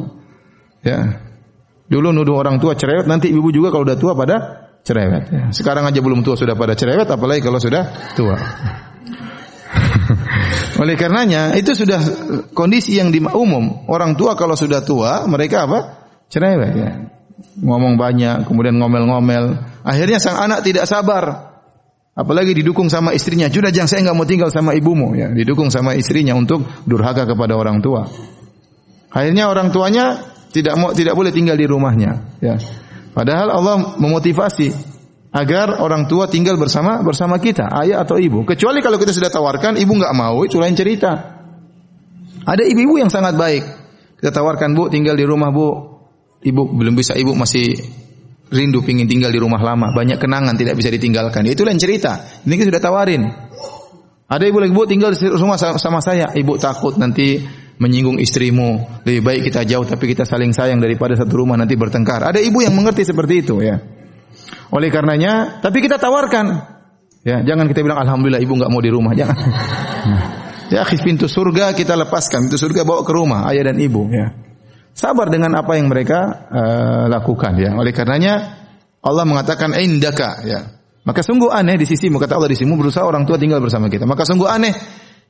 Ya. 0.82 1.22
Dulu 1.86 2.10
nuduh 2.16 2.40
orang 2.40 2.58
tua 2.58 2.74
cerewet, 2.74 3.06
nanti 3.06 3.30
ibu 3.30 3.52
juga 3.54 3.70
kalau 3.70 3.86
sudah 3.86 4.00
tua 4.00 4.14
pada 4.18 4.36
cerewet. 4.82 5.24
Ya. 5.30 5.44
Sekarang 5.54 5.86
aja 5.86 6.00
belum 6.02 6.26
tua 6.26 6.34
sudah 6.34 6.58
pada 6.58 6.74
cerewet, 6.74 7.06
apalagi 7.06 7.46
kalau 7.46 7.62
sudah 7.62 8.14
tua. 8.18 8.38
Oleh 10.82 10.96
karenanya 10.98 11.54
itu 11.58 11.74
sudah 11.74 12.00
kondisi 12.54 12.98
yang 12.98 13.14
di 13.14 13.22
umum. 13.22 13.86
Orang 13.90 14.18
tua 14.18 14.34
kalau 14.34 14.58
sudah 14.58 14.82
tua 14.82 15.26
mereka 15.30 15.66
apa? 15.70 15.80
Cerewet 16.30 16.74
ya. 16.74 16.92
Ngomong 17.62 17.98
banyak, 17.98 18.46
kemudian 18.50 18.78
ngomel-ngomel. 18.78 19.58
Akhirnya 19.86 20.18
sang 20.18 20.38
anak 20.38 20.66
tidak 20.66 20.90
sabar 20.90 21.54
Apalagi 22.14 22.54
didukung 22.54 22.94
sama 22.94 23.10
istrinya. 23.18 23.50
Sudah 23.50 23.74
jangan 23.74 23.90
saya 23.90 24.00
nggak 24.06 24.18
mau 24.18 24.28
tinggal 24.30 24.50
sama 24.54 24.78
ibumu 24.78 25.18
ya. 25.18 25.34
Didukung 25.34 25.74
sama 25.74 25.98
istrinya 25.98 26.38
untuk 26.38 26.62
durhaka 26.86 27.26
kepada 27.26 27.58
orang 27.58 27.82
tua. 27.82 28.06
Akhirnya 29.10 29.50
orang 29.50 29.74
tuanya 29.74 30.22
tidak 30.54 30.78
mau 30.78 30.94
tidak 30.94 31.18
boleh 31.18 31.34
tinggal 31.34 31.58
di 31.58 31.66
rumahnya 31.66 32.38
ya. 32.38 32.62
Padahal 33.18 33.50
Allah 33.50 33.98
memotivasi 33.98 34.93
agar 35.34 35.82
orang 35.82 36.06
tua 36.06 36.30
tinggal 36.30 36.62
bersama 36.62 37.02
bersama 37.02 37.42
kita, 37.42 37.66
ayah 37.82 38.06
atau 38.06 38.22
ibu. 38.22 38.46
Kecuali 38.46 38.86
kalau 38.86 39.02
kita 39.02 39.10
sudah 39.10 39.34
tawarkan, 39.34 39.82
ibu 39.82 39.92
nggak 39.98 40.14
mau, 40.14 40.46
itu 40.46 40.62
lain 40.62 40.78
cerita. 40.78 41.42
Ada 42.46 42.64
ibu-ibu 42.70 43.02
yang 43.02 43.10
sangat 43.10 43.34
baik. 43.34 43.64
Kita 44.22 44.30
tawarkan, 44.30 44.78
Bu, 44.78 44.92
tinggal 44.94 45.18
di 45.18 45.26
rumah, 45.26 45.50
Bu. 45.50 45.68
Ibu 46.44 46.76
belum 46.76 46.94
bisa, 46.94 47.18
ibu 47.18 47.34
masih 47.34 47.72
rindu 48.54 48.86
pingin 48.86 49.10
tinggal 49.10 49.34
di 49.34 49.40
rumah 49.42 49.58
lama, 49.58 49.90
banyak 49.96 50.22
kenangan 50.22 50.54
tidak 50.54 50.78
bisa 50.78 50.94
ditinggalkan. 50.94 51.42
Itu 51.50 51.66
lain 51.66 51.82
cerita. 51.82 52.22
Ini 52.46 52.54
kita 52.54 52.70
sudah 52.70 52.84
tawarin. 52.84 53.24
Ada 54.30 54.44
ibu 54.46 54.58
lagi, 54.62 54.74
bu 54.76 54.86
tinggal 54.86 55.16
di 55.16 55.28
rumah 55.34 55.58
sama 55.58 56.04
saya. 56.04 56.30
Ibu 56.36 56.62
takut 56.62 57.00
nanti 57.00 57.42
menyinggung 57.80 58.22
istrimu. 58.22 59.02
Lebih 59.08 59.22
baik 59.24 59.42
kita 59.50 59.66
jauh 59.66 59.88
tapi 59.88 60.12
kita 60.12 60.28
saling 60.28 60.54
sayang 60.54 60.78
daripada 60.84 61.18
satu 61.18 61.42
rumah 61.42 61.58
nanti 61.58 61.74
bertengkar. 61.74 62.22
Ada 62.28 62.44
ibu 62.44 62.62
yang 62.62 62.76
mengerti 62.76 63.08
seperti 63.08 63.34
itu 63.42 63.64
ya. 63.64 64.03
Oleh 64.74 64.90
karenanya, 64.90 65.62
tapi 65.62 65.84
kita 65.84 66.02
tawarkan. 66.02 66.74
Ya, 67.24 67.40
jangan 67.40 67.72
kita 67.72 67.86
bilang 67.86 68.04
alhamdulillah 68.04 68.44
ibu 68.44 68.54
nggak 68.60 68.72
mau 68.72 68.82
di 68.84 68.92
rumah, 68.92 69.16
jangan. 69.16 69.38
ya, 70.74 70.84
pintu 71.00 71.32
surga 71.32 71.72
kita 71.72 71.96
lepaskan, 71.96 72.48
pintu 72.48 72.60
surga 72.60 72.84
bawa 72.84 73.02
ke 73.08 73.12
rumah 73.16 73.48
ayah 73.54 73.72
dan 73.72 73.80
ibu 73.80 74.12
ya. 74.12 74.34
Sabar 74.94 75.32
dengan 75.34 75.58
apa 75.58 75.74
yang 75.74 75.90
mereka 75.90 76.20
uh, 76.54 77.06
lakukan 77.10 77.58
ya. 77.58 77.74
Oleh 77.74 77.90
karenanya 77.90 78.62
Allah 79.02 79.26
mengatakan 79.26 79.74
indaka 79.82 80.46
ya. 80.46 80.62
Maka 81.04 81.20
sungguh 81.20 81.52
aneh 81.52 81.76
di 81.76 81.84
sisimu 81.90 82.22
kata 82.22 82.40
Allah 82.40 82.54
di 82.54 82.56
sisimu 82.56 82.80
berusaha 82.80 83.04
orang 83.04 83.26
tua 83.26 83.36
tinggal 83.42 83.60
bersama 83.60 83.90
kita. 83.90 84.06
Maka 84.06 84.24
sungguh 84.24 84.48
aneh 84.48 84.72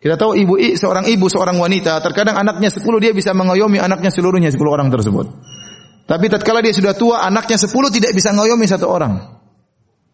kita 0.03 0.19
tahu 0.19 0.35
ibu 0.35 0.59
seorang 0.59 1.07
ibu 1.07 1.31
seorang 1.31 1.55
wanita 1.55 2.03
terkadang 2.03 2.35
anaknya 2.35 2.67
10 2.67 2.83
dia 2.99 3.15
bisa 3.15 3.31
mengayomi 3.31 3.79
anaknya 3.79 4.11
seluruhnya 4.11 4.51
10 4.51 4.59
orang 4.67 4.91
tersebut. 4.91 5.31
Tapi 6.03 6.25
tatkala 6.27 6.59
dia 6.59 6.75
sudah 6.75 6.93
tua 6.95 7.23
anaknya 7.23 7.55
10 7.55 7.71
tidak 7.95 8.11
bisa 8.11 8.35
mengayomi 8.35 8.67
satu 8.67 8.87
orang. 8.91 9.13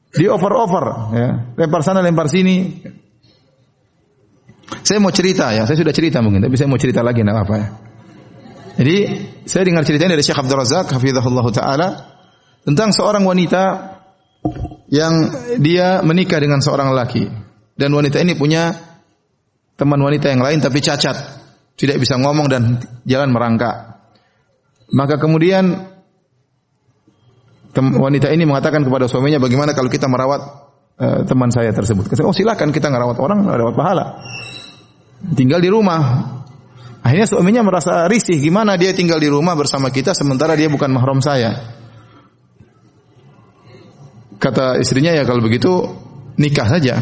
Di 0.10 0.26
over-over 0.26 0.86
ya. 1.14 1.30
Lempar 1.58 1.82
sana 1.82 2.02
lempar 2.02 2.30
sini. 2.30 2.82
Saya 4.86 5.02
mau 5.02 5.10
cerita 5.10 5.50
ya, 5.50 5.66
saya 5.66 5.78
sudah 5.82 5.94
cerita 5.94 6.22
mungkin 6.22 6.46
tapi 6.46 6.54
saya 6.54 6.70
mau 6.70 6.78
cerita 6.78 7.02
lagi 7.02 7.26
enggak 7.26 7.36
apa-apa 7.42 7.56
ya. 7.58 7.68
Jadi 8.80 8.98
saya 9.44 9.64
dengar 9.66 9.84
ceritanya 9.84 10.16
dari 10.16 10.24
Syekh 10.24 10.40
Abdul 10.40 10.62
Razak 10.62 10.94
hafizahullah 10.94 11.46
taala 11.52 11.90
tentang 12.64 12.94
seorang 12.94 13.26
wanita 13.26 13.64
yang 14.88 15.14
dia 15.60 16.00
menikah 16.06 16.40
dengan 16.40 16.64
seorang 16.64 16.94
laki 16.96 17.28
dan 17.76 17.90
wanita 17.92 18.24
ini 18.24 18.40
punya 18.40 18.72
teman 19.80 20.00
wanita 20.00 20.32
yang 20.32 20.44
lain 20.44 20.60
tapi 20.60 20.80
cacat. 20.84 21.40
tidak 21.80 21.96
bisa 22.04 22.20
ngomong 22.20 22.52
dan 22.52 22.76
jalan 23.08 23.32
merangkak. 23.32 23.99
Maka 24.90 25.22
kemudian 25.22 25.70
wanita 27.78 28.34
ini 28.34 28.44
mengatakan 28.50 28.82
kepada 28.82 29.06
suaminya, 29.06 29.38
bagaimana 29.38 29.78
kalau 29.78 29.88
kita 29.88 30.10
merawat 30.10 30.42
uh, 30.98 31.22
teman 31.30 31.54
saya 31.54 31.70
tersebut? 31.70 32.10
Kata, 32.10 32.26
oh 32.26 32.34
silakan 32.34 32.74
kita 32.74 32.90
ngerawat 32.90 33.18
orang, 33.22 33.46
dapat 33.46 33.76
pahala. 33.78 34.06
Tinggal 35.38 35.62
di 35.62 35.70
rumah. 35.70 36.02
Akhirnya 37.00 37.28
suaminya 37.30 37.62
merasa 37.64 38.10
risih, 38.10 38.42
gimana 38.42 38.76
dia 38.76 38.92
tinggal 38.92 39.22
di 39.22 39.30
rumah 39.32 39.56
bersama 39.56 39.94
kita 39.94 40.12
sementara 40.12 40.58
dia 40.58 40.68
bukan 40.68 40.90
mahram 40.92 41.22
saya. 41.24 41.80
Kata 44.40 44.80
istrinya 44.80 45.12
ya 45.12 45.28
kalau 45.28 45.44
begitu 45.44 45.70
nikah 46.40 46.68
saja. 46.68 46.96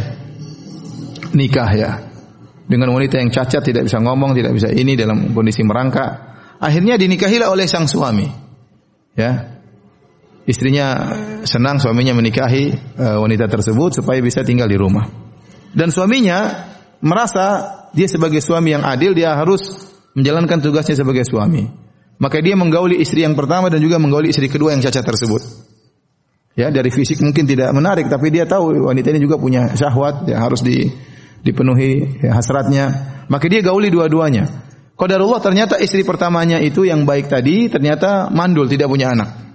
Nikah 1.34 1.70
ya. 1.78 1.92
Dengan 2.68 2.92
wanita 2.92 3.22
yang 3.22 3.32
cacat 3.32 3.64
tidak 3.64 3.88
bisa 3.88 4.02
ngomong, 4.04 4.36
tidak 4.36 4.52
bisa 4.58 4.68
ini 4.74 4.98
dalam 4.98 5.32
kondisi 5.32 5.64
merangkak. 5.64 6.28
Akhirnya 6.58 6.98
dinikahilah 6.98 7.54
oleh 7.54 7.70
sang 7.70 7.86
suami. 7.86 8.26
Ya, 9.18 9.58
istrinya 10.48 10.88
senang 11.44 11.78
suaminya 11.82 12.16
menikahi 12.16 12.72
uh, 12.98 13.18
wanita 13.22 13.50
tersebut 13.52 13.98
supaya 14.02 14.22
bisa 14.24 14.42
tinggal 14.46 14.70
di 14.70 14.78
rumah. 14.80 15.06
Dan 15.76 15.92
suaminya 15.92 16.70
merasa 17.04 17.78
dia 17.92 18.08
sebagai 18.10 18.40
suami 18.42 18.74
yang 18.74 18.88
adil 18.88 19.14
dia 19.14 19.36
harus 19.36 19.94
menjalankan 20.18 20.64
tugasnya 20.64 20.98
sebagai 20.98 21.28
suami. 21.28 21.66
Maka 22.18 22.42
dia 22.42 22.58
menggauli 22.58 22.98
istri 22.98 23.22
yang 23.22 23.38
pertama 23.38 23.70
dan 23.70 23.78
juga 23.78 24.02
menggauli 24.02 24.34
istri 24.34 24.50
kedua 24.50 24.74
yang 24.74 24.82
cacat 24.82 25.06
tersebut. 25.06 25.42
Ya, 26.58 26.74
dari 26.74 26.90
fisik 26.90 27.22
mungkin 27.22 27.46
tidak 27.46 27.70
menarik 27.70 28.10
tapi 28.10 28.34
dia 28.34 28.50
tahu 28.50 28.90
wanita 28.90 29.14
ini 29.14 29.22
juga 29.22 29.38
punya 29.38 29.78
syahwat 29.78 30.26
ya 30.26 30.42
harus 30.42 30.66
di, 30.66 30.90
dipenuhi 31.46 32.26
ya, 32.26 32.34
hasratnya. 32.34 32.86
Maka 33.30 33.46
dia 33.46 33.62
gauli 33.62 33.94
dua-duanya. 33.94 34.67
Qadarullah 34.98 35.40
ternyata 35.46 35.78
istri 35.78 36.02
pertamanya 36.02 36.58
itu 36.58 36.82
yang 36.82 37.06
baik 37.06 37.30
tadi 37.30 37.70
ternyata 37.70 38.34
mandul 38.34 38.66
tidak 38.66 38.90
punya 38.90 39.14
anak 39.14 39.48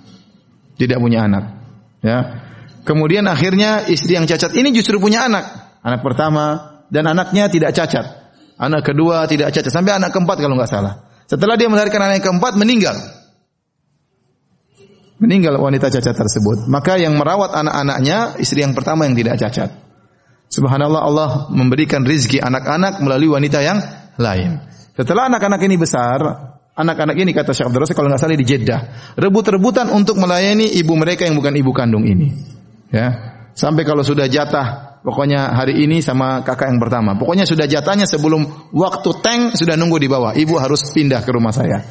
tidak 0.82 0.98
punya 0.98 1.28
anak. 1.28 1.44
Ya. 2.02 2.18
Kemudian 2.82 3.22
akhirnya 3.30 3.86
istri 3.86 4.18
yang 4.18 4.26
cacat 4.26 4.50
ini 4.58 4.74
justru 4.74 4.98
punya 4.98 5.30
anak. 5.30 5.78
Anak 5.86 6.02
pertama 6.02 6.44
dan 6.90 7.06
anaknya 7.06 7.46
tidak 7.46 7.70
cacat. 7.70 8.34
Anak 8.58 8.82
kedua 8.82 9.26
tidak 9.30 9.54
cacat 9.54 9.70
sampai 9.70 9.94
anak 9.98 10.10
keempat 10.10 10.42
kalau 10.42 10.58
nggak 10.58 10.70
salah. 10.70 11.06
Setelah 11.30 11.54
dia 11.54 11.70
melahirkan 11.70 12.02
anak 12.02 12.22
yang 12.22 12.26
keempat 12.34 12.58
meninggal. 12.58 12.96
Meninggal 15.22 15.54
wanita 15.62 15.86
cacat 15.86 16.18
tersebut. 16.18 16.66
Maka 16.66 16.98
yang 16.98 17.14
merawat 17.14 17.54
anak-anaknya 17.54 18.42
istri 18.42 18.66
yang 18.66 18.74
pertama 18.74 19.06
yang 19.06 19.14
tidak 19.14 19.38
cacat. 19.38 19.70
Subhanallah 20.50 21.02
Allah 21.06 21.30
memberikan 21.54 22.02
rizki 22.02 22.42
anak-anak 22.42 22.98
melalui 22.98 23.30
wanita 23.30 23.62
yang 23.62 23.78
lain. 24.18 24.58
Setelah 24.92 25.32
anak-anak 25.32 25.60
ini 25.64 25.76
besar, 25.80 26.20
Anak-anak 26.72 27.20
ini 27.20 27.36
kata 27.36 27.52
Syekh 27.52 27.68
Abdul 27.68 27.84
kalau 27.92 28.08
nggak 28.08 28.16
salah 28.16 28.32
di 28.32 28.48
Jeddah, 28.48 28.80
rebut-rebutan 29.20 29.92
untuk 29.92 30.16
melayani 30.16 30.72
ibu 30.80 30.96
mereka 30.96 31.28
yang 31.28 31.36
bukan 31.36 31.52
ibu 31.52 31.68
kandung 31.68 32.08
ini. 32.08 32.32
Ya. 32.88 33.12
Sampai 33.52 33.84
kalau 33.84 34.00
sudah 34.00 34.24
jatah, 34.24 34.96
pokoknya 35.04 35.52
hari 35.52 35.84
ini 35.84 36.00
sama 36.00 36.40
kakak 36.40 36.72
yang 36.72 36.80
pertama. 36.80 37.12
Pokoknya 37.20 37.44
sudah 37.44 37.68
jatahnya 37.68 38.08
sebelum 38.08 38.72
waktu 38.72 39.10
tank 39.20 39.60
sudah 39.60 39.76
nunggu 39.76 40.00
di 40.00 40.08
bawah. 40.08 40.32
Ibu 40.32 40.56
harus 40.56 40.88
pindah 40.96 41.20
ke 41.20 41.28
rumah 41.36 41.52
saya. 41.52 41.84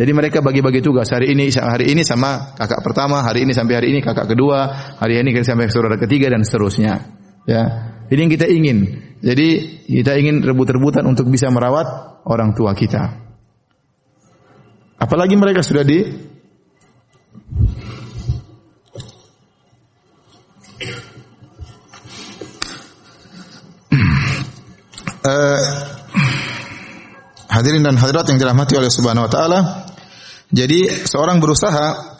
Jadi 0.00 0.08
mereka 0.16 0.40
bagi-bagi 0.40 0.80
tugas. 0.80 1.12
Hari 1.12 1.28
ini 1.28 1.52
hari 1.52 1.92
ini 1.92 2.00
sama 2.00 2.56
kakak 2.56 2.80
pertama, 2.80 3.20
hari 3.20 3.44
ini 3.44 3.52
sampai 3.52 3.84
hari 3.84 3.92
ini 3.92 4.00
kakak 4.00 4.32
kedua, 4.32 4.72
hari 4.96 5.20
ini 5.20 5.36
sampai 5.44 5.68
saudara 5.68 6.00
ketiga 6.00 6.32
dan 6.32 6.40
seterusnya. 6.40 7.20
Ya. 7.48 7.94
Ini 8.12 8.28
yang 8.28 8.32
kita 8.32 8.46
ingin. 8.46 8.78
Jadi 9.22 9.48
kita 9.86 10.18
ingin 10.18 10.42
rebut-rebutan 10.42 11.06
untuk 11.06 11.30
bisa 11.30 11.48
merawat 11.48 12.20
orang 12.26 12.52
tua 12.58 12.74
kita. 12.74 13.22
Apalagi 14.98 15.34
mereka 15.34 15.62
sudah 15.62 15.82
di 15.82 16.02
uh, 25.26 25.62
hadirin 27.54 27.82
dan 27.82 27.98
hadirat 27.98 28.26
yang 28.30 28.38
dirahmati 28.38 28.74
oleh 28.78 28.90
Subhanahu 28.90 29.26
wa 29.26 29.32
taala. 29.32 29.58
Jadi 30.52 31.08
seorang 31.08 31.40
berusaha 31.40 32.11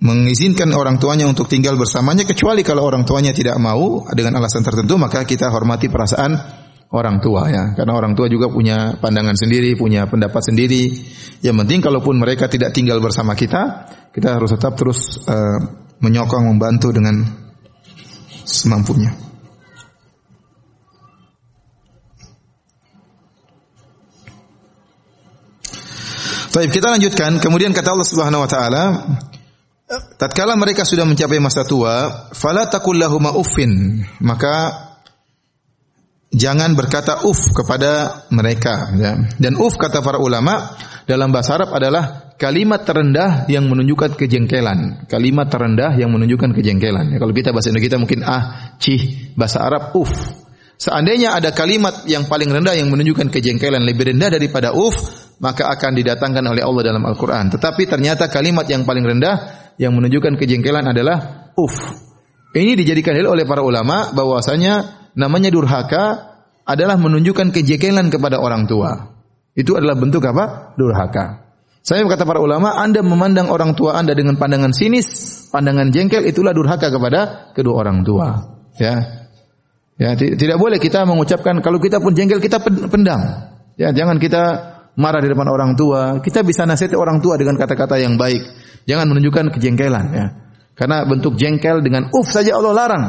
mengizinkan 0.00 0.72
orang 0.72 0.96
tuanya 0.96 1.28
untuk 1.28 1.44
tinggal 1.44 1.76
bersamanya 1.76 2.24
kecuali 2.24 2.64
kalau 2.64 2.88
orang 2.88 3.04
tuanya 3.04 3.36
tidak 3.36 3.60
mau 3.60 4.08
dengan 4.16 4.40
alasan 4.40 4.64
tertentu 4.64 4.96
maka 4.96 5.28
kita 5.28 5.52
hormati 5.52 5.92
perasaan 5.92 6.32
orang 6.90 7.20
tua 7.20 7.52
ya. 7.52 7.76
Karena 7.76 7.92
orang 7.94 8.16
tua 8.16 8.26
juga 8.26 8.48
punya 8.48 8.96
pandangan 8.96 9.36
sendiri 9.36 9.76
punya 9.76 10.08
pendapat 10.08 10.40
sendiri. 10.40 10.90
Yang 11.44 11.56
penting 11.64 11.80
kalaupun 11.84 12.16
mereka 12.16 12.48
tidak 12.48 12.72
tinggal 12.72 12.98
bersama 12.98 13.36
kita 13.36 13.86
kita 14.10 14.40
harus 14.40 14.50
tetap 14.50 14.74
terus 14.74 15.22
uh, 15.28 15.60
menyokong 16.00 16.48
membantu 16.48 16.90
dengan 16.90 17.20
semampunya. 18.42 19.30
Baik, 26.50 26.74
kita 26.74 26.90
lanjutkan. 26.90 27.38
Kemudian 27.38 27.70
kata 27.70 27.94
Allah 27.94 28.08
Subhanahu 28.10 28.42
wa 28.42 28.50
taala, 28.50 28.82
tatkala 30.18 30.54
mereka 30.54 30.86
sudah 30.86 31.02
mencapai 31.02 31.42
masa 31.42 31.66
tua, 31.66 32.28
fala 32.30 32.70
taqul 32.70 33.02
uffin, 33.34 34.04
maka 34.22 34.86
jangan 36.30 36.78
berkata 36.78 37.26
uf 37.26 37.50
kepada 37.50 38.24
mereka 38.30 38.94
ya. 38.94 39.18
Dan 39.36 39.58
uf 39.58 39.74
kata 39.74 39.98
para 40.00 40.22
ulama 40.22 40.78
dalam 41.04 41.34
bahasa 41.34 41.58
Arab 41.58 41.74
adalah 41.74 42.30
kalimat 42.38 42.86
terendah 42.86 43.50
yang 43.50 43.66
menunjukkan 43.66 44.14
kejengkelan. 44.14 45.10
Kalimat 45.10 45.50
terendah 45.50 45.92
yang 45.98 46.14
menunjukkan 46.14 46.54
kejengkelan. 46.54 47.12
Ya, 47.12 47.18
kalau 47.18 47.34
kita 47.34 47.50
bahasa 47.50 47.74
Indonesia 47.74 47.98
mungkin 47.98 48.22
ah, 48.22 48.74
cih, 48.78 49.34
bahasa 49.34 49.60
Arab 49.60 49.92
uf. 49.98 50.10
Seandainya 50.80 51.36
ada 51.36 51.52
kalimat 51.52 52.08
yang 52.08 52.24
paling 52.24 52.48
rendah 52.48 52.72
yang 52.72 52.88
menunjukkan 52.88 53.28
kejengkelan 53.28 53.84
lebih 53.84 54.16
rendah 54.16 54.32
daripada 54.32 54.72
uf, 54.72 54.96
maka 55.40 55.72
akan 55.72 55.96
didatangkan 55.96 56.44
oleh 56.44 56.62
Allah 56.62 56.82
dalam 56.92 57.02
Al-Quran. 57.08 57.48
Tetapi 57.56 57.88
ternyata 57.88 58.28
kalimat 58.28 58.68
yang 58.68 58.84
paling 58.84 59.02
rendah 59.02 59.36
yang 59.80 59.96
menunjukkan 59.96 60.36
kejengkelan 60.36 60.92
adalah 60.92 61.50
uf. 61.56 61.74
Ini 62.52 62.76
dijadikan 62.76 63.16
oleh 63.16 63.48
para 63.48 63.64
ulama 63.64 64.12
bahwasanya 64.12 65.08
namanya 65.16 65.48
durhaka 65.48 66.36
adalah 66.68 67.00
menunjukkan 67.00 67.56
kejengkelan 67.56 68.12
kepada 68.12 68.36
orang 68.38 68.68
tua. 68.68 69.16
Itu 69.56 69.74
adalah 69.80 69.96
bentuk 69.96 70.22
apa? 70.28 70.76
Durhaka. 70.76 71.50
Saya 71.80 72.04
kata 72.04 72.28
para 72.28 72.44
ulama, 72.44 72.76
Anda 72.76 73.00
memandang 73.00 73.48
orang 73.48 73.72
tua 73.72 73.96
Anda 73.96 74.12
dengan 74.12 74.36
pandangan 74.36 74.76
sinis, 74.76 75.08
pandangan 75.48 75.88
jengkel, 75.88 76.28
itulah 76.28 76.52
durhaka 76.52 76.92
kepada 76.92 77.50
kedua 77.56 77.80
orang 77.80 78.04
tua. 78.04 78.36
Ya, 78.76 79.26
ya 79.96 80.12
tidak 80.16 80.60
boleh 80.60 80.76
kita 80.76 81.08
mengucapkan 81.08 81.64
kalau 81.64 81.80
kita 81.80 81.96
pun 81.98 82.12
jengkel 82.12 82.38
kita 82.38 82.60
pendam. 82.92 83.48
Ya, 83.80 83.96
jangan 83.96 84.20
kita 84.20 84.42
marah 85.00 85.24
di 85.24 85.32
depan 85.32 85.48
orang 85.48 85.72
tua. 85.74 86.20
Kita 86.20 86.44
bisa 86.44 86.68
nasihati 86.68 86.94
orang 86.94 87.24
tua 87.24 87.40
dengan 87.40 87.56
kata-kata 87.56 87.96
yang 87.96 88.20
baik. 88.20 88.44
Jangan 88.84 89.08
menunjukkan 89.08 89.56
kejengkelan. 89.56 90.06
Ya, 90.12 90.26
karena 90.76 91.08
bentuk 91.08 91.40
jengkel 91.40 91.80
dengan 91.80 92.12
uf 92.12 92.28
saja 92.28 92.56
Allah 92.56 92.72
larang. 92.76 93.04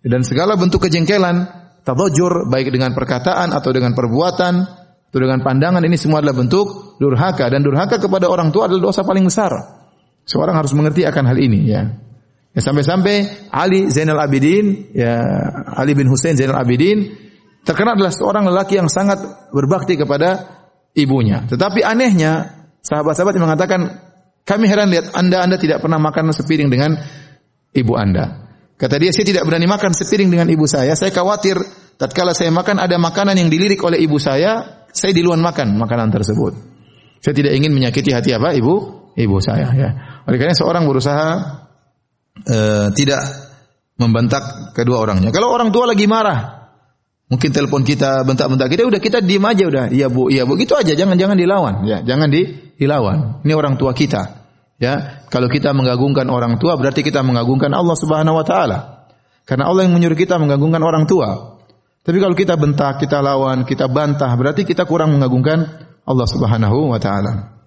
Dan 0.00 0.26
segala 0.26 0.58
bentuk 0.58 0.86
kejengkelan, 0.86 1.46
tadajur 1.82 2.48
baik 2.48 2.72
dengan 2.72 2.92
perkataan 2.92 3.52
atau 3.52 3.70
dengan 3.74 3.92
perbuatan 3.92 4.54
atau 5.10 5.18
dengan 5.18 5.42
pandangan 5.42 5.82
ini 5.82 5.98
semua 5.98 6.22
adalah 6.22 6.38
bentuk 6.38 6.96
durhaka 7.02 7.50
dan 7.50 7.66
durhaka 7.66 7.98
kepada 7.98 8.30
orang 8.30 8.54
tua 8.54 8.70
adalah 8.70 8.94
dosa 8.94 9.02
paling 9.02 9.26
besar. 9.26 9.50
Seorang 10.22 10.54
harus 10.54 10.70
mengerti 10.70 11.02
akan 11.02 11.24
hal 11.26 11.38
ini 11.40 11.60
ya. 11.66 11.82
Ya 12.50 12.60
sampai-sampai 12.62 13.50
Ali 13.50 13.90
Zainal 13.90 14.18
Abidin, 14.22 14.90
ya 14.94 15.22
Ali 15.74 15.94
bin 15.94 16.10
Hussein 16.10 16.34
Zainal 16.34 16.62
Abidin 16.62 17.10
terkenal 17.62 17.98
adalah 17.98 18.14
seorang 18.14 18.46
lelaki 18.46 18.78
yang 18.78 18.90
sangat 18.90 19.18
berbakti 19.50 19.98
kepada 19.98 20.59
ibunya. 20.94 21.46
Tetapi 21.46 21.84
anehnya 21.84 22.66
sahabat-sahabat 22.82 23.36
yang 23.36 23.46
mengatakan 23.46 23.80
kami 24.42 24.66
heran 24.66 24.90
lihat 24.90 25.14
Anda 25.14 25.44
Anda 25.44 25.56
tidak 25.60 25.84
pernah 25.84 26.00
makan 26.00 26.34
sepiring 26.34 26.68
dengan 26.72 26.96
ibu 27.74 27.92
Anda. 27.94 28.50
Kata 28.80 28.96
dia, 28.96 29.12
saya 29.12 29.28
tidak 29.28 29.44
berani 29.44 29.68
makan 29.68 29.92
sepiring 29.92 30.32
dengan 30.32 30.48
ibu 30.48 30.64
saya. 30.64 30.96
Saya 30.96 31.12
khawatir 31.12 31.60
tatkala 32.00 32.32
saya 32.32 32.48
makan 32.48 32.80
ada 32.80 32.96
makanan 32.96 33.36
yang 33.36 33.52
dilirik 33.52 33.84
oleh 33.84 34.00
ibu 34.00 34.16
saya, 34.16 34.84
saya 34.88 35.12
duluan 35.12 35.44
makan 35.44 35.76
makanan 35.76 36.08
tersebut. 36.08 36.56
Saya 37.20 37.36
tidak 37.36 37.52
ingin 37.52 37.76
menyakiti 37.76 38.16
hati 38.16 38.32
apa 38.32 38.56
ibu 38.56 39.04
ibu 39.12 39.36
saya 39.44 39.68
ya. 39.76 39.90
Oleh 40.24 40.40
karena 40.40 40.56
seorang 40.56 40.88
berusaha 40.88 41.28
uh, 42.48 42.88
tidak 42.96 43.20
membentak 44.00 44.72
kedua 44.72 45.04
orangnya. 45.04 45.28
Kalau 45.28 45.52
orang 45.52 45.68
tua 45.68 45.84
lagi 45.84 46.08
marah, 46.08 46.59
mungkin 47.30 47.54
telepon 47.54 47.86
kita 47.86 48.26
bentak-bentak 48.26 48.66
kita, 48.74 48.82
udah 48.90 49.00
kita 49.00 49.22
diem 49.22 49.46
aja 49.46 49.64
udah, 49.70 49.84
iya 49.94 50.10
bu, 50.10 50.28
iya 50.28 50.42
bu, 50.42 50.58
gitu 50.58 50.74
aja, 50.74 50.92
jangan 50.98 51.14
jangan 51.14 51.38
dilawan, 51.38 51.86
ya, 51.86 52.02
jangan 52.02 52.26
di, 52.26 52.74
dilawan. 52.74 53.40
Ini 53.46 53.52
orang 53.54 53.78
tua 53.78 53.94
kita. 53.94 54.42
Ya, 54.80 55.22
kalau 55.28 55.46
kita 55.46 55.76
mengagungkan 55.76 56.26
orang 56.32 56.56
tua 56.56 56.74
berarti 56.80 57.04
kita 57.04 57.20
mengagungkan 57.20 57.70
Allah 57.70 57.94
Subhanahu 57.94 58.40
wa 58.40 58.44
taala. 58.48 59.06
Karena 59.44 59.68
Allah 59.68 59.84
yang 59.84 59.92
menyuruh 59.92 60.16
kita 60.16 60.40
mengagungkan 60.40 60.80
orang 60.80 61.04
tua. 61.04 61.60
Tapi 62.00 62.16
kalau 62.16 62.32
kita 62.32 62.56
bentak, 62.56 62.96
kita 62.96 63.20
lawan, 63.20 63.68
kita 63.68 63.92
bantah, 63.92 64.32
berarti 64.40 64.64
kita 64.64 64.88
kurang 64.88 65.12
mengagungkan 65.12 65.68
Allah 66.08 66.26
Subhanahu 66.26 66.90
wa 66.90 66.96
taala. 66.96 67.60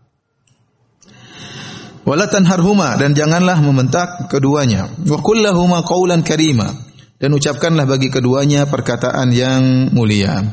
Wala 2.03 2.26
tanharhuma 2.28 2.99
dan 2.99 3.14
janganlah 3.16 3.61
membentak 3.61 4.28
keduanya. 4.28 4.89
Wa 5.05 5.22
qawlan 5.22 6.26
karima 6.26 6.93
dan 7.24 7.32
ucapkanlah 7.32 7.88
bagi 7.88 8.12
keduanya 8.12 8.68
perkataan 8.68 9.32
yang 9.32 9.96
mulia. 9.96 10.44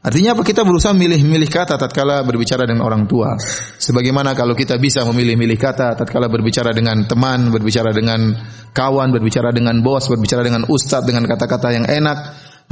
Artinya 0.00 0.32
apa? 0.32 0.40
Kita 0.40 0.64
berusaha 0.64 0.96
milih-milih 0.96 1.52
kata 1.52 1.76
tatkala 1.76 2.24
berbicara 2.24 2.64
dengan 2.64 2.88
orang 2.88 3.04
tua. 3.04 3.36
Sebagaimana 3.76 4.32
kalau 4.32 4.56
kita 4.56 4.80
bisa 4.80 5.04
memilih-milih 5.04 5.60
kata 5.60 6.00
tatkala 6.00 6.32
berbicara 6.32 6.72
dengan 6.72 7.04
teman, 7.04 7.52
berbicara 7.52 7.92
dengan 7.92 8.32
kawan, 8.72 9.12
berbicara 9.12 9.52
dengan 9.52 9.84
bos, 9.84 10.08
berbicara 10.08 10.40
dengan 10.40 10.64
ustadz 10.64 11.04
dengan 11.04 11.28
kata-kata 11.28 11.76
yang 11.76 11.84
enak, 11.84 12.18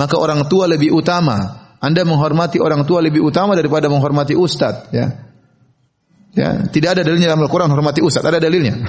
maka 0.01 0.17
orang 0.17 0.49
tua 0.49 0.65
lebih 0.65 0.97
utama. 0.97 1.69
Anda 1.77 2.09
menghormati 2.09 2.57
orang 2.57 2.89
tua 2.89 3.05
lebih 3.05 3.21
utama 3.21 3.53
daripada 3.53 3.93
menghormati 3.93 4.33
ustadz, 4.33 4.97
ya. 4.97 5.13
Ya, 6.33 6.65
tidak 6.73 6.97
ada 6.97 7.03
dalilnya 7.05 7.37
dalam 7.37 7.45
Al-Qur'an 7.45 7.69
menghormati 7.69 8.01
ustaz, 8.01 8.25
ada 8.25 8.41
dalilnya? 8.41 8.81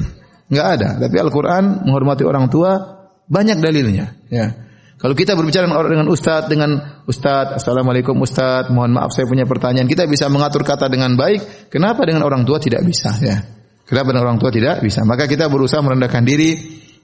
Enggak 0.47 0.67
ada. 0.79 0.87
Tapi 1.03 1.15
Al-Qur'an 1.19 1.83
menghormati 1.83 2.23
orang 2.23 2.47
tua 2.47 2.96
banyak 3.27 3.59
dalilnya, 3.59 4.15
ya. 4.31 4.67
Kalau 4.97 5.13
kita 5.13 5.37
berbicara 5.37 5.69
dengan 5.69 5.77
orang 5.77 5.91
dengan 5.93 6.09
ustaz, 6.09 6.49
dengan 6.49 6.69
ustaz, 7.05 7.61
assalamualaikum 7.61 8.17
ustaz, 8.17 8.73
mohon 8.73 8.97
maaf 8.97 9.13
saya 9.13 9.29
punya 9.29 9.45
pertanyaan. 9.45 9.85
Kita 9.85 10.09
bisa 10.09 10.25
mengatur 10.25 10.65
kata 10.65 10.89
dengan 10.89 11.13
baik. 11.13 11.69
Kenapa 11.69 12.01
dengan 12.01 12.25
orang 12.25 12.49
tua 12.49 12.57
tidak 12.57 12.81
bisa? 12.81 13.13
Ya. 13.21 13.45
Kenapa 13.85 14.09
dengan 14.09 14.25
orang 14.25 14.39
tua 14.41 14.49
tidak 14.49 14.81
bisa? 14.81 15.05
Maka 15.05 15.29
kita 15.29 15.53
berusaha 15.53 15.85
merendahkan 15.85 16.25
diri 16.25 16.57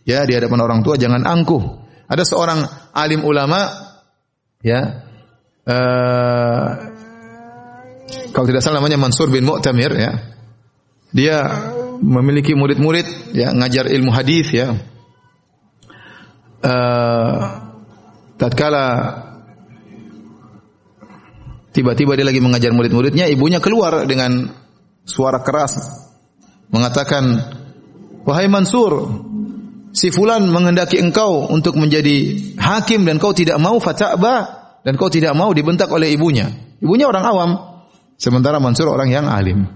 ya 0.10 0.26
di 0.26 0.34
hadapan 0.34 0.60
orang 0.66 0.82
tua, 0.82 0.98
jangan 0.98 1.22
angkuh. 1.22 1.64
Ada 2.10 2.26
seorang 2.26 2.60
alim 2.98 3.22
ulama, 3.24 3.62
ya, 4.66 4.82
uh, 5.70 6.68
kalau 8.34 8.46
tidak 8.50 8.66
salah 8.66 8.82
namanya 8.82 8.98
Mansur 9.00 9.30
bin 9.30 9.46
Mu'tamir, 9.46 9.94
ya. 9.94 10.12
Dia 11.14 11.38
memiliki 12.02 12.58
murid-murid 12.58 13.38
ya 13.38 13.54
ngajar 13.54 13.86
ilmu 13.86 14.10
hadis 14.10 14.50
ya. 14.50 14.74
Uh, 16.64 17.60
tatkala 18.40 18.88
tiba-tiba 21.76 22.16
dia 22.16 22.24
lagi 22.24 22.40
mengajar 22.40 22.72
murid-muridnya, 22.72 23.28
ibunya 23.28 23.60
keluar 23.60 24.08
dengan 24.08 24.48
suara 25.04 25.44
keras 25.44 25.76
mengatakan, 26.72 27.24
"Wahai 28.24 28.48
Mansur, 28.48 29.12
si 29.92 30.14
fulan 30.14 30.48
menghendaki 30.48 31.02
engkau 31.02 31.52
untuk 31.52 31.76
menjadi 31.76 32.40
hakim 32.56 33.04
dan 33.04 33.20
kau 33.20 33.36
tidak 33.36 33.60
mau 33.60 33.82
fata'ba 33.82 34.36
dan 34.88 34.94
kau 34.96 35.12
tidak 35.12 35.36
mau 35.36 35.52
dibentak 35.52 35.92
oleh 35.92 36.16
ibunya." 36.16 36.48
Ibunya 36.84 37.08
orang 37.08 37.26
awam, 37.28 37.52
sementara 38.20 38.60
Mansur 38.60 38.92
orang 38.92 39.08
yang 39.12 39.28
alim. 39.28 39.68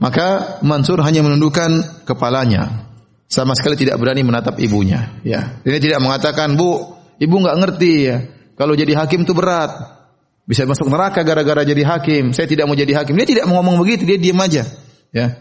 Maka 0.00 0.60
Mansur 0.64 1.04
hanya 1.04 1.20
menundukkan 1.20 2.04
kepalanya. 2.08 2.89
Sama 3.30 3.54
sekali 3.54 3.78
tidak 3.78 4.02
berani 4.02 4.26
menatap 4.26 4.58
ibunya. 4.58 5.14
Ya, 5.22 5.62
Ini 5.62 5.78
tidak 5.78 6.02
mengatakan, 6.02 6.58
Bu, 6.58 6.98
ibu 7.22 7.34
nggak 7.38 7.56
ngerti 7.62 7.92
ya. 8.10 8.26
Kalau 8.58 8.74
jadi 8.74 8.90
hakim 8.98 9.22
itu 9.22 9.30
berat. 9.30 9.70
Bisa 10.50 10.66
masuk 10.66 10.90
neraka 10.90 11.22
gara-gara 11.22 11.62
jadi 11.62 11.86
hakim. 11.86 12.34
Saya 12.34 12.50
tidak 12.50 12.66
mau 12.66 12.74
jadi 12.74 12.90
hakim. 12.90 13.14
Dia 13.14 13.28
tidak 13.38 13.44
mau 13.46 13.62
ngomong 13.62 13.86
begitu, 13.86 14.02
dia 14.02 14.18
diam 14.18 14.34
aja. 14.42 14.66
Ya. 15.14 15.38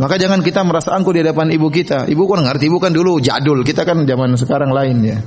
Maka 0.00 0.16
jangan 0.16 0.40
kita 0.40 0.64
merasa 0.64 0.96
angkuh 0.96 1.12
di 1.12 1.20
hadapan 1.20 1.52
ibu 1.52 1.68
kita. 1.68 2.08
Ibu 2.08 2.24
kan 2.24 2.48
ngerti, 2.48 2.72
ibu 2.72 2.80
kan 2.80 2.96
dulu 2.96 3.20
jadul. 3.20 3.60
Kita 3.60 3.84
kan 3.84 4.08
zaman 4.08 4.32
sekarang 4.40 4.72
lain 4.72 5.04
ya. 5.04 5.20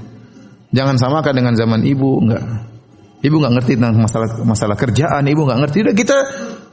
Jangan 0.74 0.98
samakan 0.98 1.34
dengan 1.38 1.54
zaman 1.54 1.86
ibu, 1.86 2.18
enggak. 2.18 2.73
Ibu 3.24 3.36
nggak 3.40 3.54
ngerti 3.56 3.72
tentang 3.80 3.96
masalah 4.04 4.30
masalah 4.44 4.76
kerjaan, 4.76 5.24
ibu 5.24 5.48
nggak 5.48 5.60
ngerti. 5.64 5.78
Udah 5.88 5.96
kita 5.96 6.18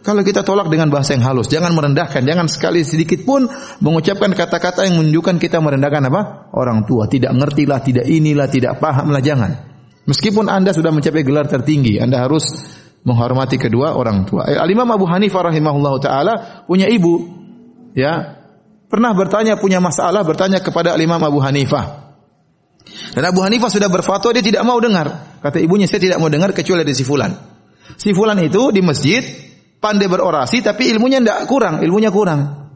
kalau 0.03 0.27
kita 0.27 0.43
tolak 0.43 0.67
dengan 0.67 0.91
bahasa 0.91 1.15
yang 1.15 1.23
halus, 1.23 1.47
jangan 1.47 1.71
merendahkan, 1.71 2.27
jangan 2.27 2.51
sekali 2.51 2.83
sedikit 2.83 3.23
pun 3.23 3.47
mengucapkan 3.79 4.35
kata-kata 4.35 4.83
yang 4.89 4.99
menunjukkan 4.99 5.39
kita 5.39 5.63
merendahkan 5.63 6.11
apa? 6.11 6.51
Orang 6.51 6.91
tua. 6.91 7.07
Tidak 7.07 7.31
ngertilah, 7.31 7.79
tidak 7.87 8.07
inilah, 8.11 8.51
tidak 8.51 8.83
pahamlah, 8.83 9.23
jangan. 9.23 9.71
Meskipun 10.11 10.51
Anda 10.51 10.75
sudah 10.75 10.91
mencapai 10.91 11.23
gelar 11.23 11.47
tertinggi, 11.47 12.03
Anda 12.03 12.27
harus 12.27 12.51
menghormati 13.05 13.55
kedua 13.61 13.95
orang 13.95 14.27
tua. 14.27 14.49
Eh, 14.49 14.57
Al-Imam 14.57 14.89
Abu 14.89 15.07
Hanifah 15.07 15.53
rahimahullah 15.53 15.95
taala 16.01 16.35
punya 16.65 16.89
ibu 16.89 17.29
ya. 17.95 18.41
Pernah 18.91 19.15
bertanya 19.15 19.55
punya 19.55 19.79
masalah 19.79 20.27
bertanya 20.27 20.59
kepada 20.59 20.99
Al-Imam 20.99 21.23
Abu 21.23 21.39
Hanifah. 21.39 22.00
Dan 23.15 23.23
Abu 23.27 23.43
Hanifah 23.43 23.71
sudah 23.71 23.89
berfatwa 23.91 24.31
dia 24.35 24.45
tidak 24.45 24.63
mau 24.65 24.79
dengar. 24.79 25.39
Kata 25.43 25.59
ibunya 25.61 25.87
saya 25.87 26.01
tidak 26.01 26.19
mau 26.19 26.31
dengar 26.31 26.51
kecuali 26.55 26.83
dari 26.83 26.97
si 26.97 27.05
fulan. 27.05 27.33
Si 27.97 28.15
fulan 28.15 28.39
itu 28.41 28.71
di 28.71 28.81
masjid 28.81 29.21
pandai 29.81 30.07
berorasi 30.07 30.63
tapi 30.63 30.93
ilmunya 30.93 31.19
tidak 31.21 31.49
kurang, 31.51 31.83
ilmunya 31.83 32.13
kurang. 32.13 32.71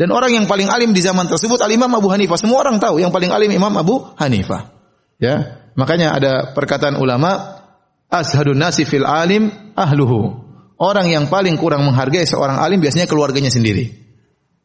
Dan 0.00 0.16
orang 0.16 0.32
yang 0.32 0.46
paling 0.48 0.72
alim 0.72 0.96
di 0.96 1.04
zaman 1.04 1.28
tersebut 1.28 1.60
al-Imam 1.60 1.92
Abu 1.92 2.08
Hanifah. 2.08 2.40
Semua 2.40 2.64
orang 2.64 2.80
tahu 2.80 3.04
yang 3.04 3.12
paling 3.12 3.28
alim 3.28 3.52
Imam 3.52 3.72
Abu 3.76 4.00
Hanifah. 4.16 4.72
Ya. 5.20 5.60
Makanya 5.76 6.16
ada 6.16 6.32
perkataan 6.56 6.96
ulama 6.96 7.60
ashadun 8.08 8.56
nasi 8.56 8.88
fil 8.88 9.04
alim 9.04 9.52
ahluhu. 9.76 10.48
Orang 10.80 11.12
yang 11.12 11.28
paling 11.28 11.60
kurang 11.60 11.84
menghargai 11.84 12.24
seorang 12.24 12.56
alim 12.56 12.80
biasanya 12.80 13.04
keluarganya 13.04 13.52
sendiri. 13.52 13.92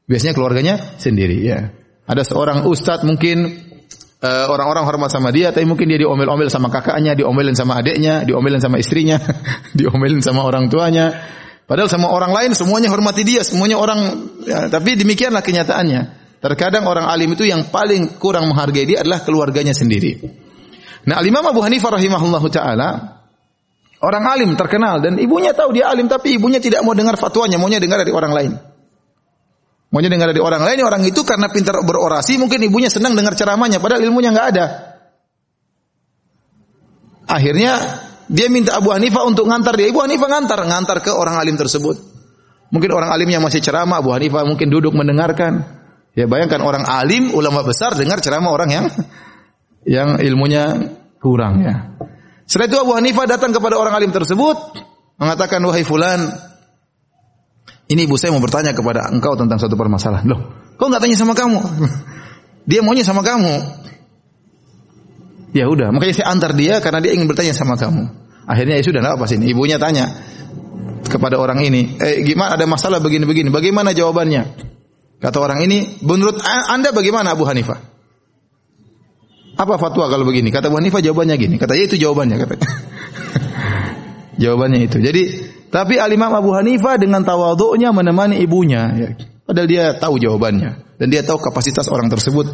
Biasanya 0.07 0.31
keluarganya 0.31 0.79
sendiri, 0.95 1.43
ya. 1.43 1.75
Ada 2.07 2.23
seorang 2.23 2.63
ustadz 2.63 3.03
mungkin 3.03 3.67
orang-orang 4.49 4.83
hormat 4.85 5.09
sama 5.11 5.29
dia, 5.33 5.51
tapi 5.51 5.67
mungkin 5.67 5.89
dia 5.89 5.99
diomel-omel 6.01 6.47
sama 6.47 6.71
kakaknya, 6.71 7.15
diomelin 7.17 7.53
sama 7.53 7.79
adiknya, 7.79 8.23
diomelin 8.23 8.61
sama 8.61 8.77
istrinya, 8.77 9.19
diomelin 9.77 10.21
sama 10.23 10.45
orang 10.45 10.69
tuanya. 10.71 11.11
Padahal 11.65 11.89
sama 11.89 12.13
orang 12.13 12.29
lain 12.29 12.51
semuanya 12.53 12.93
hormati 12.93 13.25
dia, 13.25 13.41
semuanya 13.41 13.81
orang 13.81 14.29
ya, 14.45 14.69
tapi 14.69 14.93
demikianlah 14.93 15.41
kenyataannya. 15.41 16.01
Terkadang 16.37 16.85
orang 16.85 17.09
alim 17.09 17.33
itu 17.33 17.41
yang 17.41 17.73
paling 17.73 18.21
kurang 18.21 18.53
menghargai 18.53 18.85
dia 18.85 19.01
adalah 19.01 19.25
keluarganya 19.25 19.73
sendiri. 19.73 20.21
Nah, 21.09 21.25
Imam 21.25 21.41
Abu 21.41 21.65
Hanifah 21.65 21.97
rahimahullahu 21.97 22.47
taala 22.53 23.21
orang 23.97 24.23
alim 24.29 24.53
terkenal 24.53 25.01
dan 25.01 25.17
ibunya 25.17 25.57
tahu 25.57 25.73
dia 25.73 25.89
alim 25.89 26.05
tapi 26.05 26.37
ibunya 26.37 26.61
tidak 26.61 26.85
mau 26.85 26.93
dengar 26.93 27.17
fatwanya, 27.17 27.57
maunya 27.57 27.81
dengar 27.81 28.05
dari 28.05 28.13
orang 28.13 28.33
lain. 28.33 28.51
Maunya 29.95 30.11
dengar 30.11 30.35
dari 30.35 30.43
orang 30.43 30.59
lain, 30.59 30.83
orang 30.83 31.07
itu 31.07 31.23
karena 31.23 31.47
pintar 31.47 31.79
berorasi 31.79 32.35
mungkin 32.35 32.59
ibunya 32.67 32.91
senang 32.91 33.15
dengar 33.15 33.31
ceramahnya 33.31 33.79
padahal 33.79 34.03
ilmunya 34.03 34.35
nggak 34.35 34.47
ada. 34.51 34.65
Akhirnya 37.31 37.79
dia 38.27 38.51
minta 38.51 38.75
Abu 38.75 38.91
Hanifah 38.91 39.23
untuk 39.23 39.47
ngantar 39.47 39.79
dia. 39.79 39.87
Abu 39.87 40.03
Hanifah 40.03 40.27
ngantar, 40.27 40.67
ngantar 40.67 40.99
ke 40.99 41.15
orang 41.15 41.39
alim 41.39 41.55
tersebut. 41.55 41.95
Mungkin 42.75 42.91
orang 42.91 43.07
alim 43.07 43.39
yang 43.39 43.39
masih 43.39 43.63
ceramah, 43.63 44.03
Abu 44.03 44.11
Hanifah 44.11 44.43
mungkin 44.43 44.67
duduk 44.67 44.91
mendengarkan. 44.91 45.63
Ya 46.11 46.27
bayangkan 46.27 46.59
orang 46.59 46.83
alim, 46.83 47.31
ulama 47.31 47.63
besar 47.63 47.95
dengar 47.95 48.19
ceramah 48.19 48.51
orang 48.51 48.69
yang 48.75 48.85
yang 49.87 50.19
ilmunya 50.19 50.91
kurang 51.23 51.63
ya. 51.63 51.95
Setelah 52.43 52.67
itu 52.67 52.77
Abu 52.83 52.91
Hanifah 52.99 53.31
datang 53.31 53.55
kepada 53.55 53.79
orang 53.79 53.95
alim 53.95 54.11
tersebut 54.11 54.59
mengatakan 55.15 55.63
wahai 55.63 55.87
fulan 55.87 56.19
ini 57.85 58.09
ibu 58.09 58.17
saya 58.17 58.33
mau 58.33 58.41
bertanya 58.41 58.73
kepada 58.73 59.13
engkau 59.13 59.37
tentang 59.37 59.61
suatu 59.61 59.77
permasalahan. 59.77 60.25
Loh, 60.25 60.73
kau 60.77 60.89
nggak 60.89 61.05
tanya 61.05 61.17
sama 61.17 61.37
kamu? 61.37 61.59
Dia 62.69 62.81
maunya 62.81 63.05
sama 63.05 63.21
kamu. 63.21 63.85
Ya 65.53 65.69
udah, 65.69 65.93
makanya 65.93 66.19
saya 66.19 66.27
antar 66.35 66.51
dia 66.51 66.83
karena 66.83 66.99
dia 66.99 67.15
ingin 67.15 67.31
bertanya 67.31 67.55
sama 67.55 67.79
kamu. 67.79 68.11
Akhirnya 68.43 68.75
ya 68.75 68.83
sudah, 68.83 68.99
apa 69.15 69.23
sih? 69.23 69.39
Ibunya 69.39 69.79
tanya 69.79 70.11
kepada 71.07 71.39
orang 71.39 71.63
ini, 71.63 71.95
eh 71.95 72.27
gimana 72.27 72.59
ada 72.59 72.67
masalah 72.67 72.99
begini-begini, 72.99 73.47
bagaimana 73.47 73.95
jawabannya? 73.95 74.51
Kata 75.23 75.37
orang 75.39 75.63
ini, 75.63 76.03
menurut 76.03 76.43
anda 76.43 76.91
bagaimana 76.91 77.31
Abu 77.31 77.47
Hanifah? 77.47 77.79
Apa 79.55 79.79
fatwa 79.79 80.11
kalau 80.11 80.27
begini? 80.27 80.51
Kata 80.51 80.67
Abu 80.67 80.75
Hanifah 80.83 80.99
jawabannya 80.99 81.39
gini. 81.39 81.55
Kata 81.55 81.71
ya 81.79 81.87
itu 81.87 81.95
jawabannya 81.95 82.35
kata. 82.35 82.55
jawabannya 84.43 84.79
itu. 84.91 84.97
Jadi 84.99 85.23
tapi 85.75 85.99
Al-Imam 85.99 86.31
Abu 86.31 86.55
Hanifah 86.55 86.95
dengan 86.95 87.27
tawaduknya 87.27 87.91
menemani 87.91 88.39
ibunya. 88.39 88.95
Ya. 88.95 89.09
Padahal 89.43 89.67
dia 89.67 89.85
tahu 89.99 90.23
jawabannya 90.23 90.95
dan 90.95 91.07
dia 91.11 91.19
tahu 91.19 91.35
kapasitas 91.43 91.91
orang 91.91 92.07
tersebut 92.07 92.47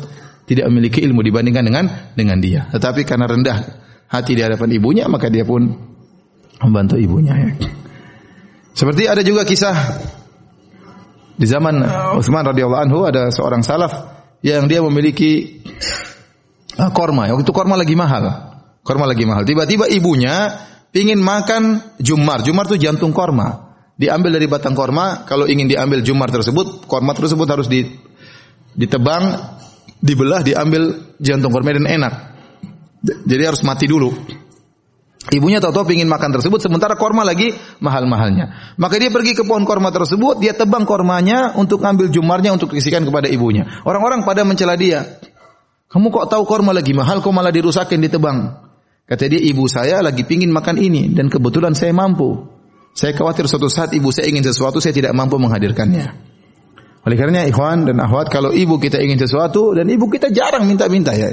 tidak 0.49 0.65
memiliki 0.73 1.05
ilmu 1.05 1.21
dibandingkan 1.21 1.61
dengan 1.61 1.85
dengan 2.17 2.41
dia. 2.41 2.65
Tetapi 2.73 3.05
karena 3.05 3.29
rendah 3.29 3.57
hati 4.09 4.33
di 4.33 4.41
hadapan 4.41 4.73
ibunya, 4.73 5.05
maka 5.05 5.29
dia 5.29 5.45
pun 5.45 5.69
membantu 6.65 6.97
ibunya. 6.97 7.37
Ya. 7.37 7.49
Seperti 8.73 9.05
ada 9.05 9.21
juga 9.21 9.45
kisah 9.45 9.77
di 11.37 11.45
zaman 11.45 11.77
Utsman 12.17 12.41
radhiyallahu 12.41 12.81
anhu 12.89 13.05
ada 13.05 13.29
seorang 13.29 13.61
salaf 13.61 13.93
yang 14.41 14.65
dia 14.65 14.81
memiliki 14.81 15.61
uh, 16.81 16.89
korma. 16.89 17.29
Waktu 17.29 17.45
itu 17.45 17.53
korma 17.53 17.77
lagi 17.77 17.93
mahal. 17.93 18.49
Korma 18.81 19.05
lagi 19.05 19.29
mahal. 19.29 19.45
Tiba-tiba 19.45 19.85
ibunya 19.93 20.57
ingin 20.95 21.19
makan 21.19 21.95
jumar. 21.99 22.43
Jumar 22.43 22.67
itu 22.67 22.77
jantung 22.79 23.15
korma. 23.15 23.75
Diambil 23.95 24.39
dari 24.39 24.47
batang 24.49 24.73
korma. 24.73 25.23
Kalau 25.27 25.45
ingin 25.45 25.69
diambil 25.69 26.01
jumar 26.01 26.31
tersebut, 26.31 26.87
korma 26.89 27.13
tersebut 27.13 27.47
harus 27.47 27.67
ditebang 28.75 29.23
dibelah, 30.01 30.41
diambil 30.41 31.13
jantung 31.21 31.53
korma 31.53 31.77
dan 31.77 31.87
enak. 31.87 32.13
Jadi 33.01 33.43
harus 33.45 33.61
mati 33.65 33.85
dulu. 33.85 34.13
Ibunya 35.29 35.61
tahu-tahu 35.61 35.93
ingin 35.93 36.09
makan 36.09 36.33
tersebut 36.33 36.65
sementara 36.65 36.97
korma 36.97 37.21
lagi 37.21 37.53
mahal-mahalnya. 37.77 38.73
Maka 38.81 38.97
dia 38.97 39.13
pergi 39.13 39.37
ke 39.37 39.45
pohon 39.45 39.69
korma 39.69 39.93
tersebut, 39.93 40.41
dia 40.41 40.57
tebang 40.57 40.81
kormanya 40.81 41.53
untuk 41.61 41.85
ambil 41.85 42.09
jumarnya 42.09 42.49
untuk 42.57 42.73
dikasihkan 42.73 43.05
kepada 43.05 43.29
ibunya. 43.29 43.69
Orang-orang 43.85 44.25
pada 44.25 44.41
mencela 44.41 44.73
dia. 44.73 45.21
Kamu 45.93 46.09
kok 46.09 46.25
tahu 46.25 46.41
korma 46.49 46.73
lagi 46.73 46.97
mahal, 46.97 47.21
kok 47.21 47.29
malah 47.29 47.53
dirusakin 47.53 48.01
ditebang? 48.01 48.65
Kata 49.11 49.27
dia, 49.27 49.43
ibu 49.43 49.67
saya 49.67 49.99
lagi 49.99 50.23
pingin 50.23 50.55
makan 50.55 50.79
ini 50.79 51.11
dan 51.11 51.27
kebetulan 51.27 51.75
saya 51.75 51.91
mampu. 51.91 52.47
Saya 52.95 53.11
khawatir 53.11 53.43
suatu 53.43 53.67
saat 53.67 53.91
ibu 53.91 54.07
saya 54.07 54.31
ingin 54.31 54.39
sesuatu, 54.39 54.79
saya 54.79 54.95
tidak 54.95 55.11
mampu 55.11 55.35
menghadirkannya. 55.35 56.31
Oleh 57.03 57.15
karenanya 57.19 57.43
ikhwan 57.51 57.83
dan 57.83 57.99
akhwat, 57.99 58.31
kalau 58.31 58.55
ibu 58.55 58.79
kita 58.79 59.03
ingin 59.03 59.19
sesuatu 59.19 59.75
dan 59.75 59.91
ibu 59.91 60.07
kita 60.07 60.31
jarang 60.31 60.63
minta-minta 60.63 61.11
ya. 61.11 61.27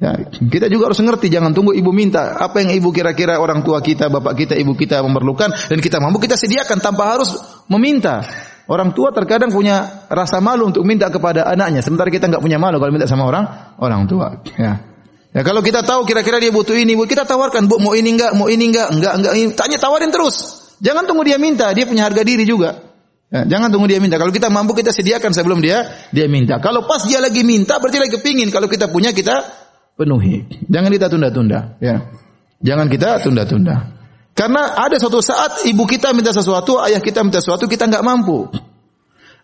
Ya, 0.00 0.12
kita 0.28 0.68
juga 0.68 0.92
harus 0.92 1.00
ngerti, 1.00 1.32
jangan 1.32 1.56
tunggu 1.56 1.72
ibu 1.72 1.88
minta. 1.88 2.36
Apa 2.36 2.60
yang 2.60 2.76
ibu 2.76 2.92
kira-kira 2.92 3.40
orang 3.40 3.64
tua 3.64 3.80
kita, 3.80 4.12
bapak 4.12 4.36
kita, 4.36 4.54
ibu 4.60 4.76
kita 4.76 5.00
memerlukan 5.00 5.56
dan 5.72 5.80
kita 5.80 6.04
mampu 6.04 6.20
kita 6.20 6.36
sediakan 6.36 6.84
tanpa 6.84 7.16
harus 7.16 7.32
meminta. 7.72 8.20
Orang 8.68 8.92
tua 8.92 9.08
terkadang 9.08 9.48
punya 9.48 10.04
rasa 10.12 10.36
malu 10.44 10.68
untuk 10.68 10.84
minta 10.84 11.08
kepada 11.08 11.48
anaknya, 11.48 11.80
sementara 11.80 12.12
kita 12.12 12.28
nggak 12.28 12.44
punya 12.44 12.60
malu 12.60 12.76
kalau 12.76 12.92
minta 12.92 13.08
sama 13.08 13.24
orang 13.24 13.44
orang 13.80 14.04
tua. 14.04 14.44
Ya. 14.60 14.84
Ya 15.30 15.46
kalau 15.46 15.62
kita 15.62 15.86
tahu 15.86 16.02
kira-kira 16.10 16.42
dia 16.42 16.50
butuh 16.50 16.74
ini, 16.74 16.98
bu, 16.98 17.06
kita 17.06 17.22
tawarkan, 17.22 17.70
bu, 17.70 17.78
mau 17.78 17.94
ini 17.94 18.18
enggak, 18.18 18.34
mau 18.34 18.50
ini 18.50 18.66
enggak, 18.66 18.90
enggak, 18.90 19.12
enggak, 19.14 19.32
ini. 19.38 19.48
tanya 19.54 19.78
tawarin 19.78 20.10
terus. 20.10 20.66
Jangan 20.82 21.06
tunggu 21.06 21.22
dia 21.22 21.38
minta, 21.38 21.70
dia 21.70 21.86
punya 21.86 22.10
harga 22.10 22.26
diri 22.26 22.42
juga. 22.42 22.90
Ya, 23.30 23.46
jangan 23.46 23.70
tunggu 23.70 23.86
dia 23.86 24.02
minta. 24.02 24.18
Kalau 24.18 24.34
kita 24.34 24.50
mampu 24.50 24.74
kita 24.74 24.90
sediakan 24.90 25.30
sebelum 25.30 25.62
dia 25.62 25.86
dia 26.10 26.26
minta. 26.26 26.58
Kalau 26.58 26.82
pas 26.82 27.06
dia 27.06 27.22
lagi 27.22 27.46
minta 27.46 27.78
berarti 27.78 28.02
lagi 28.02 28.18
kepingin. 28.18 28.50
Kalau 28.50 28.66
kita 28.66 28.90
punya 28.90 29.14
kita 29.14 29.46
penuhi. 29.94 30.50
Jangan 30.66 30.90
kita 30.90 31.06
tunda-tunda, 31.06 31.78
ya. 31.78 32.10
Jangan 32.58 32.90
kita 32.90 33.22
tunda-tunda. 33.22 34.00
Karena 34.34 34.74
ada 34.74 34.98
suatu 34.98 35.22
saat 35.22 35.62
ibu 35.68 35.86
kita 35.86 36.10
minta 36.10 36.34
sesuatu, 36.34 36.82
ayah 36.82 36.98
kita 36.98 37.22
minta 37.22 37.38
sesuatu, 37.38 37.70
kita 37.70 37.86
nggak 37.86 38.02
mampu. 38.02 38.50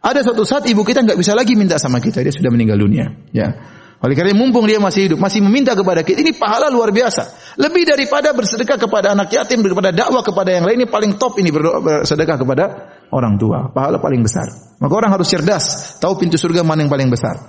Ada 0.03 0.27
suatu 0.27 0.43
saat 0.43 0.67
ibu 0.67 0.83
kita 0.83 1.07
nggak 1.07 1.19
bisa 1.19 1.39
lagi 1.39 1.55
minta 1.55 1.79
sama 1.79 2.03
kita, 2.03 2.27
dia 2.27 2.35
sudah 2.35 2.51
meninggal 2.51 2.81
dunia. 2.81 3.07
Ya. 3.31 3.55
Oleh 3.97 4.13
karena 4.13 4.37
mumpung 4.37 4.69
dia 4.69 4.77
masih 4.77 5.09
hidup, 5.09 5.19
masih 5.19 5.41
meminta 5.41 5.73
kepada 5.73 6.05
kita, 6.05 6.21
ini 6.21 6.37
pahala 6.37 6.69
luar 6.69 6.93
biasa. 6.93 7.57
Lebih 7.57 7.89
daripada 7.89 8.37
bersedekah 8.37 8.77
kepada 8.77 9.17
anak 9.17 9.33
yatim, 9.33 9.65
daripada 9.65 9.89
dakwah 9.89 10.21
kepada 10.21 10.53
yang 10.53 10.69
lain, 10.69 10.85
ini 10.85 10.89
paling 10.89 11.17
top 11.17 11.41
ini 11.41 11.49
bersedekah 11.49 12.37
kepada 12.37 12.65
orang 13.09 13.41
tua. 13.41 13.73
Pahala 13.73 13.97
paling 13.97 14.21
besar. 14.21 14.45
Maka 14.77 14.93
orang 14.93 15.17
harus 15.17 15.33
cerdas, 15.33 15.97
tahu 15.97 16.21
pintu 16.21 16.37
surga 16.37 16.61
mana 16.61 16.85
yang 16.85 16.93
paling 16.93 17.09
besar. 17.09 17.41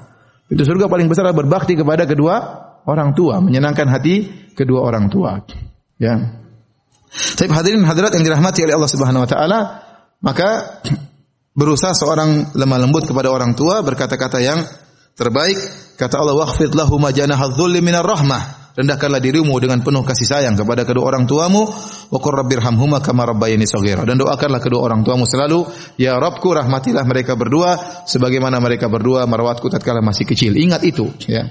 Pintu 0.48 0.64
surga 0.64 0.88
paling 0.88 1.12
besar 1.12 1.28
adalah 1.28 1.44
berbakti 1.44 1.76
kepada 1.76 2.08
kedua 2.08 2.36
orang 2.88 3.12
tua, 3.12 3.44
menyenangkan 3.44 3.92
hati 3.92 4.48
kedua 4.56 4.88
orang 4.88 5.12
tua. 5.12 5.44
Ya. 6.00 6.16
Tapi 7.12 7.52
hadirin 7.52 7.84
hadirat 7.84 8.16
yang 8.16 8.24
dirahmati 8.24 8.64
oleh 8.64 8.76
Allah 8.80 8.92
Subhanahu 8.92 9.28
wa 9.28 9.30
taala, 9.30 9.60
maka 10.24 10.80
berusaha 11.60 11.92
seorang 11.92 12.56
lemah 12.56 12.80
lembut 12.80 13.04
kepada 13.04 13.28
orang 13.28 13.52
tua 13.52 13.84
berkata-kata 13.84 14.40
yang 14.40 14.64
terbaik. 15.18 15.58
Kata 15.98 16.22
Allah, 16.22 16.38
"Wakhfid 16.38 16.78
lahum 16.78 17.02
janaha 17.10 17.50
dzulli 17.50 17.82
minar 17.82 18.06
rahmah." 18.06 18.70
Rendahkanlah 18.78 19.18
dirimu 19.18 19.58
dengan 19.58 19.82
penuh 19.82 20.06
kasih 20.06 20.30
sayang 20.30 20.54
kepada 20.54 20.86
kedua 20.86 21.10
orang 21.10 21.26
tuamu. 21.26 21.66
Wa 22.14 22.20
qur 22.22 22.38
rabbirhamhuma 22.38 23.02
kama 23.02 23.26
rabbayani 23.26 23.66
shaghira. 23.66 24.06
Dan 24.06 24.22
doakanlah 24.22 24.62
kedua 24.62 24.86
orang 24.86 25.02
tuamu 25.02 25.26
selalu, 25.26 25.66
"Ya 25.98 26.14
Rabbku, 26.14 26.54
rahmatilah 26.54 27.02
mereka 27.10 27.34
berdua 27.34 28.06
sebagaimana 28.06 28.62
mereka 28.62 28.86
berdua 28.86 29.26
merawatku 29.26 29.66
tatkala 29.74 30.06
masih 30.06 30.30
kecil." 30.30 30.54
Ingat 30.54 30.86
itu, 30.86 31.10
ya. 31.26 31.50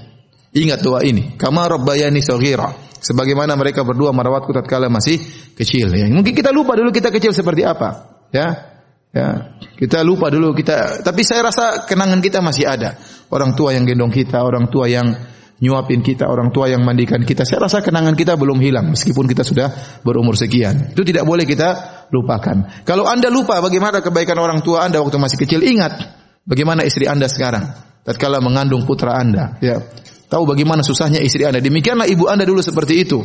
Ingat 0.55 0.79
doa 0.79 1.03
ini. 1.03 1.35
Kama 1.35 1.67
rabbayani 1.67 2.23
shaghira. 2.23 2.71
Sebagaimana 3.03 3.59
mereka 3.59 3.83
berdua 3.83 4.15
merawatku 4.15 4.55
tatkala 4.55 4.87
masih 4.87 5.19
kecil. 5.53 5.91
Ya. 5.91 6.07
Mungkin 6.07 6.31
kita 6.31 6.55
lupa 6.55 6.79
dulu 6.79 6.95
kita 6.95 7.11
kecil 7.11 7.35
seperti 7.35 7.67
apa. 7.67 8.07
Ya. 8.31 8.76
Ya, 9.17 9.57
kita 9.73 10.05
lupa 10.05 10.29
dulu 10.29 10.53
kita, 10.53 11.01
tapi 11.01 11.25
saya 11.25 11.49
rasa 11.49 11.89
kenangan 11.89 12.21
kita 12.21 12.37
masih 12.37 12.69
ada. 12.69 12.93
Orang 13.33 13.57
tua 13.57 13.73
yang 13.73 13.89
gendong 13.89 14.13
kita, 14.13 14.45
orang 14.45 14.69
tua 14.69 14.85
yang 14.85 15.09
nyuapin 15.57 16.05
kita, 16.05 16.29
orang 16.29 16.53
tua 16.53 16.69
yang 16.69 16.85
mandikan 16.85 17.25
kita. 17.25 17.41
Saya 17.41 17.65
rasa 17.65 17.81
kenangan 17.81 18.13
kita 18.13 18.37
belum 18.37 18.61
hilang 18.61 18.93
meskipun 18.93 19.25
kita 19.25 19.41
sudah 19.41 19.99
berumur 20.05 20.37
sekian. 20.37 20.93
Itu 20.93 21.01
tidak 21.01 21.25
boleh 21.25 21.49
kita 21.49 21.69
lupakan. 22.13 22.85
Kalau 22.85 23.09
Anda 23.09 23.33
lupa 23.33 23.57
bagaimana 23.57 24.05
kebaikan 24.05 24.37
orang 24.37 24.61
tua 24.61 24.85
Anda 24.85 25.01
waktu 25.01 25.17
masih 25.17 25.41
kecil, 25.41 25.65
ingat 25.65 25.97
bagaimana 26.45 26.85
istri 26.85 27.09
Anda 27.09 27.25
sekarang 27.25 27.73
tatkala 28.05 28.37
mengandung 28.37 28.85
putra 28.85 29.17
Anda, 29.17 29.57
ya. 29.59 29.81
Tahu 30.27 30.43
bagaimana 30.43 30.83
susahnya 30.83 31.23
istri 31.23 31.47
Anda. 31.47 31.63
Demikianlah 31.63 32.05
ibu 32.05 32.27
Anda 32.29 32.45
dulu 32.45 32.59
seperti 32.61 33.01
itu. 33.01 33.23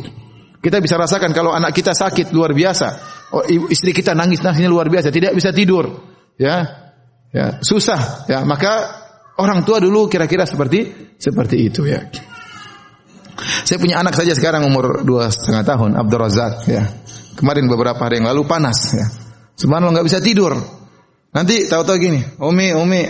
Kita 0.63 0.79
bisa 0.79 0.95
rasakan 0.95 1.35
kalau 1.35 1.51
anak 1.51 1.75
kita 1.75 1.91
sakit 1.91 2.31
luar 2.31 2.55
biasa, 2.55 2.87
oh, 3.35 3.43
istri 3.67 3.91
kita 3.91 4.15
nangis 4.15 4.39
nangisnya 4.39 4.71
luar 4.71 4.87
biasa, 4.87 5.11
tidak 5.11 5.35
bisa 5.35 5.51
tidur, 5.51 5.91
ya, 6.39 6.63
ya 7.35 7.59
susah, 7.59 8.23
ya 8.31 8.47
maka 8.47 9.03
orang 9.43 9.67
tua 9.67 9.83
dulu 9.83 10.07
kira-kira 10.07 10.47
seperti 10.47 11.11
seperti 11.19 11.67
itu 11.67 11.83
ya. 11.83 12.07
Saya 13.67 13.75
punya 13.75 13.99
anak 13.99 14.15
saja 14.15 14.31
sekarang 14.31 14.63
umur 14.63 15.03
dua 15.03 15.27
setengah 15.27 15.67
tahun, 15.67 15.99
Abdul 15.99 16.21
Razak 16.23 16.63
ya. 16.71 16.83
Kemarin 17.35 17.67
beberapa 17.67 17.99
hari 17.99 18.23
yang 18.23 18.31
lalu 18.31 18.47
panas 18.47 18.95
ya. 18.95 19.07
Semalam 19.59 19.91
nggak 19.91 20.07
bisa 20.07 20.23
tidur. 20.23 20.55
Nanti 21.33 21.67
tahu-tahu 21.67 21.97
gini, 21.99 22.21
Umi, 22.39 22.71
Umi, 22.71 23.03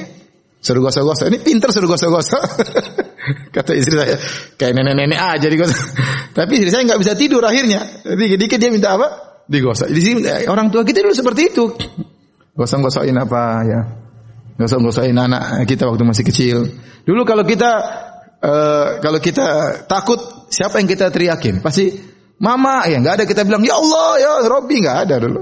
suruh 0.64 0.80
gosok-gosok. 0.80 1.28
Ini 1.28 1.38
pinter 1.44 1.70
suruh 1.70 1.92
gosok-gosok. 1.92 2.42
Kata 3.56 3.72
istri 3.76 3.96
saya, 3.96 4.16
kayak 4.60 4.74
nenek-nenek 4.76 5.20
aja 5.20 5.48
digosok. 5.48 5.80
Tapi 6.38 6.52
istri 6.60 6.70
saya 6.72 6.84
nggak 6.88 7.00
bisa 7.00 7.14
tidur 7.16 7.44
akhirnya. 7.44 7.82
Jadi 8.04 8.36
dikit 8.36 8.58
dia 8.60 8.70
minta 8.72 8.96
apa? 8.96 9.08
Digosok. 9.48 9.92
Di 9.92 10.02
sini 10.02 10.24
eh, 10.28 10.48
orang 10.48 10.72
tua 10.72 10.84
kita 10.84 11.04
dulu 11.04 11.16
seperti 11.16 11.42
itu. 11.52 11.66
Gosok-gosokin 12.54 13.18
apa 13.18 13.42
ya? 13.66 13.82
Gosok-gosokin 14.60 15.18
anak 15.18 15.66
kita 15.66 15.90
waktu 15.90 16.04
masih 16.06 16.24
kecil. 16.28 16.58
Dulu 17.04 17.22
kalau 17.26 17.44
kita 17.44 17.72
uh, 18.40 18.88
kalau 19.02 19.20
kita 19.20 19.82
takut, 19.90 20.48
siapa 20.54 20.78
yang 20.80 20.88
kita 20.88 21.10
teriakin? 21.10 21.60
Pasti 21.60 21.92
mama 22.38 22.86
ya 22.86 23.00
nggak 23.02 23.24
ada 23.24 23.26
kita 23.26 23.48
bilang 23.48 23.64
ya 23.64 23.76
Allah 23.80 24.10
ya 24.20 24.32
Robi 24.46 24.76
nggak 24.86 24.98
ada 25.10 25.16
dulu. 25.20 25.40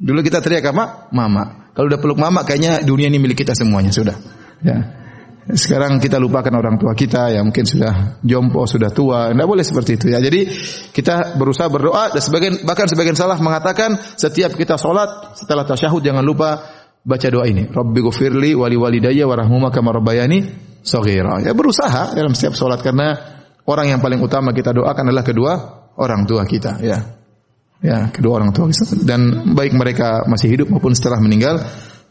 Dulu 0.00 0.20
kita 0.24 0.40
teriak 0.40 0.72
apa? 0.72 1.12
Mama. 1.12 1.70
Kalau 1.76 1.86
udah 1.86 2.00
peluk 2.00 2.18
mama 2.18 2.42
kayaknya 2.42 2.82
dunia 2.82 3.06
ini 3.12 3.20
milik 3.20 3.44
kita 3.44 3.52
semuanya 3.52 3.92
sudah. 3.92 4.16
Ya. 4.64 4.99
Sekarang 5.48 5.96
kita 5.96 6.20
lupakan 6.20 6.52
orang 6.52 6.76
tua 6.76 6.92
kita 6.92 7.32
yang 7.32 7.48
mungkin 7.48 7.64
sudah 7.64 8.20
jompo, 8.20 8.68
sudah 8.68 8.92
tua. 8.92 9.32
Tidak 9.32 9.48
boleh 9.48 9.64
seperti 9.64 9.96
itu 9.96 10.06
ya. 10.12 10.20
Jadi 10.20 10.46
kita 10.92 11.34
berusaha 11.40 11.66
berdoa 11.72 12.12
dan 12.12 12.22
sebagian 12.22 12.54
bahkan 12.62 12.86
sebagian 12.86 13.16
salah 13.16 13.40
mengatakan 13.40 13.96
setiap 14.20 14.52
kita 14.54 14.76
sholat 14.76 15.34
setelah 15.40 15.64
tasyahud 15.64 16.04
jangan 16.04 16.22
lupa 16.22 16.60
baca 17.02 17.28
doa 17.32 17.48
ini. 17.48 17.66
Rabbi 17.66 17.98
gufirli 18.04 18.52
wali 18.52 18.76
walidayya 18.76 19.24
warahmuma 19.24 19.72
kama 19.72 19.96
rabbayani 19.96 20.44
saghira. 20.84 21.40
Ya 21.40 21.56
berusaha 21.56 22.12
dalam 22.12 22.36
setiap 22.36 22.54
sholat 22.54 22.84
karena 22.84 23.16
orang 23.64 23.96
yang 23.96 24.00
paling 24.04 24.20
utama 24.20 24.52
kita 24.52 24.76
doakan 24.76 25.08
adalah 25.08 25.24
kedua 25.24 25.52
orang 25.96 26.28
tua 26.28 26.44
kita 26.44 26.78
ya. 26.84 26.98
Ya, 27.80 28.12
kedua 28.12 28.44
orang 28.44 28.52
tua 28.52 28.68
kita. 28.68 28.92
Dan 29.08 29.56
baik 29.56 29.72
mereka 29.72 30.28
masih 30.28 30.52
hidup 30.52 30.68
maupun 30.68 30.92
setelah 30.92 31.16
meninggal 31.16 31.56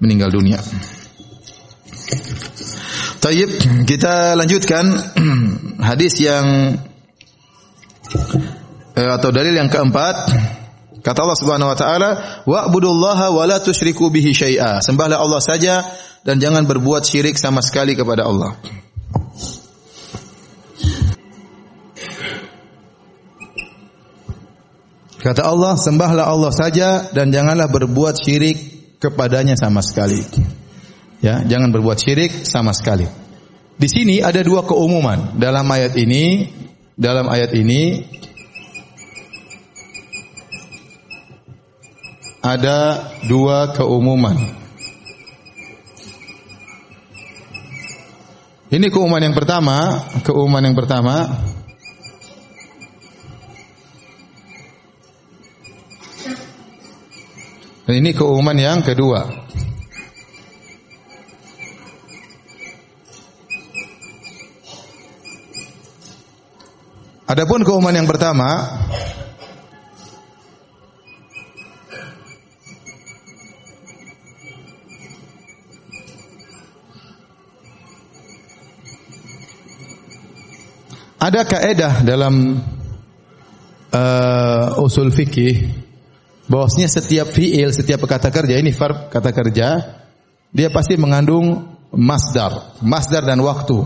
meninggal 0.02 0.34
dunia. 0.34 0.58
Tayyib, 3.20 3.50
kita 3.84 4.40
lanjutkan 4.40 4.96
hadis 5.92 6.16
yang 6.24 6.80
eh, 8.96 9.10
atau 9.12 9.30
dalil 9.36 9.52
yang 9.52 9.68
keempat. 9.68 10.16
Kata 11.00 11.20
Allah 11.24 11.40
Subhanahu 11.40 11.72
wa 11.72 11.78
taala, 11.80 12.10
"Wa'budullaha 12.48 13.32
wa 13.32 13.44
la 13.44 13.60
tusyriku 13.60 14.08
bihi 14.12 14.32
syai'a." 14.32 14.80
Sembahlah 14.80 15.20
Allah 15.20 15.40
saja 15.44 15.84
dan 16.24 16.40
jangan 16.40 16.64
berbuat 16.64 17.04
syirik 17.04 17.36
sama 17.36 17.60
sekali 17.60 17.96
kepada 17.96 18.28
Allah. 18.28 18.56
Kata 25.20 25.44
Allah, 25.44 25.76
sembahlah 25.76 26.26
Allah 26.32 26.52
saja 26.56 27.12
dan 27.12 27.36
janganlah 27.36 27.68
berbuat 27.68 28.16
syirik 28.16 28.58
kepadanya 29.04 29.60
sama 29.60 29.84
sekali. 29.84 30.24
Ya, 31.20 31.44
jangan 31.44 31.76
berbuat 31.76 32.00
syirik 32.00 32.48
sama 32.48 32.72
sekali. 32.72 33.04
Di 33.80 33.88
sini 33.92 34.24
ada 34.24 34.40
dua 34.44 34.64
keumuman 34.64 35.36
dalam 35.36 35.68
ayat 35.68 35.96
ini. 36.00 36.56
Dalam 37.00 37.32
ayat 37.32 37.56
ini 37.56 38.04
ada 42.44 43.08
dua 43.28 43.72
keumuman. 43.72 44.36
Ini 48.70 48.86
keumuman 48.92 49.24
yang 49.24 49.36
pertama, 49.36 50.04
keumuman 50.28 50.62
yang 50.62 50.76
pertama 50.76 51.40
Dan 57.90 58.06
ini 58.06 58.14
keumuman 58.14 58.54
yang 58.54 58.86
kedua. 58.86 59.26
Adapun 67.30 67.62
keumuman 67.62 67.94
yang 67.94 68.10
pertama 68.10 68.50
Ada 81.20 81.46
kaedah 81.46 82.02
dalam 82.02 82.64
uh, 83.92 84.82
usul 84.82 85.14
fikih 85.14 85.68
bahwasanya 86.50 86.90
setiap 86.90 87.30
fiil, 87.30 87.70
setiap 87.70 88.08
kata 88.10 88.34
kerja 88.34 88.58
ini 88.58 88.74
verb 88.74 89.12
kata 89.14 89.30
kerja 89.30 89.68
dia 90.50 90.70
pasti 90.74 90.98
mengandung 90.98 91.78
masdar, 91.94 92.82
masdar 92.82 93.28
dan 93.28 93.44
waktu. 93.46 93.78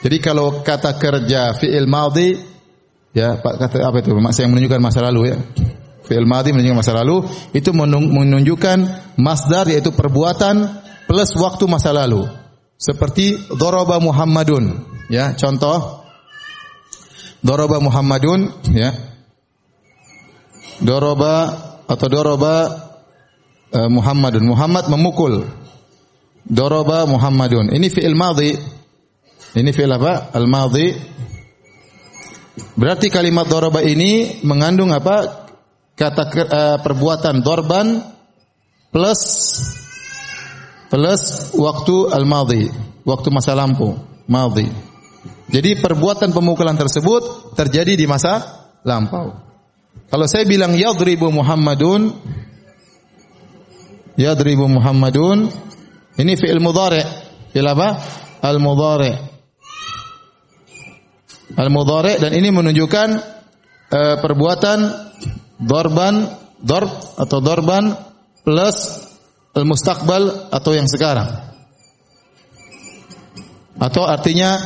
Jadi 0.00 0.16
kalau 0.22 0.64
kata 0.64 0.96
kerja 0.96 1.52
fiil 1.58 1.90
madhi 1.90 2.55
ya 3.16 3.40
kata 3.40 3.80
apa 3.80 4.04
itu? 4.04 4.12
Yang 4.12 4.50
menunjukkan 4.52 4.80
masa 4.84 5.00
lalu 5.08 5.32
ya. 5.32 5.36
Fiil 6.04 6.28
madhi 6.28 6.52
menunjukkan 6.52 6.78
masa 6.78 6.92
lalu 6.94 7.24
itu 7.50 7.72
menunjukkan 7.74 8.78
masdar 9.18 9.66
yaitu 9.66 9.90
perbuatan 9.90 10.84
plus 11.08 11.32
waktu 11.40 11.64
masa 11.64 11.96
lalu. 11.96 12.28
Seperti 12.76 13.40
doroba 13.56 13.96
Muhammadun 13.98 14.84
ya, 15.08 15.32
contoh 15.32 16.04
doroba 17.40 17.80
Muhammadun 17.80 18.52
ya. 18.76 18.92
Doroba 20.76 21.56
atau 21.88 22.06
doroba 22.12 22.54
uh, 23.72 23.88
Muhammadun. 23.88 24.44
Muhammad 24.44 24.92
memukul. 24.92 25.48
Doroba 26.46 27.08
Muhammadun. 27.08 27.72
Ini 27.72 27.86
fi'il 27.90 28.14
madhi. 28.14 28.54
Ini 29.56 29.70
fi'il 29.72 29.90
apa? 29.90 30.30
Al-madhi. 30.36 31.15
Berarti 32.76 33.12
kalimat 33.12 33.48
doroba 33.48 33.84
ini 33.84 34.40
mengandung 34.44 34.92
apa? 34.92 35.48
Kata 35.96 36.22
uh, 36.28 36.76
perbuatan 36.84 37.40
dorban 37.40 38.00
plus 38.92 39.20
plus 40.92 41.52
waktu 41.56 41.96
al-madhi, 42.12 42.68
waktu 43.04 43.28
masa 43.32 43.56
lampu, 43.56 43.96
madhi. 44.28 44.68
Jadi 45.46 45.80
perbuatan 45.80 46.34
pemukulan 46.34 46.76
tersebut 46.76 47.54
terjadi 47.56 47.96
di 47.96 48.04
masa 48.04 48.66
lampau. 48.84 49.36
Kalau 50.06 50.26
saya 50.28 50.44
bilang 50.46 50.74
yadribu 50.74 51.32
Muhammadun 51.32 52.12
yadribu 54.18 54.66
Muhammadun 54.68 55.50
ini 56.16 56.32
fi'il 56.34 56.60
mudhari. 56.60 57.02
Fi'il 57.52 57.68
apa? 57.68 57.88
Al 58.42 58.58
mudhari. 61.56 61.64
Al 61.64 61.70
mudhari 61.72 62.14
dan 62.20 62.32
ini 62.36 62.48
menunjukkan 62.52 63.08
uh, 63.88 64.16
perbuatan 64.20 64.78
dorban 65.56 66.28
dorb 66.60 66.92
atau 67.16 67.38
dorban 67.40 67.96
plus 68.44 69.08
al 69.56 69.64
mustaqbal 69.64 70.52
atau 70.52 70.70
yang 70.76 70.84
sekarang. 70.84 71.32
Atau 73.76 74.08
artinya 74.08 74.56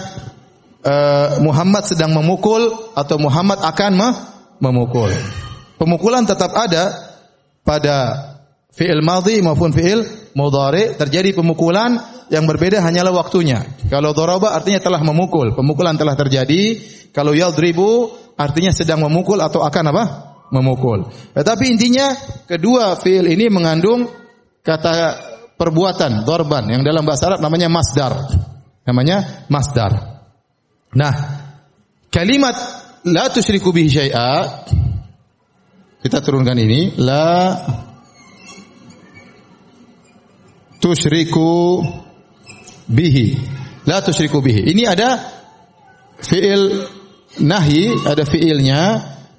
uh, 0.87 1.43
Muhammad 1.43 1.87
sedang 1.87 2.15
memukul 2.15 2.71
atau 2.95 3.19
Muhammad 3.19 3.59
akan 3.63 3.93
mah 3.95 4.15
memukul. 4.63 5.11
Pemukulan 5.79 6.29
tetap 6.29 6.55
ada 6.55 6.93
pada 7.65 8.30
fi'il 8.75 9.03
madhi 9.03 9.43
maupun 9.43 9.75
fi'il 9.75 10.03
mudhari 10.35 10.95
terjadi 10.97 11.35
pemukulan 11.35 11.99
yang 12.31 12.47
berbeda 12.47 12.79
hanyalah 12.81 13.11
waktunya. 13.11 13.67
Kalau 13.91 14.15
daraba 14.15 14.55
artinya 14.55 14.79
telah 14.79 15.03
memukul, 15.03 15.53
pemukulan 15.53 15.99
telah 15.99 16.15
terjadi. 16.15 16.79
Kalau 17.11 17.35
yadribu 17.35 18.07
artinya 18.39 18.71
sedang 18.71 19.03
memukul 19.03 19.43
atau 19.43 19.67
akan 19.67 19.85
apa? 19.91 20.05
memukul. 20.51 21.07
Tetapi 21.31 21.65
intinya 21.71 22.11
kedua 22.45 22.99
fi'il 22.99 23.23
ini 23.31 23.47
mengandung 23.47 24.11
kata 24.67 25.31
perbuatan 25.55 26.27
dorban 26.27 26.67
yang 26.67 26.83
dalam 26.83 27.07
bahasa 27.07 27.31
Arab 27.31 27.41
namanya 27.41 27.71
masdar. 27.71 28.13
Namanya 28.83 29.47
masdar. 29.47 29.93
Nah, 30.99 31.15
kalimat 32.11 32.57
la 33.07 33.31
tusyriku 33.31 33.71
bihi 33.71 33.89
syai'a 33.89 34.67
kita 36.03 36.19
turunkan 36.19 36.59
ini 36.59 36.99
la 36.99 37.55
tusyriku 40.81 41.85
bihi. 42.89 43.37
La 43.87 44.01
tusyriku 44.01 44.41
bihi. 44.41 44.73
Ini 44.73 44.83
ada 44.89 45.11
fiil 46.25 46.89
nahi 47.45 47.95
ada 48.09 48.25
fiilnya. 48.25 48.83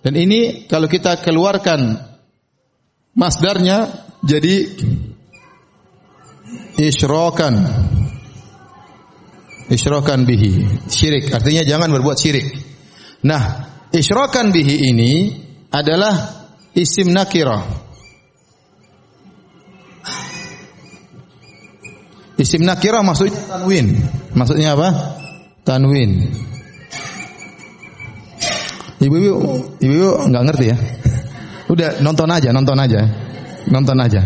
Dan 0.02 0.18
ini 0.18 0.66
kalau 0.66 0.90
kita 0.90 1.22
keluarkan 1.22 1.94
masdarnya 3.14 3.86
jadi 4.26 4.66
isyrakan 6.82 7.54
isyrakan 9.72 10.26
bihi. 10.28 10.68
Syirik. 10.90 11.32
Artinya 11.32 11.64
jangan 11.64 11.90
berbuat 11.94 12.18
syirik. 12.18 12.48
Nah, 13.24 13.42
isyrakan 13.94 14.50
bihi 14.50 14.90
ini 14.90 15.12
adalah 15.72 16.44
isim 16.76 17.14
nakirah. 17.14 17.91
Isim 22.42 22.66
nakirah 22.66 23.06
maksudnya 23.06 23.38
tanwin. 23.46 24.02
Maksudnya 24.34 24.74
apa? 24.74 24.90
Tanwin. 25.62 26.34
Ibu-ibu, 28.98 29.34
ibu-ibu 29.78 30.10
nggak 30.30 30.44
ngerti 30.50 30.66
ya? 30.74 30.78
Udah 31.70 31.90
nonton 32.02 32.30
aja, 32.34 32.50
nonton 32.50 32.78
aja, 32.82 33.02
nonton 33.70 33.98
aja. 34.02 34.22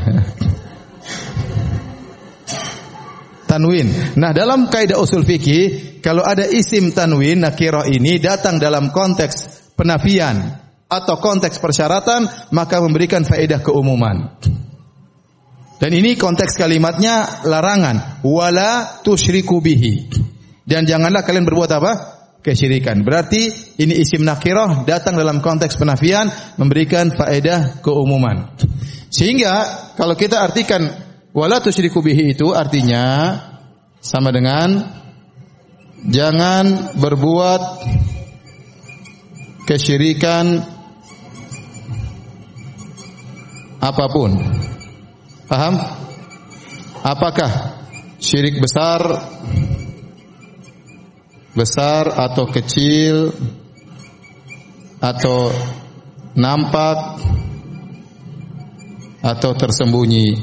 Tanwin. 3.51 3.88
Nah, 4.20 4.32
dalam 4.32 4.68
kaidah 4.72 4.99
usul 4.99 5.28
fikih 5.28 5.99
kalau 5.99 6.24
ada 6.24 6.47
isim 6.47 6.95
tanwin 6.95 7.43
nakirah 7.43 7.88
ini 7.88 8.20
datang 8.20 8.59
dalam 8.59 8.91
konteks 8.95 9.72
penafian 9.76 10.59
atau 10.88 11.16
konteks 11.20 11.59
persyaratan 11.59 12.51
maka 12.55 12.80
memberikan 12.80 13.28
faedah 13.28 13.59
keumuman. 13.59 14.39
Dan 15.76 15.91
ini 15.91 16.15
konteks 16.15 16.55
kalimatnya 16.55 17.43
larangan 17.43 18.23
wala 18.23 19.03
tusyriku 19.03 19.59
bihi. 19.59 20.07
Dan 20.65 20.88
janganlah 20.88 21.21
kalian 21.21 21.45
berbuat 21.45 21.71
apa? 21.76 22.15
kesyirikan. 22.45 23.01
Berarti 23.01 23.49
ini 23.82 23.97
isim 23.97 24.21
nakirah 24.21 24.86
datang 24.86 25.17
dalam 25.17 25.41
konteks 25.41 25.82
penafian 25.82 26.30
memberikan 26.61 27.09
faedah 27.09 27.82
keumuman. 27.82 28.53
Sehingga 29.09 29.65
kalau 29.97 30.13
kita 30.13 30.45
artikan 30.45 30.86
wala 31.34 31.57
tusyriku 31.57 32.05
bihi 32.05 32.38
itu 32.38 32.53
artinya 32.53 33.34
sama 33.97 34.30
dengan 34.30 34.78
jangan 36.05 36.93
berbuat 37.01 37.61
kesyirikan 39.65 40.61
apa 43.82 44.05
pun. 44.13 44.32
Paham? 45.45 45.77
Apakah 47.05 47.51
syirik 48.17 48.57
besar 48.57 49.01
besar 51.55 52.11
atau 52.11 52.49
kecil 52.51 53.31
atau 54.99 55.53
nampak 56.35 56.97
atau 59.23 59.51
tersembunyi 59.55 60.35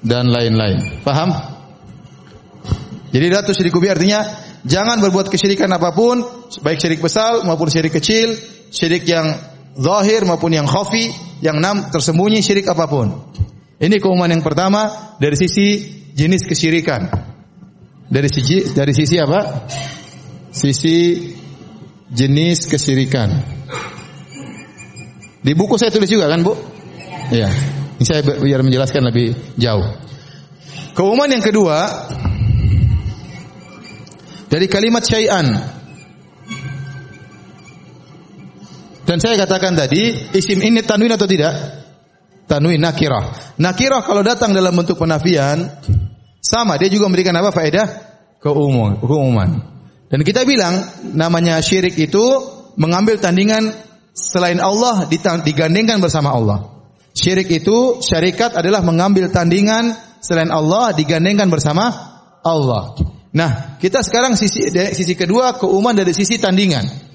dan 0.00 0.28
lain-lain. 0.28 1.04
Paham? 1.04 1.30
Jadi 3.12 3.26
ratu 3.30 3.52
syirik 3.54 3.72
kubi 3.72 3.92
artinya 3.92 4.24
jangan 4.66 4.98
berbuat 5.00 5.28
kesyirikan 5.28 5.70
apa 5.70 5.92
pun, 5.92 6.20
baik 6.64 6.78
syirik 6.80 7.00
besar 7.00 7.44
maupun 7.46 7.68
syirik 7.68 7.94
kecil, 7.94 8.34
syirik 8.72 9.06
yang 9.06 9.49
zahir 9.80 10.28
maupun 10.28 10.52
yang 10.52 10.68
khafi, 10.68 11.08
yang 11.40 11.58
enam 11.58 11.88
tersembunyi 11.88 12.44
syirik 12.44 12.68
apa 12.68 12.84
pun. 12.84 13.32
Ini 13.80 13.96
keumuman 13.96 14.28
yang 14.28 14.44
pertama 14.44 15.16
dari 15.16 15.34
sisi 15.40 15.80
jenis 16.12 16.44
kesyirikan. 16.44 17.08
Dari 18.10 18.28
sisi 18.28 18.76
dari 18.76 18.92
sisi 18.92 19.16
apa? 19.16 19.40
Sisi 20.52 20.96
jenis 22.12 22.68
kesyirikan. 22.68 23.28
Di 25.40 25.56
buku 25.56 25.80
saya 25.80 25.88
tulis 25.88 26.10
juga 26.12 26.28
kan, 26.28 26.44
Bu? 26.44 26.52
Iya. 27.32 27.48
Ini 27.96 28.04
saya 28.04 28.20
biar 28.20 28.60
menjelaskan 28.60 29.08
lebih 29.08 29.56
jauh. 29.56 29.84
Keumuman 30.92 31.32
yang 31.32 31.40
kedua 31.40 31.88
dari 34.52 34.66
kalimat 34.68 35.00
syai'an. 35.00 35.79
Dan 39.10 39.18
saya 39.18 39.42
katakan 39.42 39.74
tadi, 39.74 40.30
isim 40.38 40.62
ini 40.62 40.86
tanwin 40.86 41.10
atau 41.18 41.26
tidak? 41.26 41.50
Tanwin 42.46 42.78
nakirah. 42.78 43.58
Nakirah 43.58 44.06
kalau 44.06 44.22
datang 44.22 44.54
dalam 44.54 44.70
bentuk 44.70 45.02
penafian, 45.02 45.66
sama 46.38 46.78
dia 46.78 46.86
juga 46.86 47.10
memberikan 47.10 47.34
apa 47.34 47.50
faedah? 47.50 47.86
Keumum, 48.38 49.02
keumuman. 49.02 49.66
Dan 50.06 50.22
kita 50.22 50.46
bilang 50.46 50.78
namanya 51.10 51.58
syirik 51.58 51.98
itu 51.98 52.22
mengambil 52.78 53.18
tandingan 53.18 53.74
selain 54.14 54.62
Allah 54.62 55.10
digandengkan 55.42 55.98
bersama 55.98 56.30
Allah. 56.30 56.86
Syirik 57.10 57.50
itu 57.50 57.98
syarikat 57.98 58.54
adalah 58.54 58.78
mengambil 58.86 59.26
tandingan 59.34 59.90
selain 60.22 60.54
Allah 60.54 60.94
digandengkan 60.94 61.50
bersama 61.50 61.90
Allah. 62.46 62.94
Nah, 63.34 63.74
kita 63.82 64.06
sekarang 64.06 64.38
sisi 64.38 64.70
sisi 64.70 65.14
kedua 65.18 65.58
keumuman 65.58 65.98
dari 65.98 66.14
sisi 66.14 66.38
tandingan. 66.38 67.09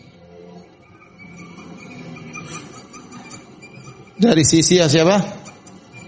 Dari 4.15 4.43
sisi 4.47 4.79
ya 4.79 4.87
siapa? 4.87 5.19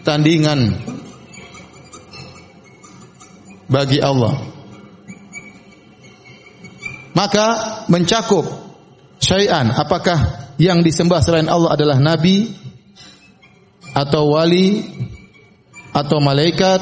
Tandingan. 0.08 0.60
Bagi 3.68 4.00
Allah. 4.00 4.48
Maka 7.12 7.48
mencakup 7.92 8.48
syai'an. 9.20 9.76
Apakah 9.76 10.54
yang 10.56 10.80
disembah 10.86 11.20
selain 11.20 11.52
Allah 11.52 11.76
adalah 11.76 12.00
nabi 12.00 12.48
atau 13.92 14.38
wali 14.38 14.88
atau 15.92 16.24
malaikat 16.24 16.80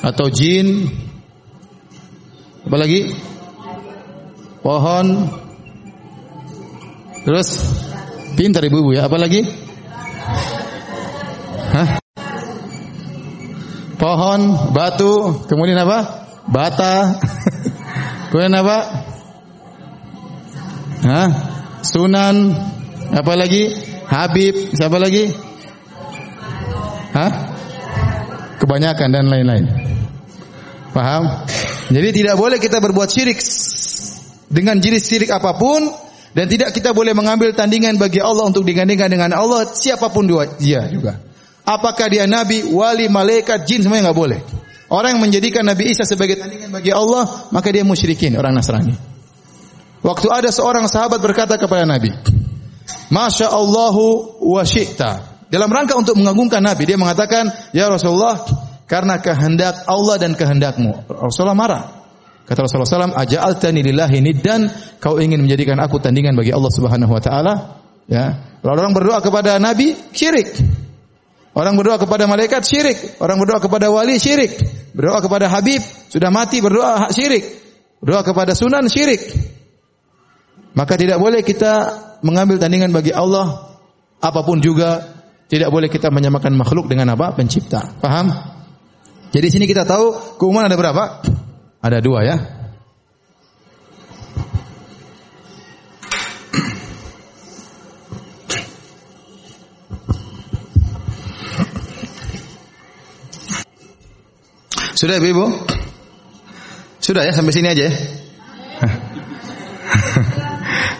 atau 0.00 0.26
jin? 0.32 0.88
Apa 2.64 2.76
lagi? 2.80 3.12
Pohon. 4.64 5.06
Terus 7.28 7.48
pintar 8.38 8.62
ibu-ibu 8.62 8.94
ya 8.94 9.10
apa 9.10 9.18
lagi 9.18 9.42
Hah? 11.74 11.88
pohon 13.98 14.70
batu 14.70 15.42
kemudian 15.50 15.82
apa 15.82 16.30
bata 16.46 17.18
kemudian 18.30 18.54
apa 18.54 19.08
Hah? 20.98 21.28
Sunan 21.86 22.52
apa 23.14 23.32
lagi? 23.38 23.70
Habib, 24.08 24.74
siapa 24.74 24.98
lagi? 24.98 25.30
Hah? 27.14 27.32
Kebanyakan 28.58 29.08
dan 29.14 29.24
lain-lain. 29.30 29.64
Paham? 30.90 31.46
Jadi 31.88 32.08
tidak 32.12 32.34
boleh 32.36 32.58
kita 32.58 32.82
berbuat 32.82 33.08
syirik 33.08 33.38
dengan 34.50 34.80
jenis 34.82 35.06
syirik 35.06 35.30
apa 35.30 35.54
pun 35.56 35.88
dan 36.38 36.46
tidak 36.46 36.70
kita 36.70 36.94
boleh 36.94 37.18
mengambil 37.18 37.50
tandingan 37.50 37.98
bagi 37.98 38.22
Allah 38.22 38.46
untuk 38.46 38.62
digandingkan 38.62 39.10
dengan 39.10 39.34
Allah 39.34 39.66
siapa 39.74 40.06
pun 40.06 40.30
dia 40.62 40.86
juga. 40.86 41.18
Apakah 41.66 42.06
dia 42.06 42.30
nabi, 42.30 42.62
wali, 42.62 43.10
malaikat, 43.10 43.66
jin 43.66 43.82
semuanya 43.82 44.14
nggak 44.14 44.18
boleh. 44.22 44.40
Orang 44.86 45.18
yang 45.18 45.22
menjadikan 45.26 45.66
Nabi 45.66 45.90
Isa 45.90 46.06
sebagai 46.06 46.38
tandingan 46.38 46.70
bagi 46.70 46.94
Allah, 46.94 47.50
maka 47.50 47.74
dia 47.74 47.82
musyrikin, 47.82 48.38
orang 48.38 48.54
Nasrani. 48.54 48.94
Waktu 50.00 50.26
ada 50.30 50.48
seorang 50.54 50.86
sahabat 50.86 51.18
berkata 51.18 51.58
kepada 51.58 51.82
Nabi, 51.82 52.14
Masya 53.10 53.50
Allahu 53.50 54.38
wa 54.38 54.62
syi'ta. 54.62 55.42
Dalam 55.50 55.68
rangka 55.68 55.98
untuk 55.98 56.14
mengagungkan 56.16 56.62
Nabi, 56.62 56.86
dia 56.86 56.94
mengatakan, 56.94 57.50
Ya 57.74 57.90
Rasulullah, 57.90 58.46
karena 58.86 59.18
kehendak 59.18 59.84
Allah 59.90 60.16
dan 60.22 60.38
kehendakmu. 60.38 61.04
Rasulullah 61.10 61.58
marah. 61.58 61.97
Kata 62.48 62.64
Rasulullah 62.64 62.88
SAW, 62.88 63.12
Aja'altani 63.12 63.84
lillahi 63.84 64.24
niddan, 64.24 64.72
kau 65.04 65.20
ingin 65.20 65.44
menjadikan 65.44 65.76
aku 65.84 66.00
tandingan 66.00 66.32
bagi 66.32 66.48
Allah 66.48 66.72
Subhanahu 66.72 67.12
Wa 67.12 67.20
Taala. 67.20 67.54
Ya, 68.08 68.40
orang 68.64 68.96
berdoa 68.96 69.20
kepada 69.20 69.60
Nabi, 69.60 69.92
syirik. 70.16 70.56
Orang 71.52 71.76
berdoa 71.76 72.00
kepada 72.00 72.24
malaikat, 72.24 72.64
syirik. 72.64 73.20
Orang 73.20 73.36
berdoa 73.36 73.60
kepada 73.60 73.92
wali, 73.92 74.16
syirik. 74.16 74.56
Berdoa 74.96 75.20
kepada 75.20 75.52
Habib, 75.52 75.84
sudah 76.08 76.32
mati 76.32 76.64
berdoa 76.64 77.12
syirik. 77.12 77.44
Berdoa 78.00 78.24
kepada 78.24 78.56
sunan, 78.56 78.88
syirik. 78.88 79.20
Maka 80.72 80.96
tidak 80.96 81.20
boleh 81.20 81.44
kita 81.44 82.00
mengambil 82.24 82.56
tandingan 82.56 82.94
bagi 82.96 83.12
Allah 83.12 83.76
apa 84.18 84.40
pun 84.42 84.62
juga 84.62 85.04
tidak 85.48 85.68
boleh 85.68 85.90
kita 85.90 86.08
menyamakan 86.08 86.54
makhluk 86.54 86.88
dengan 86.88 87.12
apa? 87.12 87.34
pencipta. 87.34 87.98
Paham? 87.98 88.30
Jadi 89.28 89.46
sini 89.52 89.64
kita 89.68 89.84
tahu 89.84 90.38
keumuman 90.40 90.70
ada 90.70 90.76
berapa? 90.78 91.20
Ada 91.78 92.02
dua 92.02 92.26
ya. 92.26 92.34
Sudah 104.98 105.22
Ibu? 105.22 105.46
Sudah 106.98 107.22
ya 107.22 107.30
sampai 107.30 107.54
sini 107.54 107.70
aja 107.70 107.86
ya. 107.86 107.94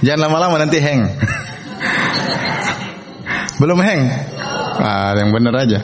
Jangan 0.06 0.30
lama-lama 0.30 0.62
nanti 0.62 0.78
hang. 0.78 1.02
Belum 3.60 3.82
hang? 3.82 4.06
Ah, 4.78 5.18
yang 5.18 5.34
benar 5.34 5.66
aja. 5.66 5.82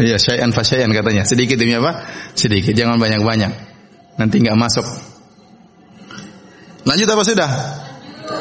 Iya, 0.00 0.16
syai'an 0.16 0.54
fa 0.56 0.64
syai'an 0.64 0.88
katanya. 0.94 1.28
Sedikit 1.28 1.60
demi 1.60 1.76
apa? 1.76 2.06
Sedikit, 2.32 2.72
jangan 2.72 2.96
banyak-banyak. 2.96 3.52
Nanti 4.16 4.36
nggak 4.40 4.56
masuk. 4.56 4.86
Lanjut 6.88 7.08
apa 7.08 7.22
sudah? 7.22 7.50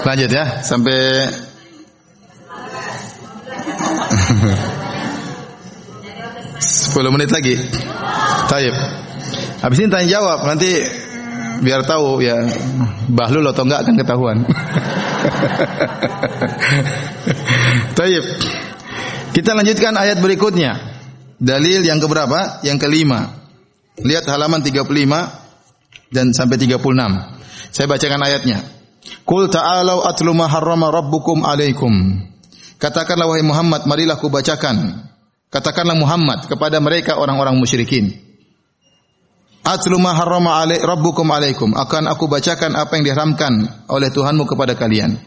Lanjut 0.01 0.29
ya, 0.31 0.63
sampai 0.65 0.97
Sepuluh 6.61 7.09
menit 7.13 7.31
lagi. 7.31 7.55
Taib. 8.51 8.75
Habis 9.61 9.77
ini 9.81 9.89
tanya 9.89 10.07
jawab, 10.19 10.43
nanti 10.45 10.81
biar 11.61 11.85
tahu 11.85 12.19
ya 12.25 12.41
bahlul 13.09 13.45
atau 13.49 13.63
enggak 13.65 13.85
akan 13.85 13.95
ketahuan. 13.95 14.37
Taib. 17.97 18.25
Kita 19.31 19.55
lanjutkan 19.55 19.95
ayat 19.95 20.19
berikutnya. 20.19 20.90
Dalil 21.41 21.81
yang 21.81 21.97
keberapa? 21.97 22.61
Yang 22.61 22.85
kelima. 22.85 23.33
Lihat 23.97 24.29
halaman 24.29 24.61
35 24.61 24.85
dan 26.13 26.29
sampai 26.37 26.61
36. 26.61 26.77
Saya 27.73 27.89
bacakan 27.89 28.21
ayatnya. 28.21 28.61
Qul 29.25 29.49
ta'alau 29.49 30.05
atlu 30.05 30.37
ma 30.37 30.45
harrama 30.45 30.93
rabbukum 30.93 31.41
alaikum. 31.41 31.89
Katakanlah 32.77 33.25
wahai 33.25 33.41
Muhammad, 33.41 33.89
marilah 33.89 34.21
ku 34.21 34.29
bacakan. 34.29 35.09
Katakanlah 35.49 35.97
Muhammad 35.97 36.45
kepada 36.45 36.77
mereka 36.77 37.17
orang-orang 37.17 37.57
musyrikin. 37.57 38.13
Atlu 39.65 39.97
ma 39.97 40.13
harrama 40.13 40.61
alai 40.61 40.77
rabbukum 40.77 41.25
alaikum. 41.29 41.73
Akan 41.73 42.05
aku 42.05 42.29
bacakan 42.29 42.77
apa 42.77 43.01
yang 43.01 43.05
diharamkan 43.05 43.85
oleh 43.89 44.13
Tuhanmu 44.13 44.45
kepada 44.45 44.77
kalian. 44.77 45.17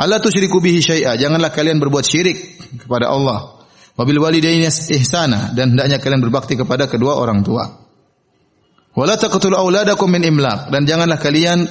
Allah 0.00 0.20
tusyriku 0.20 0.64
bihi 0.64 0.80
syai'a. 0.80 1.16
Janganlah 1.20 1.52
kalian 1.52 1.76
berbuat 1.76 2.04
syirik 2.08 2.38
kepada 2.84 3.12
Allah. 3.12 3.57
Wabil 3.98 4.22
walidaini 4.22 4.70
ihsana 4.70 5.50
dan 5.58 5.74
hendaknya 5.74 5.98
kalian 5.98 6.22
berbakti 6.22 6.54
kepada 6.54 6.86
kedua 6.86 7.18
orang 7.18 7.42
tua. 7.42 7.66
Wala 8.94 9.18
taqtulu 9.18 9.58
auladakum 9.58 10.06
min 10.06 10.22
imlaq 10.22 10.70
dan 10.70 10.86
janganlah 10.86 11.18
kalian 11.18 11.66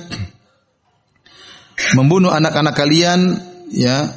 membunuh 1.95 2.35
anak-anak 2.35 2.75
kalian 2.75 3.39
ya 3.71 4.11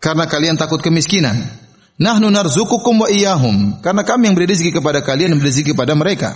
karena 0.00 0.24
kalian 0.24 0.56
takut 0.56 0.80
kemiskinan. 0.80 1.36
Nahnu 2.00 2.32
narzukukum 2.32 3.04
wa 3.04 3.08
iyyahum 3.12 3.84
karena 3.84 4.08
kami 4.08 4.32
yang 4.32 4.34
beri 4.40 4.48
rezeki 4.48 4.80
kepada 4.80 5.04
kalian 5.04 5.36
dan 5.36 5.38
beri 5.44 5.52
rezeki 5.52 5.76
kepada 5.76 5.92
mereka. 5.92 6.32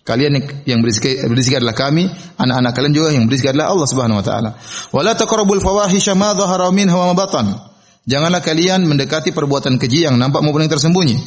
Kalian 0.00 0.64
yang 0.64 0.80
berizki, 0.80 1.20
berizki 1.28 1.56
adalah 1.60 1.76
kami, 1.76 2.08
anak-anak 2.40 2.72
kalian 2.72 2.92
juga 2.96 3.08
yang 3.12 3.28
berizki 3.28 3.52
adalah 3.52 3.68
Allah 3.68 3.88
Subhanahu 3.88 4.20
wa 4.20 4.24
taala. 4.24 4.50
Wala 4.96 5.12
taqrabul 5.12 5.60
fawahisha 5.60 6.16
ma 6.16 6.32
dhahara 6.32 6.72
minha 6.72 6.92
wa 6.92 7.12
batan. 7.12 7.69
Janganlah 8.08 8.40
kalian 8.40 8.88
mendekati 8.88 9.32
perbuatan 9.32 9.76
keji 9.76 10.08
yang 10.08 10.16
nampak 10.16 10.40
maupun 10.40 10.64
yang 10.64 10.72
tersembunyi. 10.72 11.20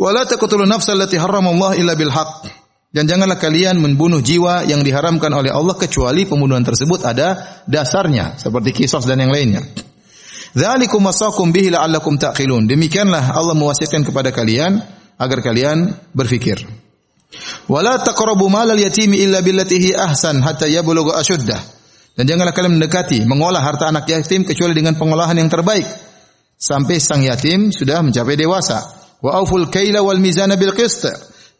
Wala 0.00 0.24
taqtulun 0.24 0.66
nafsal 0.66 0.96
allati 0.96 1.20
harramallahu 1.20 1.76
illa 1.76 1.94
bil 1.94 2.10
haqq. 2.10 2.48
Dan 2.90 3.06
janganlah 3.06 3.38
kalian 3.38 3.78
membunuh 3.78 4.18
jiwa 4.18 4.66
yang 4.66 4.82
diharamkan 4.82 5.30
oleh 5.30 5.54
Allah 5.54 5.78
kecuali 5.78 6.26
pembunuhan 6.26 6.66
tersebut 6.66 7.06
ada 7.06 7.62
dasarnya 7.70 8.34
seperti 8.34 8.74
kisos 8.82 9.06
dan 9.06 9.22
yang 9.22 9.30
lainnya. 9.30 9.62
Dzalikum 10.58 11.06
wasaqum 11.06 11.54
bihi 11.54 11.70
la'allakum 11.70 12.18
taqilun. 12.18 12.66
Demikianlah 12.66 13.30
Allah 13.30 13.54
mewasiatkan 13.54 14.02
kepada 14.02 14.34
kalian 14.34 14.82
agar 15.14 15.38
kalian 15.38 15.94
berfikir. 16.10 16.66
Wala 17.70 18.02
taqrabu 18.02 18.50
malal 18.50 18.74
yatimi 18.74 19.22
illa 19.22 19.38
billati 19.38 19.78
hi 19.78 19.90
ahsan 19.94 20.42
hatta 20.42 20.66
yablugha 20.66 21.14
ashuddah. 21.22 21.79
Dan 22.18 22.26
janganlah 22.26 22.52
kalian 22.52 22.76
mendekati 22.76 23.22
mengolah 23.24 23.62
harta 23.62 23.88
anak 23.88 24.06
yatim 24.10 24.42
kecuali 24.42 24.74
dengan 24.74 24.98
pengolahan 24.98 25.38
yang 25.38 25.48
terbaik 25.48 25.86
sampai 26.60 27.00
sang 27.00 27.24
yatim 27.24 27.72
sudah 27.72 28.04
mencapai 28.04 28.36
dewasa. 28.36 28.84
Wa 29.24 29.40
auful 29.40 29.72
kaila 29.72 30.04
wal 30.04 30.20
mizana 30.20 30.60
bil 30.60 30.76
qist. 30.76 31.08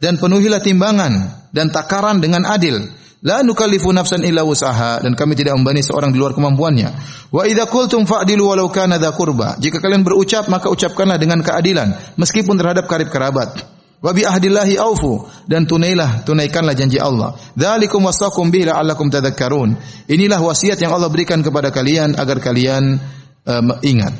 Dan 0.00 0.16
penuhilah 0.16 0.64
timbangan 0.64 1.12
dan 1.52 1.68
takaran 1.68 2.24
dengan 2.24 2.48
adil. 2.48 2.80
La 3.20 3.44
nukallifu 3.44 3.92
nafsan 3.92 4.24
illa 4.24 4.40
wus'aha 4.48 5.04
dan 5.04 5.12
kami 5.12 5.36
tidak 5.36 5.52
membani 5.60 5.84
seorang 5.84 6.08
di 6.08 6.16
luar 6.16 6.32
kemampuannya. 6.32 6.88
Wa 7.28 7.44
idza 7.44 7.68
qultum 7.68 8.08
fa'dilu 8.08 8.48
walau 8.48 8.72
kana 8.72 8.96
dha 8.96 9.12
qurba. 9.12 9.60
Jika 9.60 9.76
kalian 9.76 10.00
berucap 10.00 10.48
maka 10.48 10.72
ucapkanlah 10.72 11.20
dengan 11.20 11.44
keadilan 11.44 12.16
meskipun 12.16 12.56
terhadap 12.56 12.88
karib 12.88 13.12
kerabat. 13.12 13.79
Wa 14.00 14.16
bi 14.16 14.24
ahdillahi 14.24 14.80
aufu 14.80 15.28
dan 15.44 15.68
tunailah 15.68 16.24
tunaikanlah 16.24 16.72
janji 16.72 16.96
Allah. 16.96 17.36
Dzalikum 17.52 18.00
wasaqum 18.00 18.48
bihi 18.48 18.64
la'allakum 18.64 19.12
tadhakkarun. 19.12 19.76
Inilah 20.08 20.40
wasiat 20.40 20.80
yang 20.80 20.96
Allah 20.96 21.12
berikan 21.12 21.44
kepada 21.44 21.68
kalian 21.68 22.16
agar 22.16 22.40
kalian 22.40 22.96
um, 23.44 23.68
ingat. 23.84 24.16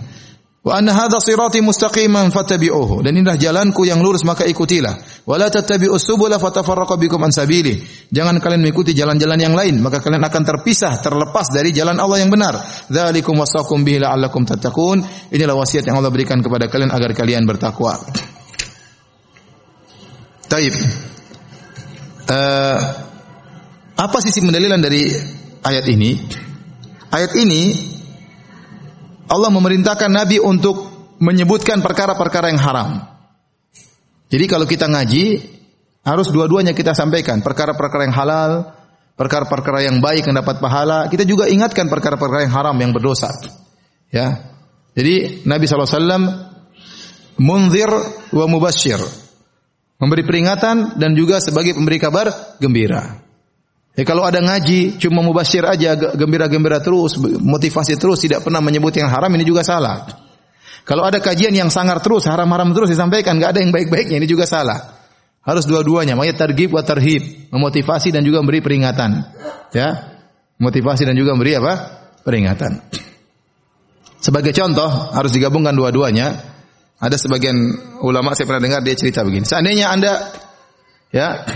Wa 0.61 0.77
anna 0.77 0.93
hadha 0.93 1.17
sirati 1.17 1.65
mustaqiman 1.65 2.29
fattabi'uhu. 2.29 3.01
Dan 3.01 3.17
inilah 3.17 3.41
jalanku 3.41 3.89
yang 3.89 4.05
lurus 4.05 4.21
maka 4.29 4.45
ikutilah. 4.45 5.25
Wa 5.25 5.41
la 5.41 5.49
tattabi'us 5.49 6.05
subula 6.05 6.37
fatafarraqu 6.37 7.01
bikum 7.01 7.17
an 7.25 7.33
sabili. 7.33 7.81
Jangan 8.13 8.37
kalian 8.37 8.61
mengikuti 8.61 8.93
jalan-jalan 8.93 9.41
yang 9.41 9.57
lain, 9.57 9.81
maka 9.81 10.05
kalian 10.05 10.21
akan 10.21 10.43
terpisah, 10.45 11.01
terlepas 11.01 11.49
dari 11.49 11.73
jalan 11.73 11.97
Allah 11.97 12.21
yang 12.21 12.29
benar. 12.29 12.85
Dzalikum 12.93 13.41
wasaqum 13.41 13.81
bihi 13.81 14.05
la'allakum 14.05 14.45
tattaqun. 14.45 15.01
Inilah 15.33 15.57
wasiat 15.57 15.89
yang 15.89 15.97
Allah 15.97 16.13
berikan 16.13 16.45
kepada 16.45 16.69
kalian 16.69 16.93
agar 16.93 17.17
kalian 17.17 17.49
bertakwa. 17.49 17.97
Taib. 20.51 20.75
Uh, 22.27 22.79
apa 23.95 24.19
sisi 24.19 24.43
pendalilan 24.43 24.83
dari 24.83 25.07
ayat 25.63 25.87
ini? 25.87 26.19
Ayat 27.11 27.39
ini 27.39 27.71
Allah 29.31 29.51
memerintahkan 29.55 30.11
Nabi 30.11 30.43
untuk 30.43 30.91
menyebutkan 31.23 31.79
perkara-perkara 31.87 32.51
yang 32.51 32.59
haram. 32.59 32.89
Jadi 34.27 34.45
kalau 34.51 34.67
kita 34.67 34.91
ngaji, 34.91 35.39
harus 36.03 36.35
dua-duanya 36.35 36.75
kita 36.75 36.99
sampaikan. 36.99 37.47
Perkara-perkara 37.47 38.11
yang 38.11 38.17
halal, 38.19 38.75
perkara-perkara 39.15 39.87
yang 39.87 40.03
baik 40.03 40.27
yang 40.27 40.35
dapat 40.35 40.59
pahala. 40.59 41.07
Kita 41.07 41.23
juga 41.23 41.47
ingatkan 41.47 41.87
perkara-perkara 41.87 42.51
yang 42.51 42.55
haram 42.59 42.75
yang 42.75 42.91
berdosa. 42.91 43.31
Ya. 44.11 44.51
Jadi 44.99 45.47
Nabi 45.47 45.71
SAW 45.71 46.19
munzir 47.39 47.91
wa 48.35 48.47
mubashir. 48.51 49.30
Memberi 50.01 50.25
peringatan 50.25 50.97
dan 50.97 51.13
juga 51.13 51.45
sebagai 51.45 51.77
pemberi 51.77 52.01
kabar 52.01 52.57
gembira. 52.57 53.21
Ya 53.93 54.09
kalau 54.09 54.25
ada 54.25 54.41
ngaji 54.41 54.97
cuma 54.97 55.21
mubasir 55.21 55.61
aja 55.61 55.93
gembira-gembira 55.93 56.81
terus, 56.81 57.21
motivasi 57.21 58.01
terus 58.01 58.25
tidak 58.25 58.41
pernah 58.41 58.65
menyebut 58.65 58.97
yang 58.97 59.13
haram 59.13 59.29
ini 59.37 59.45
juga 59.45 59.61
salah. 59.61 60.09
Kalau 60.89 61.05
ada 61.05 61.21
kajian 61.21 61.53
yang 61.53 61.69
sangar 61.69 62.01
terus, 62.01 62.25
haram-haram 62.25 62.73
terus 62.73 62.89
disampaikan, 62.89 63.37
nggak 63.37 63.51
ada 63.53 63.61
yang 63.61 63.71
baik-baiknya 63.71 64.17
ini 64.17 64.25
juga 64.25 64.49
salah. 64.49 64.97
Harus 65.45 65.69
dua-duanya, 65.69 66.17
makanya 66.17 66.49
targhib 66.49 66.73
wa 66.73 66.81
tarhib, 66.81 67.53
memotivasi 67.53 68.09
dan 68.09 68.25
juga 68.25 68.41
memberi 68.41 68.65
peringatan. 68.65 69.11
Ya. 69.77 70.17
Motivasi 70.61 71.09
dan 71.09 71.17
juga 71.17 71.33
memberi 71.37 71.57
apa? 71.57 71.73
Peringatan. 72.25 72.81
Sebagai 74.21 74.53
contoh, 74.53 74.89
harus 75.17 75.33
digabungkan 75.33 75.73
dua-duanya. 75.73 76.50
Ada 77.01 77.17
sebagian 77.17 77.57
ulama 78.05 78.37
saya 78.37 78.45
pernah 78.45 78.63
dengar 78.69 78.81
dia 78.85 78.93
cerita 78.93 79.25
begini. 79.25 79.49
Seandainya 79.49 79.89
Anda 79.89 80.13
ya 81.09 81.49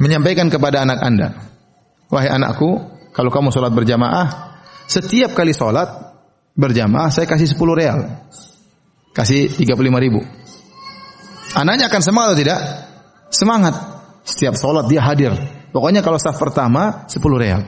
menyampaikan 0.00 0.48
kepada 0.48 0.80
anak 0.80 0.98
Anda, 1.04 1.28
"Wahai 2.08 2.32
anakku, 2.32 2.80
kalau 3.12 3.28
kamu 3.28 3.52
sholat 3.52 3.72
berjamaah, 3.76 4.56
setiap 4.88 5.36
kali 5.36 5.52
sholat 5.52 5.88
berjamaah 6.56 7.12
saya 7.12 7.28
kasih 7.28 7.52
10 7.52 7.76
real. 7.76 8.00
Kasih 9.12 9.52
35 9.52 10.00
ribu. 10.00 10.24
Anaknya 11.56 11.88
akan 11.92 12.02
semangat 12.04 12.28
atau 12.32 12.40
tidak? 12.40 12.60
Semangat. 13.32 13.74
Setiap 14.24 14.56
sholat 14.56 14.88
dia 14.88 15.04
hadir. 15.04 15.32
Pokoknya 15.72 16.00
kalau 16.00 16.16
saf 16.16 16.40
pertama 16.40 17.04
10 17.08 17.36
real. 17.36 17.60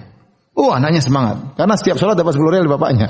Oh 0.57 0.73
anaknya 0.73 1.05
semangat. 1.05 1.55
Karena 1.55 1.77
setiap 1.77 2.01
sholat 2.01 2.17
dapat 2.17 2.35
10 2.35 2.53
real 2.53 2.65
dari 2.65 2.73
bapaknya. 2.73 3.09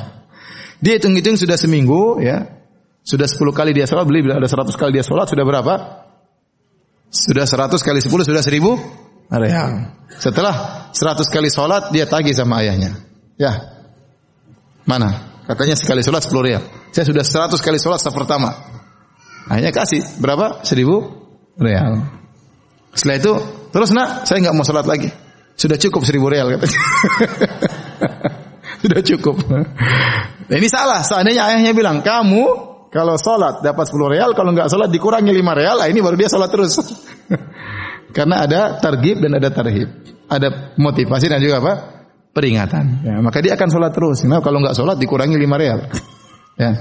Dia 0.83 0.99
hitung-hitung 0.99 1.39
sudah 1.39 1.55
seminggu 1.59 2.23
ya. 2.23 2.58
Sudah 3.03 3.25
10 3.25 3.41
kali 3.57 3.71
dia 3.73 3.89
sholat, 3.89 4.05
beli 4.05 4.27
ada 4.29 4.45
100 4.45 4.75
kali 4.77 4.91
dia 4.95 5.05
sholat, 5.07 5.27
sudah 5.31 5.45
berapa? 5.45 5.75
Sudah 7.09 7.49
100 7.49 7.81
kali 7.81 8.05
10 8.05 8.29
sudah 8.29 8.45
1000 8.45 9.33
real. 9.33 9.71
Setelah 10.21 10.89
100 10.93 11.25
kali 11.29 11.49
sholat 11.49 11.89
dia 11.89 12.05
tagih 12.05 12.37
sama 12.37 12.61
ayahnya. 12.61 13.01
Ya. 13.41 13.81
Mana? 14.85 15.41
Katanya 15.49 15.77
sekali 15.77 16.05
sholat 16.05 16.25
10 16.25 16.45
real. 16.45 16.63
Saya 16.93 17.09
sudah 17.09 17.25
100 17.25 17.57
kali 17.65 17.81
sholat 17.81 18.01
saf 18.01 18.13
pertama. 18.13 18.53
Ayahnya 19.49 19.73
kasih 19.73 20.05
berapa? 20.21 20.61
1000 20.65 20.85
real. 21.57 22.05
Setelah 22.93 23.17
itu 23.17 23.33
terus 23.73 23.91
nak 23.97 24.29
saya 24.29 24.45
nggak 24.45 24.57
mau 24.57 24.65
sholat 24.69 24.85
lagi. 24.85 25.09
Sudah 25.57 25.81
cukup 25.81 26.05
1000 26.05 26.21
real 26.29 26.47
katanya. 26.53 26.81
sudah 28.85 29.01
cukup. 29.01 29.37
Nah, 29.49 30.57
ini 30.61 30.69
salah. 30.69 31.01
Seandainya 31.01 31.49
ayahnya 31.49 31.73
bilang 31.73 32.05
kamu 32.05 32.68
kalau 32.89 33.21
sholat 33.21 33.61
dapat 33.61 33.85
10 33.85 34.15
real, 34.17 34.31
kalau 34.33 34.57
nggak 34.57 34.73
sholat 34.73 34.89
dikurangi 34.89 35.29
5 35.29 35.61
real, 35.61 35.77
nah 35.77 35.89
ini 35.93 36.01
baru 36.01 36.17
dia 36.17 36.33
sholat 36.33 36.49
terus. 36.49 36.81
Karena 38.17 38.49
ada 38.49 38.81
targib 38.81 39.21
dan 39.21 39.37
ada 39.37 39.53
tarhib. 39.53 39.89
Ada 40.29 40.77
motivasi 40.81 41.29
dan 41.29 41.41
juga 41.41 41.61
apa? 41.61 41.73
Peringatan. 42.33 42.85
Ya, 43.05 43.15
maka 43.21 43.45
dia 43.45 43.57
akan 43.57 43.69
sholat 43.69 43.93
terus. 43.93 44.25
Nah, 44.25 44.41
kalau 44.41 44.65
nggak 44.65 44.77
sholat 44.77 44.97
dikurangi 44.97 45.37
lima 45.37 45.57
real. 45.57 45.81
Ya. 46.59 46.75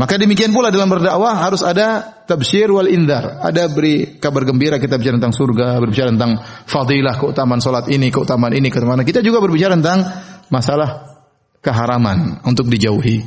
Maka 0.00 0.16
demikian 0.16 0.56
pula 0.56 0.72
dalam 0.72 0.88
berdakwah 0.88 1.36
harus 1.36 1.60
ada 1.60 2.00
tabsyir 2.24 2.72
wal 2.72 2.88
indar. 2.88 3.44
Ada 3.44 3.68
beri 3.68 4.16
kabar 4.16 4.48
gembira 4.48 4.80
kita 4.80 4.96
bicara 4.96 5.20
tentang 5.20 5.36
surga, 5.36 5.76
berbicara 5.76 6.08
tentang 6.08 6.40
fadilah, 6.64 7.20
keutamaan 7.20 7.60
sholat 7.60 7.92
ini, 7.92 8.08
keutamaan 8.08 8.56
ini, 8.56 8.72
keutamaan 8.72 9.04
Kita 9.04 9.20
juga 9.20 9.44
berbicara 9.44 9.76
tentang 9.76 10.00
masalah 10.48 11.12
keharaman 11.60 12.40
untuk 12.48 12.72
dijauhi. 12.72 13.20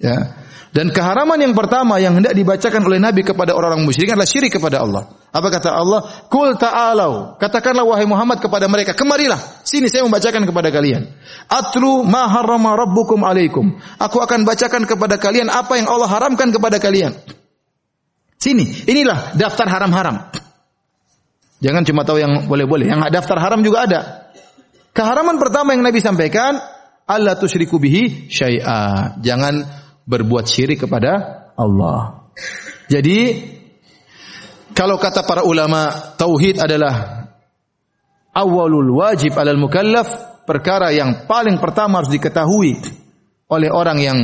Ya. 0.00 0.41
Dan 0.72 0.88
keharaman 0.88 1.36
yang 1.36 1.52
pertama 1.52 2.00
yang 2.00 2.16
hendak 2.16 2.32
dibacakan 2.32 2.80
oleh 2.88 2.96
Nabi 2.96 3.20
kepada 3.20 3.52
orang-orang 3.52 3.84
musyrik 3.84 4.08
adalah 4.16 4.24
syirik 4.24 4.56
kepada 4.56 4.80
Allah. 4.80 5.04
Apa 5.28 5.52
kata 5.52 5.68
Allah? 5.68 6.00
Kul 6.32 6.56
ta'alau. 6.56 7.36
Katakanlah 7.36 7.84
wahai 7.84 8.08
Muhammad 8.08 8.40
kepada 8.40 8.64
mereka, 8.72 8.96
kemarilah. 8.96 9.36
Sini 9.68 9.92
saya 9.92 10.08
membacakan 10.08 10.48
kepada 10.48 10.72
kalian. 10.72 11.12
Atlu 11.44 12.08
ma 12.08 12.24
harrama 12.24 12.72
rabbukum 12.72 13.20
alaikum. 13.20 13.76
Aku 14.00 14.24
akan 14.24 14.48
bacakan 14.48 14.88
kepada 14.88 15.20
kalian 15.20 15.52
apa 15.52 15.76
yang 15.76 15.92
Allah 15.92 16.08
haramkan 16.08 16.48
kepada 16.48 16.80
kalian. 16.80 17.20
Sini, 18.40 18.64
inilah 18.88 19.36
daftar 19.36 19.68
haram-haram. 19.68 20.32
Jangan 21.60 21.84
cuma 21.84 22.02
tahu 22.08 22.16
yang 22.16 22.48
boleh-boleh, 22.48 22.88
yang 22.88 23.04
daftar 23.12 23.36
haram 23.44 23.60
juga 23.60 23.84
ada. 23.84 24.00
Keharaman 24.96 25.36
pertama 25.36 25.76
yang 25.76 25.84
Nabi 25.84 26.00
sampaikan, 26.00 26.56
Allah 27.04 27.36
tusyriku 27.36 27.76
bihi 27.76 28.32
syai'a. 28.32 29.20
Jangan 29.20 29.81
berbuat 30.06 30.44
syirik 30.48 30.86
kepada 30.86 31.44
Allah. 31.56 32.28
Jadi 32.88 33.20
kalau 34.72 34.96
kata 34.96 35.22
para 35.24 35.44
ulama 35.44 36.14
tauhid 36.16 36.60
adalah 36.60 37.28
awalul 38.32 38.96
wajib 38.96 39.36
alal 39.36 39.60
mukallaf, 39.60 40.42
perkara 40.48 40.90
yang 40.90 41.28
paling 41.28 41.60
pertama 41.60 42.00
harus 42.00 42.12
diketahui 42.12 42.80
oleh 43.52 43.68
orang 43.68 43.98
yang 44.00 44.18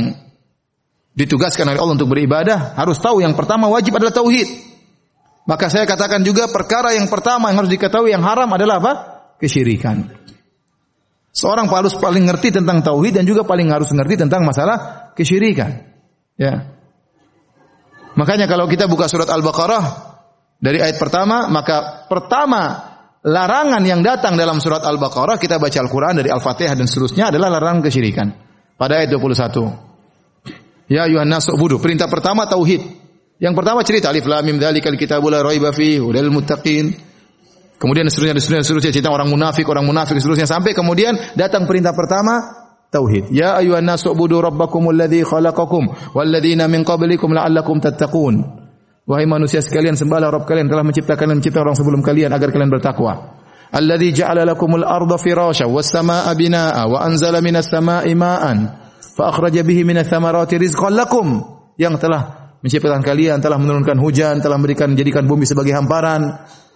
ditugaskan 1.13 1.69
oleh 1.69 1.79
Allah 1.79 1.95
untuk 1.99 2.09
beribadah, 2.09 2.73
harus 2.73 2.97
tahu 2.97 3.21
yang 3.21 3.37
pertama 3.37 3.69
wajib 3.69 3.93
adalah 3.97 4.13
tauhid. 4.13 4.47
Maka 5.45 5.65
saya 5.69 5.85
katakan 5.89 6.21
juga 6.21 6.45
perkara 6.49 6.93
yang 6.93 7.09
pertama 7.09 7.49
yang 7.49 7.65
harus 7.65 7.73
diketahui 7.73 8.13
yang 8.13 8.21
haram 8.21 8.49
adalah 8.53 8.77
apa? 8.77 8.93
Kesyirikan. 9.41 10.05
Seorang 11.29 11.69
harus 11.69 11.93
paling 11.97 12.25
ngerti 12.25 12.53
tentang 12.53 12.81
tauhid 12.81 13.21
dan 13.21 13.25
juga 13.25 13.45
paling 13.45 13.69
harus 13.69 13.89
ngerti 13.93 14.25
tentang 14.25 14.45
masalah 14.45 15.08
kesyirikan. 15.19 15.83
Ya. 16.39 16.79
Makanya 18.15 18.47
kalau 18.47 18.71
kita 18.71 18.87
buka 18.87 19.11
surat 19.11 19.27
Al-Baqarah 19.27 19.85
dari 20.59 20.79
ayat 20.79 20.95
pertama, 20.95 21.51
maka 21.51 22.07
pertama 22.07 22.89
larangan 23.23 23.83
yang 23.83 23.99
datang 23.99 24.39
dalam 24.39 24.63
surat 24.63 24.83
Al-Baqarah 24.87 25.35
kita 25.35 25.59
baca 25.59 25.77
Al-Qur'an 25.83 26.15
dari 26.15 26.31
Al-Fatihah 26.31 26.79
dan 26.79 26.87
seterusnya 26.87 27.35
adalah 27.35 27.51
larangan 27.59 27.83
kesyirikan. 27.83 28.27
Pada 28.79 29.03
ayat 29.03 29.11
21. 29.11 30.87
Ya 30.87 31.05
ayuhan 31.05 31.27
budu. 31.59 31.83
Perintah 31.83 32.07
pertama 32.07 32.47
tauhid. 32.47 32.81
Yang 33.39 33.53
pertama 33.55 33.83
cerita 33.87 34.11
alif 34.11 34.27
lam 34.27 34.43
mim 34.43 34.59
dzalikal 34.59 34.99
kitabul 34.99 35.31
raiba 35.31 35.71
fihi 35.71 35.99
hudal 35.99 36.31
muttaqin. 36.31 36.91
Kemudian 37.79 38.11
seterusnya, 38.11 38.35
seterusnya, 38.35 38.63
seterusnya 38.67 38.91
cerita 38.91 39.11
orang 39.15 39.31
munafik, 39.31 39.63
orang 39.71 39.87
munafik, 39.87 40.19
seterusnya 40.19 40.43
sampai 40.43 40.75
kemudian 40.75 41.15
datang 41.39 41.63
perintah 41.63 41.95
pertama 41.95 42.58
tauhid. 42.89 43.29
Ya 43.33 43.57
ayuhan 43.57 43.85
nasu 43.85 44.13
budu 44.13 44.41
rabbakumul 44.41 44.97
ladzi 44.97 45.25
khalaqakum 45.25 46.13
walladzina 46.13 46.65
min 46.69 46.85
qablikum 46.85 47.33
la'allakum 47.33 47.81
tattaqun. 47.81 48.41
Wahai 49.09 49.25
manusia 49.25 49.57
sekalian 49.57 49.97
sembahlah 49.97 50.29
Rabb 50.29 50.45
kalian 50.45 50.69
telah 50.69 50.85
menciptakan 50.85 51.33
dan 51.33 51.35
mencipta 51.41 51.65
orang 51.65 51.73
sebelum 51.73 52.05
kalian 52.05 52.29
agar 52.29 52.53
kalian 52.53 52.69
bertakwa. 52.69 53.41
Alladzi 53.73 54.21
ja'ala 54.21 54.45
lakumul 54.45 54.85
arda 54.85 55.17
firasya 55.17 55.65
was 55.65 55.89
samaa'a 55.89 56.29
binaa'a 56.37 56.85
wa 56.85 57.01
anzala 57.01 57.41
minas 57.41 57.69
samaa'i 57.69 58.13
ma'an 58.13 58.69
fa 59.17 59.33
akhraja 59.33 59.65
bihi 59.65 59.81
minas 59.81 60.09
thamarati 60.09 60.61
rizqan 60.61 60.93
lakum. 60.93 61.41
Yang 61.79 62.05
telah 62.05 62.53
menciptakan 62.61 63.01
kalian, 63.01 63.39
telah 63.39 63.55
menurunkan 63.55 63.97
hujan, 63.97 64.43
telah 64.43 64.59
memberikan 64.59 64.91
jadikan 64.93 65.23
bumi 65.23 65.47
sebagai 65.47 65.71
hamparan, 65.71 66.27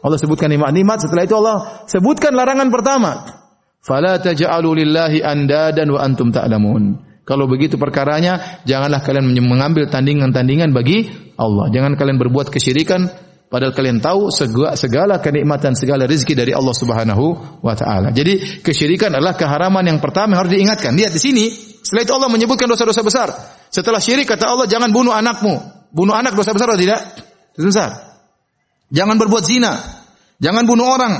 Allah 0.03 0.19
sebutkan 0.19 0.51
nikmat-nikmat, 0.51 0.99
setelah 1.03 1.23
itu 1.27 1.35
Allah 1.39 1.57
sebutkan 1.91 2.31
larangan 2.35 2.67
pertama. 2.71 3.42
Fala 3.83 4.15
taj'alu 4.15 4.79
lillahi 4.79 5.19
andadan 5.19 5.91
wa 5.91 5.99
antum 5.99 6.31
ta'lamun. 6.31 7.11
Kalau 7.27 7.47
begitu 7.47 7.75
perkaranya, 7.75 8.63
janganlah 8.63 9.03
kalian 9.03 9.31
mengambil 9.43 9.87
tandingan-tandingan 9.91 10.71
bagi 10.71 11.07
Allah. 11.35 11.67
Jangan 11.71 11.99
kalian 11.99 12.19
berbuat 12.19 12.51
kesyirikan 12.51 13.11
Padahal 13.53 13.69
kalian 13.69 14.01
tahu 14.01 14.33
segala, 14.33 14.73
segala 14.73 15.21
kenikmatan, 15.21 15.77
segala 15.77 16.09
rezeki 16.09 16.33
dari 16.33 16.57
Allah 16.57 16.73
Subhanahu 16.73 17.61
wa 17.61 17.77
taala. 17.77 18.09
Jadi 18.09 18.65
kesyirikan 18.65 19.13
adalah 19.13 19.37
keharaman 19.37 19.85
yang 19.85 20.01
pertama 20.01 20.33
yang 20.33 20.41
harus 20.41 20.57
diingatkan. 20.57 20.97
Lihat 20.97 21.13
di 21.13 21.21
sini, 21.21 21.45
setelah 21.85 22.01
itu 22.01 22.13
Allah 22.17 22.33
menyebutkan 22.33 22.65
dosa-dosa 22.65 23.05
besar. 23.05 23.29
Setelah 23.69 24.01
syirik 24.01 24.25
kata 24.25 24.49
Allah 24.49 24.65
jangan 24.65 24.89
bunuh 24.89 25.13
anakmu. 25.13 25.53
Bunuh 25.93 26.17
anak 26.17 26.33
dosa 26.33 26.49
besar 26.49 26.73
atau 26.73 26.81
tidak? 26.81 26.97
Dosa 27.53 27.67
besar. 27.69 27.89
Jangan 28.89 29.21
berbuat 29.21 29.45
zina. 29.45 29.77
Jangan 30.41 30.65
bunuh 30.65 30.89
orang, 30.89 31.13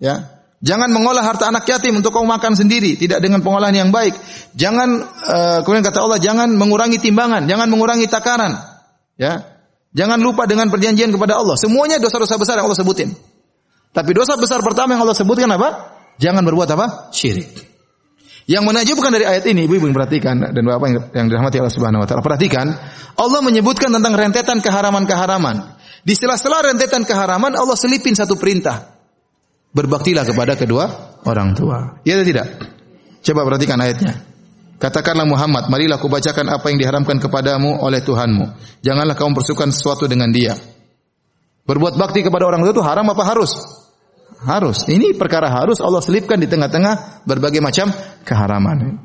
ya. 0.00 0.33
Jangan 0.64 0.88
mengolah 0.88 1.20
harta 1.20 1.52
anak 1.52 1.68
yatim 1.68 2.00
untuk 2.00 2.16
kau 2.16 2.24
makan 2.24 2.56
sendiri, 2.56 2.96
tidak 2.96 3.20
dengan 3.20 3.44
pengolahan 3.44 3.76
yang 3.76 3.92
baik. 3.92 4.16
Jangan 4.56 4.88
uh, 5.04 5.58
kemudian 5.60 5.84
kata 5.84 6.00
Allah, 6.00 6.16
jangan 6.16 6.48
mengurangi 6.56 6.96
timbangan, 6.96 7.44
jangan 7.44 7.68
mengurangi 7.68 8.08
takaran. 8.08 8.56
Ya. 9.20 9.44
Jangan 9.92 10.18
lupa 10.24 10.48
dengan 10.48 10.72
perjanjian 10.72 11.12
kepada 11.12 11.36
Allah. 11.36 11.60
Semuanya 11.60 12.00
dosa-dosa 12.00 12.40
besar 12.40 12.56
yang 12.56 12.66
Allah 12.66 12.80
sebutin. 12.80 13.12
Tapi 13.92 14.10
dosa 14.16 14.40
besar 14.40 14.64
pertama 14.64 14.96
yang 14.96 15.04
Allah 15.04 15.14
sebutkan 15.14 15.52
apa? 15.52 16.00
Jangan 16.16 16.40
berbuat 16.42 16.68
apa? 16.72 17.12
Syirik. 17.12 17.52
Yang 18.48 18.64
menajubkan 18.64 19.12
dari 19.12 19.28
ayat 19.28 19.44
ini, 19.44 19.68
ibu-ibu 19.68 19.88
perhatikan 19.92 20.48
dan 20.48 20.62
bapak 20.64 20.88
yang, 20.88 21.04
yang 21.12 21.26
dirahmati 21.28 21.60
Allah 21.60 21.74
Subhanahu 21.76 22.02
wa 22.04 22.06
taala. 22.08 22.24
Perhatikan, 22.24 22.72
Allah 23.20 23.40
menyebutkan 23.44 23.92
tentang 23.92 24.16
rentetan 24.16 24.64
keharaman-keharaman. 24.64 25.76
Di 26.04 26.16
sela-sela 26.16 26.64
rentetan 26.72 27.04
keharaman 27.04 27.52
Allah 27.52 27.76
selipin 27.76 28.16
satu 28.16 28.36
perintah. 28.40 28.93
Berbaktilah 29.74 30.22
kepada 30.22 30.54
kedua 30.54 31.18
orang 31.26 31.58
tua. 31.58 31.98
Ya 32.06 32.14
atau 32.14 32.26
tidak? 32.26 32.46
Coba 33.26 33.42
perhatikan 33.42 33.76
ayatnya. 33.82 34.22
Katakanlah 34.78 35.26
Muhammad, 35.26 35.66
marilah 35.66 35.98
aku 35.98 36.06
bacakan 36.06 36.50
apa 36.50 36.70
yang 36.70 36.78
diharamkan 36.78 37.18
kepadamu 37.18 37.82
oleh 37.82 37.98
Tuhanmu. 38.04 38.78
Janganlah 38.86 39.18
kamu 39.18 39.34
persukan 39.34 39.74
sesuatu 39.74 40.06
dengan 40.06 40.30
dia. 40.30 40.54
Berbuat 41.64 41.96
bakti 41.96 42.20
kepada 42.20 42.44
orang 42.44 42.60
tua 42.62 42.76
itu 42.76 42.84
haram 42.84 43.06
apa 43.08 43.22
harus? 43.24 43.50
Harus. 44.44 44.84
Ini 44.86 45.16
perkara 45.16 45.48
harus 45.48 45.80
Allah 45.80 46.04
selipkan 46.04 46.36
di 46.36 46.44
tengah-tengah 46.44 47.24
berbagai 47.24 47.64
macam 47.64 47.88
keharaman. 48.28 49.00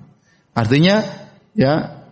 Artinya, 0.51 0.99
ya, 1.55 2.03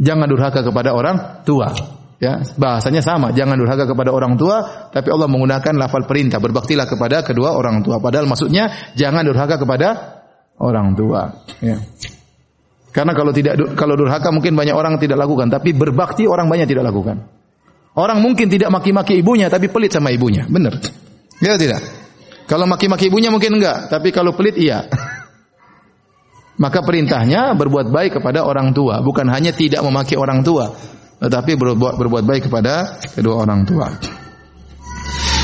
jangan 0.00 0.26
durhaka 0.26 0.64
kepada 0.64 0.96
orang 0.96 1.44
tua. 1.44 2.00
Ya, 2.22 2.38
bahasanya 2.54 3.02
sama, 3.02 3.34
jangan 3.34 3.58
durhaka 3.58 3.82
kepada 3.82 4.14
orang 4.14 4.38
tua, 4.38 4.86
tapi 4.94 5.10
Allah 5.10 5.26
menggunakan 5.26 5.74
lafal 5.74 6.06
perintah, 6.06 6.38
berbaktilah 6.38 6.86
kepada 6.86 7.26
kedua 7.26 7.58
orang 7.58 7.82
tua. 7.82 7.98
Padahal 7.98 8.30
maksudnya 8.30 8.94
jangan 8.94 9.26
durhaka 9.26 9.58
kepada 9.58 10.22
orang 10.62 10.94
tua. 10.94 11.34
Ya. 11.58 11.82
Karena 12.94 13.10
kalau 13.18 13.34
tidak 13.34 13.74
kalau 13.74 13.98
durhaka 13.98 14.30
mungkin 14.30 14.54
banyak 14.54 14.70
orang 14.70 15.02
tidak 15.02 15.18
lakukan, 15.18 15.50
tapi 15.50 15.74
berbakti 15.74 16.30
orang 16.30 16.46
banyak 16.46 16.70
tidak 16.70 16.94
lakukan. 16.94 17.26
Orang 17.98 18.22
mungkin 18.22 18.46
tidak 18.46 18.70
maki-maki 18.70 19.18
ibunya 19.18 19.50
tapi 19.50 19.66
pelit 19.66 19.90
sama 19.90 20.14
ibunya. 20.14 20.46
Benar. 20.46 20.78
Ya 21.42 21.58
tidak? 21.58 21.82
Kalau 22.46 22.70
maki-maki 22.70 23.10
ibunya 23.10 23.34
mungkin 23.34 23.58
enggak, 23.58 23.90
tapi 23.90 24.14
kalau 24.14 24.30
pelit 24.38 24.54
iya. 24.62 24.86
Maka 26.62 26.86
perintahnya 26.86 27.58
berbuat 27.58 27.90
baik 27.90 28.22
kepada 28.22 28.46
orang 28.46 28.70
tua, 28.70 29.02
bukan 29.02 29.26
hanya 29.26 29.50
tidak 29.50 29.82
memaki 29.82 30.14
orang 30.14 30.46
tua, 30.46 30.70
tetapi 31.22 31.54
berbuat 31.54 31.94
berbuat 31.94 32.24
baik 32.26 32.50
kepada 32.50 32.98
kedua 33.14 33.46
orang 33.46 33.62
tua. 33.62 33.86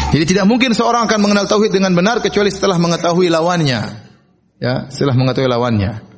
Jadi 0.09 0.25
tidak 0.25 0.49
mungkin 0.49 0.75
seorang 0.75 1.07
akan 1.07 1.19
mengenal 1.21 1.47
tauhid 1.47 1.71
dengan 1.71 1.95
benar 1.95 2.19
kecuali 2.19 2.51
setelah 2.51 2.81
mengetahui 2.81 3.29
lawannya. 3.31 3.81
Ya, 4.59 4.91
setelah 4.91 5.15
mengetahui 5.15 5.47
lawannya 5.47 6.09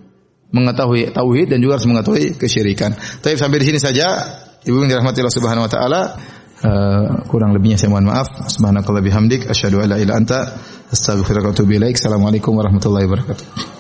mengetahui 0.51 1.15
tauhid 1.15 1.55
dan 1.55 1.59
juga 1.63 1.79
harus 1.79 1.87
mengetahui 1.87 2.35
kesyirikan. 2.35 2.95
Tapi 2.95 3.39
sampai 3.39 3.59
di 3.63 3.67
sini 3.71 3.79
saja, 3.79 4.07
Ibu 4.61 4.77
yang 4.85 4.91
dirahmati 4.93 5.25
Allah 5.25 5.37
Subhanahu 5.41 5.65
wa 5.65 5.71
taala, 5.73 6.01
uh, 6.61 7.07
kurang 7.31 7.57
lebihnya 7.57 7.81
saya 7.81 7.89
mohon 7.89 8.13
maaf. 8.13 8.29
Subhanakallah 8.51 9.01
bihamdik 9.01 9.49
asyhadu 9.49 9.81
an 9.81 9.95
la 9.95 9.97
ilaha 9.97 10.05
illa 10.05 10.15
anta 10.21 10.39
astaghfiruka 10.93 11.49
wa 11.49 11.55
atubu 11.57 11.81
ilaik. 11.81 11.97
Assalamualaikum 11.97 12.53
warahmatullahi 12.53 13.09
wabarakatuh. 13.09 13.80